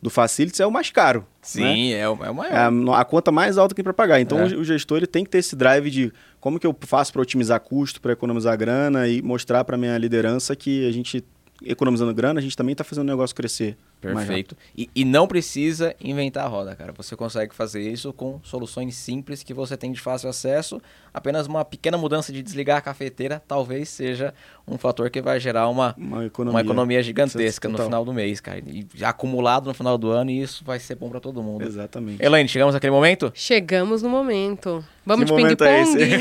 do 0.01 0.09
Facilities 0.09 0.59
é 0.59 0.67
o 0.67 0.71
mais 0.71 0.91
caro. 0.91 1.25
Sim, 1.41 1.91
né? 1.91 1.99
é, 1.99 2.09
o, 2.09 2.23
é 2.23 2.29
o 2.29 2.35
maior. 2.35 2.53
É 2.53 2.57
a, 2.57 2.99
a, 2.99 3.05
conta 3.05 3.31
mais 3.31 3.57
alta 3.57 3.73
que 3.73 3.77
tem 3.77 3.83
para 3.83 3.93
pagar. 3.93 4.19
Então, 4.19 4.39
é. 4.39 4.45
o, 4.45 4.63
gestor 4.63 4.97
ele 4.97 5.07
tem 5.07 5.23
que 5.23 5.29
ter 5.29 5.39
esse 5.39 5.55
drive 5.55 5.89
de 5.89 6.13
como 6.39 6.59
que 6.59 6.67
eu 6.67 6.75
faço 6.81 7.11
para 7.11 7.21
otimizar 7.21 7.59
custo, 7.59 7.99
para 7.99 8.13
economizar 8.13 8.55
grana 8.57 9.07
e 9.07 9.21
mostrar 9.21 9.63
para 9.63 9.77
minha 9.77 9.97
liderança 9.97 10.55
que 10.55 10.87
a 10.87 10.91
gente, 10.91 11.23
economizando 11.63 12.13
grana, 12.13 12.39
a 12.39 12.43
gente 12.43 12.55
também 12.55 12.73
está 12.73 12.83
fazendo 12.83 13.07
o 13.07 13.11
negócio 13.11 13.35
crescer. 13.35 13.75
Perfeito. 13.99 14.55
E, 14.77 14.89
e, 14.95 15.03
não 15.03 15.27
precisa 15.27 15.95
inventar 15.99 16.45
a 16.45 16.47
roda, 16.47 16.75
cara. 16.75 16.93
Você 16.95 17.15
consegue 17.15 17.55
fazer 17.55 17.81
isso 17.81 18.13
com 18.13 18.39
soluções 18.43 18.95
simples 18.95 19.41
que 19.41 19.53
você 19.53 19.75
tem 19.75 19.91
de 19.91 19.99
fácil 19.99 20.29
acesso. 20.29 20.79
Apenas 21.13 21.47
uma 21.47 21.65
pequena 21.65 21.97
mudança 21.97 22.31
de 22.31 22.43
desligar 22.43 22.77
a 22.77 22.81
cafeteira 22.81 23.41
talvez 23.47 23.89
seja 23.89 24.33
um 24.67 24.77
fator 24.77 25.09
que 25.09 25.19
vai 25.21 25.39
gerar 25.39 25.67
uma, 25.67 25.95
uma, 25.97 26.25
economia. 26.25 26.53
uma 26.53 26.61
economia 26.61 27.01
gigantesca 27.01 27.67
no 27.67 27.77
final 27.77 28.05
do 28.05 28.13
mês, 28.13 28.39
cara. 28.39 28.59
E 28.59 28.85
acumulado 29.03 29.65
no 29.65 29.73
final 29.73 29.97
do 29.97 30.11
ano, 30.11 30.29
e 30.29 30.41
isso 30.41 30.63
vai 30.63 30.77
ser 30.79 30.95
bom 30.95 31.09
para 31.09 31.19
todo 31.19 31.41
mundo. 31.41 31.65
Exatamente. 31.65 32.23
Elaine, 32.23 32.47
chegamos 32.47 32.75
naquele 32.75 32.91
momento? 32.91 33.31
Chegamos 33.33 34.03
no 34.03 34.09
momento. 34.09 34.85
Vamos 35.05 35.31
que 35.31 35.35
de 35.37 35.41
ping-pong? 35.41 36.03
É 36.03 36.17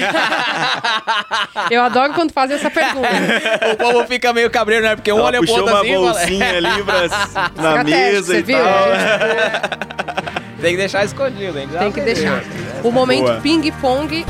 Eu 1.74 1.82
adoro 1.82 2.14
quando 2.14 2.30
fazem 2.30 2.54
essa 2.54 2.70
pergunta. 2.70 3.08
o 3.74 3.76
povo 3.76 4.06
fica 4.06 4.32
meio 4.32 4.48
cabreiro, 4.48 4.84
né? 4.84 4.94
Porque 4.94 5.12
um 5.12 5.20
olha 5.20 5.40
pro 5.42 5.50
outro 5.50 5.76
assim... 5.76 5.96
uma 5.96 6.12
bolsinha 6.12 6.56
ali 6.56 6.84
pra 6.84 7.08
na 7.74 7.84
mesa 7.84 8.38
e 8.38 8.42
viu? 8.42 8.58
tal. 8.58 9.86
Tem 10.60 10.70
que 10.72 10.76
deixar 10.78 11.04
escondido, 11.04 11.58
hein? 11.58 11.68
Tem 11.78 11.92
que 11.92 12.00
deixar. 12.00 12.42
O 12.82 12.90
momento 12.90 13.40
ping-pong 13.42 14.24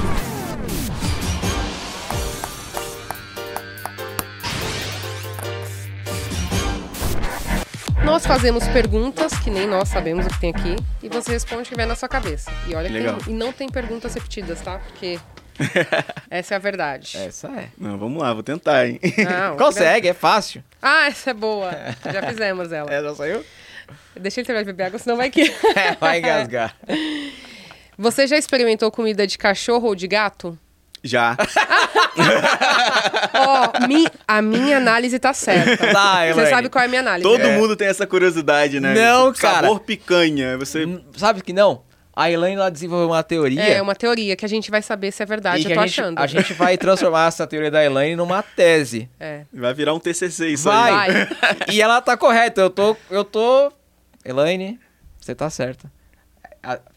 Nós 8.07 8.25
fazemos 8.25 8.66
perguntas 8.68 9.37
que 9.40 9.51
nem 9.51 9.66
nós 9.66 9.88
sabemos 9.88 10.27
o 10.27 10.29
que 10.29 10.38
tem 10.38 10.51
aqui 10.51 10.77
e 11.03 11.09
você 11.09 11.33
responde 11.33 11.62
o 11.62 11.66
que 11.66 11.75
vier 11.75 11.88
na 11.88 11.96
sua 11.96 12.09
cabeça. 12.09 12.53
E 12.68 12.75
olha 12.75 12.88
que 12.88 12.94
tem, 12.94 13.35
e 13.35 13.37
não 13.37 13.53
tem 13.53 13.68
perguntas 13.68 14.14
repetidas, 14.14 14.61
tá? 14.61 14.79
Porque 14.79 15.18
essa 16.31 16.55
é 16.55 16.57
a 16.57 16.59
verdade. 16.59 17.16
Essa 17.16 17.49
é. 17.49 17.69
Não, 17.79 17.97
vamos 17.99 18.23
lá, 18.23 18.33
vou 18.33 18.42
tentar, 18.42 18.87
hein? 18.87 19.01
Não, 19.19 19.57
Consegue, 19.59 20.09
é 20.09 20.14
fácil. 20.14 20.62
Ah, 20.81 21.07
essa 21.07 21.31
é 21.31 21.35
boa. 21.35 21.71
Já 22.12 22.23
fizemos 22.29 22.71
ela. 22.73 22.92
É, 22.92 23.03
já 23.03 23.14
saiu? 23.14 23.45
Deixa 24.19 24.40
ele 24.40 24.47
terminar 24.47 24.64
de 24.64 24.73
beber 24.73 24.85
água, 24.85 24.99
senão 24.99 25.16
vai 25.16 25.31
que. 25.31 25.42
é, 25.77 25.95
vai 26.01 26.19
engasgar. 26.19 26.75
Você 27.99 28.27
já 28.27 28.37
experimentou 28.37 28.90
comida 28.90 29.27
de 29.27 29.38
cachorro 29.38 29.88
ou 29.88 29.95
de 29.95 30.07
gato? 30.09 30.59
Já. 31.05 31.37
Ó, 33.35 33.87
mi- 33.87 34.09
a 34.27 34.42
minha 34.42 34.77
análise 34.79 35.19
tá 35.19 35.33
certa. 35.33 35.92
Tá, 35.92 36.16
Você 36.25 36.31
Elaine. 36.31 36.51
sabe 36.51 36.69
qual 36.69 36.83
é 36.83 36.87
a 36.87 36.88
minha 36.88 37.01
análise. 37.01 37.23
Todo 37.29 37.42
né? 37.47 37.57
mundo 37.57 37.77
tem 37.77 37.87
essa 37.88 38.07
curiosidade, 38.07 38.81
né? 38.81 38.95
Não, 38.95 39.33
cara. 39.33 39.62
Sabor 39.69 39.81
picanha. 39.81 40.57
Você. 40.59 40.85
Hum, 40.85 41.01
Sabe 41.16 41.42
que 41.42 41.53
não? 41.53 41.83
A 42.19 42.31
Elaine 42.31 42.57
ela 42.57 42.71
desenvolveu 42.71 43.09
uma 43.09 43.23
teoria. 43.23 43.63
É 43.63 43.83
uma 43.83 43.95
teoria 43.95 44.35
que 44.35 44.45
a 44.45 44.49
gente 44.49 44.71
vai 44.71 44.81
saber 44.81 45.13
se 45.13 45.23
é 45.23 45.27
verdade, 45.27 45.69
eu 45.69 45.75
tô 45.75 45.81
a 45.81 45.87
gente, 45.87 46.01
achando. 46.01 46.19
a 46.19 46.27
gente 46.27 46.55
vai 46.55 46.79
transformar 46.79 47.29
essa 47.29 47.47
teoria 47.47 47.71
da 47.71 47.85
Elaine 47.85 48.17
numa 48.17 48.43
tese. 48.43 49.09
É. 49.21 49.45
Vai 49.53 49.75
virar 49.75 49.93
um 49.93 50.01
TCC 50.01 50.49
isso 50.49 50.65
Vai. 50.65 51.11
aí. 51.11 51.29
e 51.77 51.83
ela 51.83 52.01
tá 52.01 52.17
correta. 52.17 52.61
Eu 52.63 52.71
tô. 52.71 52.97
Eu 53.11 53.23
tô. 53.25 53.71
Elaine, 54.25 54.81
você 55.21 55.35
tá 55.35 55.51
certa. 55.51 55.93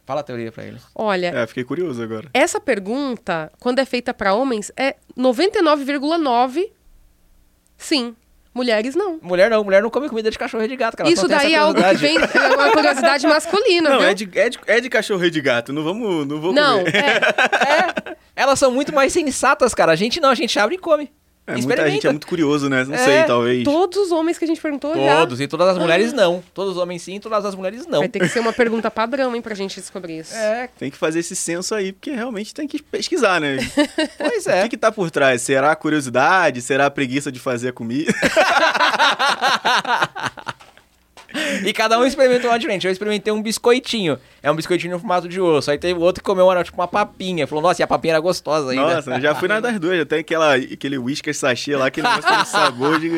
Fala 0.05 0.21
a 0.21 0.23
teoria 0.23 0.51
pra 0.51 0.63
ele. 0.63 0.77
Olha, 0.95 1.27
É, 1.27 1.45
fiquei 1.45 1.63
curioso 1.63 2.01
agora. 2.01 2.27
essa 2.33 2.59
pergunta, 2.59 3.51
quando 3.59 3.77
é 3.79 3.85
feita 3.85 4.11
pra 4.13 4.33
homens, 4.33 4.71
é 4.75 4.95
99,9 5.15 6.71
sim. 7.77 8.15
Mulheres 8.53 8.95
não. 8.95 9.19
Mulher 9.21 9.49
não, 9.49 9.63
mulher 9.63 9.81
não 9.81 9.89
come 9.89 10.09
comida 10.09 10.31
de 10.31 10.37
cachorro 10.37 10.63
e 10.63 10.67
de 10.67 10.75
gato, 10.75 10.97
cara. 10.97 11.09
Isso 11.09 11.27
daí 11.27 11.53
é 11.53 11.57
algo 11.57 11.81
que 11.81 11.93
vem. 11.95 12.17
É 12.17 12.55
uma 12.55 12.71
curiosidade 12.73 13.25
masculina, 13.27 13.89
Não, 13.89 13.99
viu? 13.99 14.07
é 14.07 14.13
de, 14.13 14.29
é, 14.33 14.49
de, 14.49 14.59
é 14.65 14.81
de 14.81 14.89
cachorro 14.89 15.23
e 15.23 15.29
de 15.29 15.39
gato. 15.39 15.71
Não 15.71 15.83
vamos. 15.83 16.27
Não 16.27 16.41
vou 16.41 16.51
Não, 16.51 16.79
comer. 16.79 16.95
é. 16.95 18.15
Elas 18.35 18.57
são 18.57 18.71
muito 18.71 18.93
mais 18.93 19.13
sensatas, 19.13 19.73
cara. 19.73 19.91
A 19.91 19.95
gente 19.95 20.19
não, 20.19 20.29
a 20.29 20.35
gente 20.35 20.57
abre 20.59 20.75
e 20.75 20.79
come. 20.79 21.11
É, 21.49 21.61
muita 21.61 21.89
gente 21.89 22.07
é 22.07 22.11
muito 22.11 22.27
curioso, 22.27 22.69
né? 22.69 22.83
Não 22.85 22.93
É, 22.93 22.97
sei, 22.97 23.23
talvez. 23.23 23.63
Todos 23.63 23.97
os 23.97 24.11
homens 24.11 24.37
que 24.37 24.45
a 24.45 24.47
gente 24.47 24.61
perguntou 24.61 24.95
já. 24.95 25.17
Todos, 25.19 25.41
e 25.41 25.47
todas 25.47 25.67
as 25.69 25.77
mulheres 25.77 26.13
não. 26.13 26.43
Todos 26.53 26.75
os 26.75 26.81
homens 26.81 27.01
sim, 27.01 27.19
todas 27.19 27.43
as 27.45 27.55
mulheres 27.55 27.85
não. 27.87 27.99
Vai 27.99 28.09
ter 28.09 28.19
que 28.19 28.27
ser 28.29 28.39
uma 28.39 28.53
pergunta 28.53 28.91
padrão, 28.91 29.35
hein, 29.35 29.41
pra 29.41 29.55
gente 29.55 29.79
descobrir 29.79 30.19
isso. 30.19 30.35
É, 30.35 30.69
Tem 30.77 30.91
que 30.91 30.97
fazer 30.97 31.19
esse 31.19 31.35
censo 31.35 31.73
aí, 31.73 31.91
porque 31.91 32.11
realmente 32.11 32.53
tem 32.53 32.67
que 32.67 32.81
pesquisar, 32.81 33.41
né? 33.41 33.57
pois 34.17 34.45
O 34.45 34.49
é. 34.49 34.63
que, 34.63 34.69
que 34.69 34.77
tá 34.77 34.91
por 34.91 35.09
trás? 35.09 35.41
Será 35.41 35.71
a 35.71 35.75
curiosidade? 35.75 36.61
Será 36.61 36.85
a 36.85 36.91
preguiça 36.91 37.31
de 37.31 37.39
fazer 37.39 37.69
a 37.69 37.73
comida? 37.73 38.13
E 41.63 41.71
cada 41.73 41.99
um 41.99 42.05
experimentou 42.05 42.49
uma 42.49 42.57
diferente. 42.57 42.85
Eu 42.87 42.91
experimentei 42.91 43.31
um 43.31 43.41
biscoitinho. 43.41 44.17
É 44.41 44.49
um 44.49 44.55
biscoitinho 44.55 44.93
no 44.93 44.99
formato 44.99 45.27
de 45.27 45.39
osso. 45.39 45.69
Aí 45.69 45.77
teve 45.77 45.99
outro 45.99 46.23
que 46.23 46.25
comeu 46.25 46.45
uma, 46.47 46.63
tipo 46.63 46.77
uma 46.79 46.87
papinha. 46.87 47.45
Falou, 47.45 47.61
nossa, 47.61 47.81
e 47.81 47.83
a 47.83 47.87
papinha 47.87 48.13
era 48.13 48.19
gostosa 48.19 48.71
ainda. 48.71 48.95
Nossa, 48.95 49.11
eu 49.11 49.21
já 49.21 49.35
fui 49.35 49.47
na 49.47 49.59
das 49.59 49.79
duas. 49.79 49.99
Até 49.99 50.19
aquela, 50.19 50.55
aquele 50.55 50.97
whisky 50.97 51.33
sachê 51.33 51.75
lá, 51.75 51.85
negócio 51.85 52.21
tem 52.23 52.37
um 52.37 52.45
sabor 52.45 52.99
de... 52.99 53.09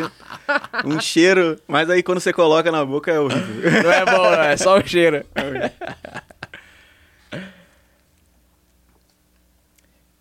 Um 0.86 1.00
cheiro. 1.00 1.60
Mas 1.68 1.90
aí 1.90 2.04
quando 2.04 2.20
você 2.20 2.34
coloca 2.34 2.72
na 2.72 2.84
boca 2.84 3.12
é 3.12 3.20
horrível. 3.20 3.84
Não 3.84 3.92
é 3.92 4.06
bom, 4.06 4.24
não. 4.32 4.42
É 4.44 4.58
só 4.58 4.78
o 4.78 4.86
cheiro. 4.86 5.26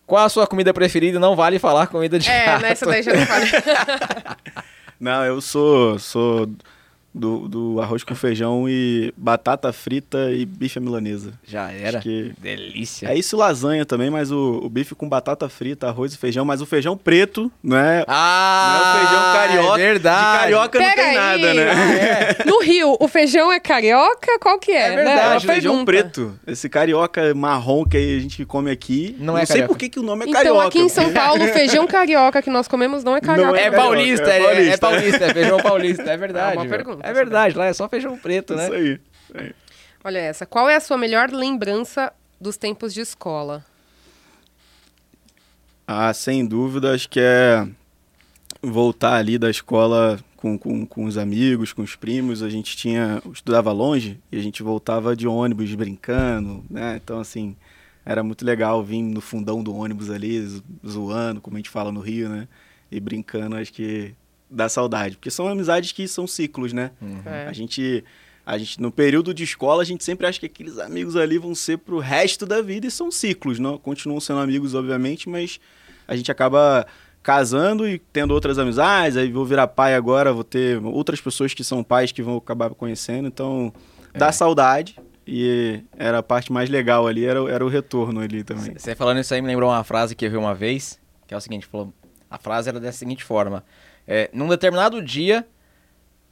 Qual 0.05 0.25
a 0.25 0.29
sua 0.29 0.45
comida 0.45 0.73
preferida? 0.73 1.19
Não 1.19 1.35
vale 1.35 1.57
falar 1.59 1.87
comida 1.87 2.19
de 2.19 2.29
É, 2.29 2.45
gato. 2.45 2.61
nessa 2.61 2.85
daí 2.85 3.01
já 3.03 3.13
não 3.13 3.25
falei. 3.25 3.49
Não, 4.99 5.25
eu 5.25 5.41
sou... 5.41 5.97
sou 5.97 6.47
do, 7.13 7.47
do 7.47 7.81
arroz 7.81 8.03
com 8.03 8.15
feijão 8.15 8.67
e 8.69 9.13
batata 9.17 9.71
frita 9.73 10.31
e 10.31 10.45
bife 10.45 10.77
à 10.77 10.81
milanesa. 10.81 11.33
Já 11.45 11.69
era. 11.71 11.99
Que- 11.99 12.31
Delícia. 12.39 13.07
É 13.09 13.15
isso 13.17 13.35
lasanha 13.35 13.85
também, 13.85 14.09
mas 14.09 14.31
o, 14.31 14.61
o 14.63 14.69
bife 14.69 14.95
com 14.95 15.07
batata 15.09 15.47
frita, 15.49 15.87
arroz 15.87 16.13
e 16.13 16.17
feijão, 16.17 16.45
mas 16.45 16.61
o 16.61 16.65
feijão 16.65 16.95
preto, 16.97 17.51
não 17.63 17.77
é? 17.77 18.05
Ah, 18.07 18.79
não 18.79 18.85
é 18.85 18.89
o 18.89 18.99
feijão 19.07 19.33
carioca. 19.33 19.81
É 19.81 19.83
verdade. 19.91 20.31
De 20.33 20.39
carioca 20.39 20.79
não 20.79 20.85
Pera 20.85 20.95
tem 21.01 21.05
aí. 21.09 21.15
nada, 21.15 21.53
né? 21.53 21.65
No 22.45 22.59
Rio, 22.61 22.97
o 22.99 23.07
feijão 23.07 23.51
é 23.51 23.59
carioca? 23.59 24.39
Qual 24.39 24.57
que 24.59 24.71
é? 24.71 24.87
É 24.93 24.95
verdade, 24.95 25.29
né? 25.29 25.35
É 25.35 25.39
feijão 25.39 25.85
pergunta. 25.85 25.85
preto. 25.85 26.39
Esse 26.47 26.69
carioca 26.69 27.33
marrom 27.33 27.85
que 27.85 27.97
a 27.97 28.19
gente 28.19 28.45
come 28.45 28.71
aqui. 28.71 29.15
Não 29.19 29.37
é 29.37 29.45
sei 29.45 29.55
carioca. 29.61 29.67
por 29.73 29.77
que, 29.77 29.89
que 29.89 29.99
o 29.99 30.03
nome 30.03 30.25
é 30.25 30.29
Então, 30.29 30.41
carioca. 30.41 30.67
aqui 30.67 30.79
em 30.79 30.89
São 30.89 31.11
Paulo, 31.11 31.43
o 31.43 31.47
feijão 31.47 31.85
carioca 31.87 32.41
que 32.41 32.49
nós 32.49 32.67
comemos 32.67 33.03
não 33.03 33.15
é 33.15 33.21
carioca. 33.21 33.51
Não 33.51 33.55
É 33.57 33.65
É 33.65 33.71
paulista, 33.71 34.25
carioca, 34.25 34.53
é 34.53 34.63
é, 34.63 34.69
é 34.69 34.77
paulista. 34.77 34.87
paulista, 34.87 35.25
é 35.25 35.33
feijão 35.33 35.57
paulista, 35.59 36.03
é 36.11 36.17
verdade. 36.17 36.53
É 36.53 36.59
uma 36.59 36.63
meu. 36.65 36.71
É 37.03 37.13
verdade, 37.13 37.57
lá 37.57 37.65
é 37.65 37.73
só 37.73 37.87
feijão 37.89 38.17
preto, 38.17 38.55
né? 38.55 38.65
Isso 38.65 38.73
aí. 38.73 38.91
isso 38.93 39.37
aí. 39.37 39.55
Olha 40.03 40.19
essa. 40.19 40.45
Qual 40.45 40.69
é 40.69 40.75
a 40.75 40.79
sua 40.79 40.97
melhor 40.97 41.29
lembrança 41.31 42.11
dos 42.39 42.57
tempos 42.57 42.93
de 42.93 43.01
escola? 43.01 43.63
Ah, 45.87 46.13
sem 46.13 46.45
dúvida, 46.45 46.93
acho 46.93 47.09
que 47.09 47.19
é 47.19 47.67
voltar 48.61 49.15
ali 49.15 49.37
da 49.37 49.49
escola 49.49 50.19
com, 50.37 50.57
com, 50.57 50.85
com 50.85 51.05
os 51.05 51.17
amigos, 51.17 51.73
com 51.73 51.81
os 51.81 51.95
primos. 51.95 52.41
A 52.41 52.49
gente 52.49 52.75
tinha. 52.77 53.21
estudava 53.33 53.71
longe 53.71 54.19
e 54.31 54.37
a 54.37 54.41
gente 54.41 54.63
voltava 54.63 55.15
de 55.15 55.27
ônibus 55.27 55.73
brincando, 55.75 56.63
né? 56.69 56.99
Então, 57.03 57.19
assim, 57.19 57.55
era 58.05 58.23
muito 58.23 58.45
legal 58.45 58.83
vir 58.83 59.01
no 59.01 59.21
fundão 59.21 59.61
do 59.61 59.75
ônibus 59.75 60.09
ali, 60.09 60.41
zo- 60.45 60.63
zoando, 60.87 61.41
como 61.41 61.57
a 61.57 61.59
gente 61.59 61.69
fala 61.69 61.91
no 61.91 61.99
Rio, 61.99 62.29
né? 62.29 62.47
E 62.91 62.99
brincando, 62.99 63.55
acho 63.55 63.71
que 63.73 64.13
dá 64.51 64.67
saudade. 64.69 65.15
Porque 65.15 65.31
são 65.31 65.47
amizades 65.47 65.91
que 65.91 66.07
são 66.07 66.27
ciclos, 66.27 66.73
né? 66.73 66.91
É. 67.25 67.47
A 67.47 67.53
gente. 67.53 68.03
A 68.43 68.57
gente, 68.57 68.81
no 68.81 68.91
período 68.91 69.35
de 69.35 69.43
escola, 69.43 69.83
a 69.83 69.85
gente 69.85 70.03
sempre 70.03 70.25
acha 70.25 70.39
que 70.39 70.47
aqueles 70.47 70.79
amigos 70.79 71.15
ali 71.15 71.37
vão 71.37 71.53
ser 71.53 71.77
pro 71.77 71.99
resto 71.99 72.43
da 72.45 72.59
vida 72.59 72.87
e 72.87 72.91
são 72.91 73.11
ciclos, 73.11 73.59
não? 73.59 73.77
Continuam 73.77 74.19
sendo 74.19 74.39
amigos, 74.39 74.73
obviamente, 74.73 75.29
mas 75.29 75.59
a 76.07 76.15
gente 76.15 76.31
acaba 76.31 76.85
casando 77.21 77.87
e 77.87 77.99
tendo 77.99 78.31
outras 78.33 78.57
amizades, 78.57 79.15
aí 79.15 79.31
vou 79.31 79.45
virar 79.45 79.67
pai 79.67 79.93
agora, 79.93 80.33
vou 80.33 80.43
ter 80.43 80.83
outras 80.83 81.21
pessoas 81.21 81.53
que 81.53 81.63
são 81.63 81.83
pais 81.83 82.11
que 82.11 82.23
vão 82.23 82.37
acabar 82.37 82.71
conhecendo, 82.71 83.27
então 83.27 83.71
dá 84.11 84.31
saudade 84.31 84.95
e 85.25 85.81
era 85.95 86.17
a 86.17 86.23
parte 86.23 86.51
mais 86.51 86.67
legal 86.67 87.05
ali, 87.07 87.23
era, 87.23 87.43
o- 87.43 87.47
era 87.47 87.63
o 87.63 87.69
retorno 87.69 88.21
ali 88.21 88.43
também. 88.43 88.73
Você 88.75 88.95
falando 88.95 89.19
isso 89.19 89.33
aí 89.35 89.41
me 89.41 89.47
lembrou 89.47 89.69
uma 89.69 89.83
frase 89.83 90.15
que 90.15 90.25
eu 90.25 90.31
vi 90.31 90.35
uma 90.37 90.55
vez, 90.55 90.99
que 91.27 91.33
é 91.35 91.37
o 91.37 91.39
seguinte, 91.41 91.67
falou, 91.67 91.93
a 92.27 92.39
frase 92.39 92.69
era 92.69 92.79
dessa 92.79 92.97
seguinte 92.97 93.23
forma, 93.23 93.63
é, 94.07 94.29
num 94.33 94.47
determinado 94.47 95.01
dia, 95.01 95.45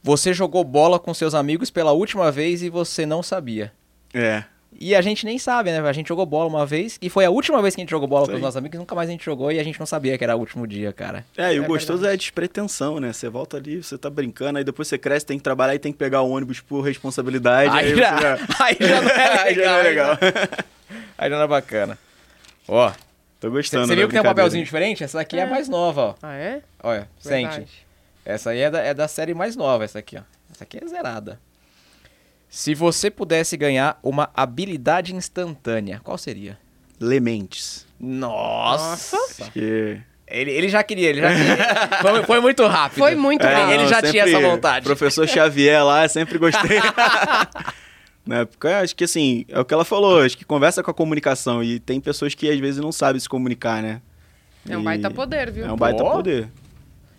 você 0.02 0.34
jogou 0.34 0.64
bola 0.64 1.00
com 1.00 1.14
seus 1.14 1.34
amigos 1.34 1.70
pela 1.70 1.92
última 1.92 2.32
vez 2.32 2.62
e 2.64 2.70
você 2.70 3.06
não 3.06 3.22
sabia. 3.22 3.72
É, 4.14 4.44
E 4.80 4.96
a 4.96 5.02
gente 5.02 5.26
nem 5.26 5.38
sabe, 5.38 5.72
né? 5.72 5.80
A 5.80 5.92
gente 5.94 6.08
jogou 6.08 6.26
bola 6.26 6.48
uma 6.48 6.66
vez, 6.66 6.98
e 7.02 7.10
foi 7.10 7.26
a 7.26 7.30
última 7.30 7.62
vez 7.62 7.76
que 7.76 7.82
a 7.82 7.84
gente 7.84 7.90
jogou 7.90 8.08
bola 8.08 8.24
Isso 8.24 8.32
com 8.32 8.38
os 8.38 8.42
nossos 8.42 8.56
amigos, 8.58 8.80
nunca 8.80 8.96
mais 8.96 9.10
a 9.10 9.12
gente 9.12 9.26
jogou 9.26 9.52
e 9.52 9.60
a 9.60 9.64
gente 9.64 9.80
não 9.80 9.86
sabia 9.86 10.18
que 10.18 10.24
era 10.24 10.36
o 10.36 10.40
último 10.40 10.66
dia, 10.68 10.94
cara. 10.94 11.26
É, 11.38 11.54
e 11.54 11.60
o 11.60 11.64
É 11.64 11.68
gostoso 11.68 12.00
verdade. 12.00 12.12
é 12.12 12.14
a 12.14 12.18
despretensão, 12.18 13.00
né? 13.00 13.12
Você 13.12 13.28
volta 13.30 13.58
ali, 13.58 13.84
você 13.84 13.98
tá 13.98 14.10
brincando, 14.10 14.58
aí 14.58 14.64
depois 14.64 14.88
você 14.88 14.98
cresce, 14.98 15.26
tem 15.26 15.38
que 15.38 15.44
trabalhar 15.44 15.76
e 15.76 15.80
tem 15.80 15.92
que 15.92 15.98
pegar 15.98 16.22
o 16.22 16.30
ônibus 16.30 16.60
por 16.62 16.82
responsabilidade. 16.82 17.76
Aí 17.78 17.92
aí 17.92 17.96
já, 17.98 18.22
já- 18.22 18.38
aí 18.66 18.78
já 18.80 19.02
não 19.02 19.10
é 19.10 19.40
Aí 19.44 19.56
já 19.56 19.62
legal. 19.62 19.74
não 19.74 19.80
é 19.80 19.84
legal. 19.84 20.18
Aí 21.18 21.30
já 21.30 21.36
não 21.36 21.44
é 21.44 21.48
bacana. 21.48 21.98
Ó, 22.68 22.92
Tô 23.40 23.48
você 23.50 23.56
gostando. 23.56 23.88
viu 23.88 23.96
da 23.96 24.06
que 24.08 24.12
tem 24.12 24.20
um 24.20 24.24
papelzinho 24.24 24.64
diferente? 24.64 25.04
Essa 25.04 25.22
aqui 25.22 25.38
é, 25.38 25.44
a 25.44 25.48
mais 25.48 25.70
nova, 25.70 26.02
ó. 26.02 26.16
Ah, 26.22 26.36
é? 26.36 26.62
Olha, 26.84 27.08
sente. 27.20 27.50
Verdade. 27.50 27.72
Essa 28.26 28.50
aí 28.52 28.60
é 28.60 28.70
da, 28.70 28.80
é 28.82 28.94
da 28.94 29.08
série 29.08 29.34
mais 29.34 29.56
nova, 29.56 29.84
essa 29.86 30.00
aqui, 30.00 30.18
ó. 30.18 30.22
Essa 30.52 30.64
aqui 30.64 30.80
é 30.84 30.88
zerada. 30.88 31.40
Se 32.50 32.74
você 32.76 33.10
pudesse 33.10 33.56
ganhar 33.56 33.98
uma 34.04 34.30
habilidade 34.34 35.16
instantânea, 35.16 36.02
qual 36.04 36.18
seria? 36.18 36.58
Lementes. 37.00 37.88
Nossa! 38.00 39.16
Acho 39.40 39.52
que... 39.52 40.02
Ele, 40.28 40.52
ele 40.52 40.70
já 40.70 40.84
queria, 40.84 41.10
ele 41.10 41.22
já 41.22 41.30
queria. 41.34 41.58
foi, 42.02 42.24
foi 42.24 42.40
muito 42.40 42.66
rápido. 42.68 43.00
Foi 43.00 43.16
muito 43.16 43.44
É, 43.46 43.54
rápido. 43.54 43.72
ele 43.74 43.88
já 43.88 44.02
tinha 44.02 44.24
essa 44.26 44.40
vontade. 44.40 44.86
Professor 44.86 45.28
Xavier 45.28 45.84
lá, 45.84 46.08
sempre 46.08 46.38
gostei. 46.38 46.80
Na 48.30 48.42
época, 48.42 48.80
acho 48.82 48.96
que 48.96 49.04
assim, 49.04 49.44
é 49.50 49.60
o 49.60 49.66
que 49.66 49.74
ela 49.74 49.84
falou, 49.84 50.22
acho 50.22 50.38
que 50.38 50.46
conversa 50.46 50.84
com 50.84 50.92
a 50.92 50.94
comunicação 50.94 51.64
e 51.64 51.80
tem 51.80 52.00
pessoas 52.00 52.36
que 52.36 52.48
às 52.50 52.60
vezes 52.60 52.80
não 52.80 52.92
sabem 52.92 53.20
se 53.20 53.28
comunicar, 53.28 53.82
né? 53.82 54.02
É 54.70 54.78
um 54.78 54.82
E- 54.82 54.84
baita 54.84 55.10
poder, 55.10 55.52
viu? 55.52 55.66
É 55.66 55.72
um 55.72 55.76
baita 55.76 56.04
Pô. 56.04 56.12
poder. 56.12 56.48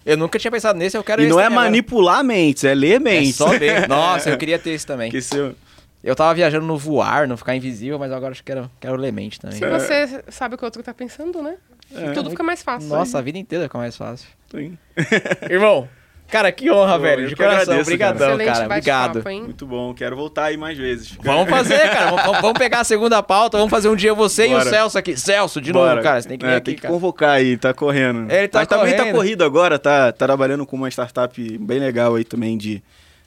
Eu 0.07 0.17
nunca 0.17 0.39
tinha 0.39 0.51
pensado 0.53 0.79
nesse, 0.79 0.97
eu 0.97 1.03
quero 1.03 1.21
E 1.23 1.29
não 1.29 1.41
é 1.41 1.47
agora. 1.47 1.63
manipular 1.63 2.23
mentes, 2.23 2.63
é 2.63 2.75
ler 2.75 2.93
É 2.95 2.99
mentes. 3.01 3.35
só 3.35 3.49
ver. 3.59 3.87
Nossa, 3.89 4.31
eu 4.31 4.39
queria 4.39 4.59
ter 4.59 4.71
esse 4.71 4.87
também. 4.87 5.11
Que 5.11 5.21
se 5.21 5.37
eu- 5.37 5.55
Eu 6.03 6.15
tava 6.17 6.33
viajando 6.33 6.65
no 6.65 6.79
voar, 6.79 7.29
no 7.29 7.37
ficar 7.37 7.55
invisível, 7.57 7.99
mas 7.99 8.11
agora 8.13 8.31
acho 8.33 8.41
que 8.43 8.53
quero, 8.53 8.71
quero 8.81 8.97
lemente 8.97 9.39
também. 9.39 9.59
Se 9.59 9.69
você 9.69 10.23
sabe 10.29 10.55
o 10.55 10.59
que 10.59 10.65
o 10.65 10.67
outro 10.67 10.83
tá 10.83 10.95
pensando, 10.95 11.43
né? 11.43 11.57
É. 11.95 12.13
Tudo 12.13 12.31
fica 12.31 12.43
mais 12.43 12.63
fácil. 12.63 12.89
Nossa, 12.89 13.19
a 13.19 13.21
vida 13.21 13.37
inteira 13.37 13.65
fica 13.65 13.77
mais 13.77 13.97
fácil. 13.97 14.27
Sim. 14.51 14.79
Irmão, 15.51 15.87
cara, 16.31 16.53
que 16.53 16.71
honra, 16.71 16.95
Pô, 16.95 17.01
velho. 17.01 17.29
De 17.29 17.37
coração, 17.37 17.61
agradeço, 17.63 17.83
obrigadão, 17.83 18.19
cara. 18.39 18.69
bate-papo, 18.69 19.19
Obrigado. 19.19 19.25
Muito 19.45 19.67
bom, 19.67 19.93
quero 19.95 20.17
voltar 20.17 20.45
aí 20.47 20.57
mais 20.57 20.79
vezes. 20.79 21.13
Vamos 21.23 21.49
fazer, 21.51 21.79
cara. 21.91 22.11
Vamos, 22.23 22.41
vamos 22.41 22.59
pegar 22.59 22.81
a 22.81 22.85
segunda 22.85 23.23
pauta, 23.23 23.57
vamos 23.59 23.71
fazer 23.71 23.89
um 23.89 23.97
dia 23.97 24.15
você 24.15 24.45
e 24.47 24.55
o 24.55 24.59
Bora. 24.59 24.71
Celso 24.71 24.99
aqui. 24.99 25.17
Celso, 25.17 25.61
de 25.61 25.73
Bora. 25.73 25.91
novo, 25.93 26.03
cara. 26.03 26.21
Você 26.23 26.29
tem 26.29 26.39
que 26.39 26.47
vir 26.47 26.53
É, 26.53 26.57
aqui, 26.57 26.65
tem 26.67 26.75
que 26.77 26.83
cara. 26.83 26.95
convocar 26.95 27.31
aí, 27.31 27.57
tá 27.57 27.75
correndo. 27.75 28.31
Ele 28.31 28.49
tá 28.49 28.61
Mas 28.61 28.69
também 28.69 28.93
tá 28.93 28.99
correndo. 28.99 29.15
corrido 29.17 29.45
agora, 29.45 29.79
tá, 29.79 30.13
tá 30.13 30.27
trabalhando 30.27 30.65
com 30.65 30.77
uma 30.77 30.89
startup 30.89 31.59
bem 31.59 31.79
legal 31.79 32.15
aí 32.15 32.25
também 32.25 32.57
de, 32.57 32.83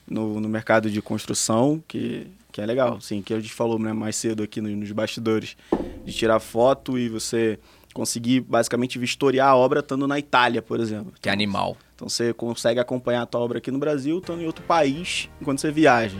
no, 0.08 0.40
no 0.40 0.48
mercado 0.48 0.90
de 0.90 1.00
construção, 1.02 1.82
que, 1.86 2.26
que 2.52 2.60
é 2.60 2.66
legal, 2.66 3.00
sim, 3.00 3.22
que 3.22 3.32
a 3.34 3.40
gente 3.40 3.52
falou 3.52 3.78
né, 3.78 3.92
mais 3.92 4.16
cedo 4.16 4.42
aqui 4.42 4.60
no- 4.60 4.68
nos 4.68 4.90
bastidores, 4.92 5.56
de 6.04 6.12
tirar 6.12 6.38
foto 6.40 6.98
e 6.98 7.08
você 7.08 7.58
conseguir 7.92 8.40
basicamente 8.40 8.98
vistoriar 8.98 9.48
a 9.50 9.56
obra 9.56 9.78
estando 9.80 10.08
na 10.08 10.18
Itália, 10.18 10.60
por 10.60 10.80
exemplo. 10.80 11.12
Que 11.22 11.28
animal. 11.28 11.76
Então 11.94 12.08
você 12.08 12.32
consegue 12.32 12.80
acompanhar 12.80 13.22
a 13.22 13.26
tua 13.26 13.40
obra 13.40 13.58
aqui 13.58 13.70
no 13.70 13.78
Brasil, 13.78 14.18
estando 14.18 14.42
em 14.42 14.46
outro 14.46 14.64
país, 14.64 15.28
enquanto 15.40 15.60
você 15.60 15.70
viaja. 15.70 16.18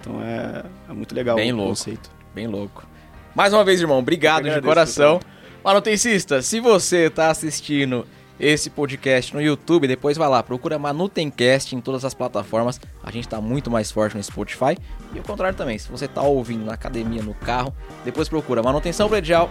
Então 0.00 0.20
é, 0.22 0.64
é 0.88 0.92
muito 0.92 1.14
legal 1.14 1.36
Bem 1.36 1.52
o 1.52 1.56
louco. 1.56 1.70
conceito. 1.70 2.10
Bem 2.34 2.46
louco. 2.46 2.86
Mais 3.34 3.52
uma 3.52 3.64
vez, 3.64 3.80
irmão, 3.80 3.98
obrigado 3.98 4.48
de 4.48 4.60
coração. 4.60 5.20
Manutencista, 5.62 6.42
se 6.42 6.60
você 6.60 7.10
tá 7.10 7.30
assistindo 7.30 8.06
esse 8.38 8.68
podcast 8.68 9.34
no 9.34 9.40
YouTube, 9.40 9.88
depois 9.88 10.16
vai 10.16 10.28
lá, 10.28 10.42
procura 10.42 10.78
Manutencast 10.78 11.74
em 11.74 11.80
todas 11.80 12.04
as 12.04 12.14
plataformas. 12.14 12.80
A 13.02 13.10
gente 13.10 13.26
tá 13.26 13.40
muito 13.40 13.70
mais 13.70 13.90
forte 13.90 14.16
no 14.16 14.22
Spotify. 14.22 14.76
E 15.14 15.18
o 15.18 15.22
contrário 15.22 15.56
também, 15.56 15.78
se 15.78 15.90
você 15.90 16.06
tá 16.06 16.22
ouvindo 16.22 16.64
na 16.64 16.74
academia, 16.74 17.22
no 17.22 17.34
carro, 17.34 17.74
depois 18.04 18.28
procura 18.28 18.62
Manutenção 18.62 19.08
Predial 19.08 19.50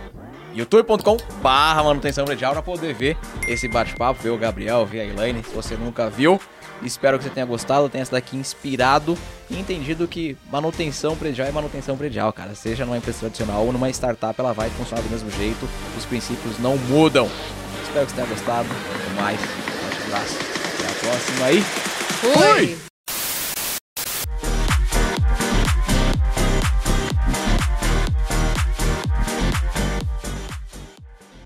youtube.com 0.55 1.17
barra 1.41 1.83
manutenção 1.83 2.25
predial 2.25 2.53
para 2.53 2.61
poder 2.61 2.93
ver 2.93 3.17
esse 3.47 3.67
bate-papo, 3.67 4.21
ver 4.21 4.29
o 4.29 4.37
Gabriel, 4.37 4.85
ver 4.85 5.01
a 5.01 5.05
Elaine, 5.05 5.43
se 5.43 5.53
você 5.53 5.75
nunca 5.75 6.09
viu. 6.09 6.39
Espero 6.81 7.17
que 7.17 7.23
você 7.23 7.29
tenha 7.29 7.45
gostado, 7.45 7.87
tenha 7.89 8.03
sido 8.03 8.13
daqui 8.13 8.35
inspirado 8.35 9.17
e 9.49 9.57
entendido 9.59 10.07
que 10.07 10.37
manutenção 10.51 11.15
predial 11.15 11.47
é 11.47 11.51
manutenção 11.51 11.95
predial, 11.97 12.33
cara. 12.33 12.53
Seja 12.53 12.85
numa 12.85 12.97
empresa 12.97 13.19
tradicional 13.19 13.65
ou 13.65 13.71
numa 13.71 13.89
startup, 13.89 14.39
ela 14.39 14.53
vai 14.53 14.69
funcionar 14.71 15.01
do 15.01 15.09
mesmo 15.09 15.29
jeito, 15.31 15.67
os 15.97 16.05
princípios 16.05 16.59
não 16.59 16.77
mudam. 16.77 17.29
Espero 17.83 18.05
que 18.05 18.11
você 18.11 18.15
tenha 18.15 18.27
gostado. 18.27 18.67
Até 18.69 19.21
mais. 19.21 19.39
Um 19.39 20.07
abraço. 20.07 20.37
Até 20.77 20.87
a 20.87 21.11
próxima 21.11 21.45
aí. 21.45 21.61
Fui! 21.61 22.84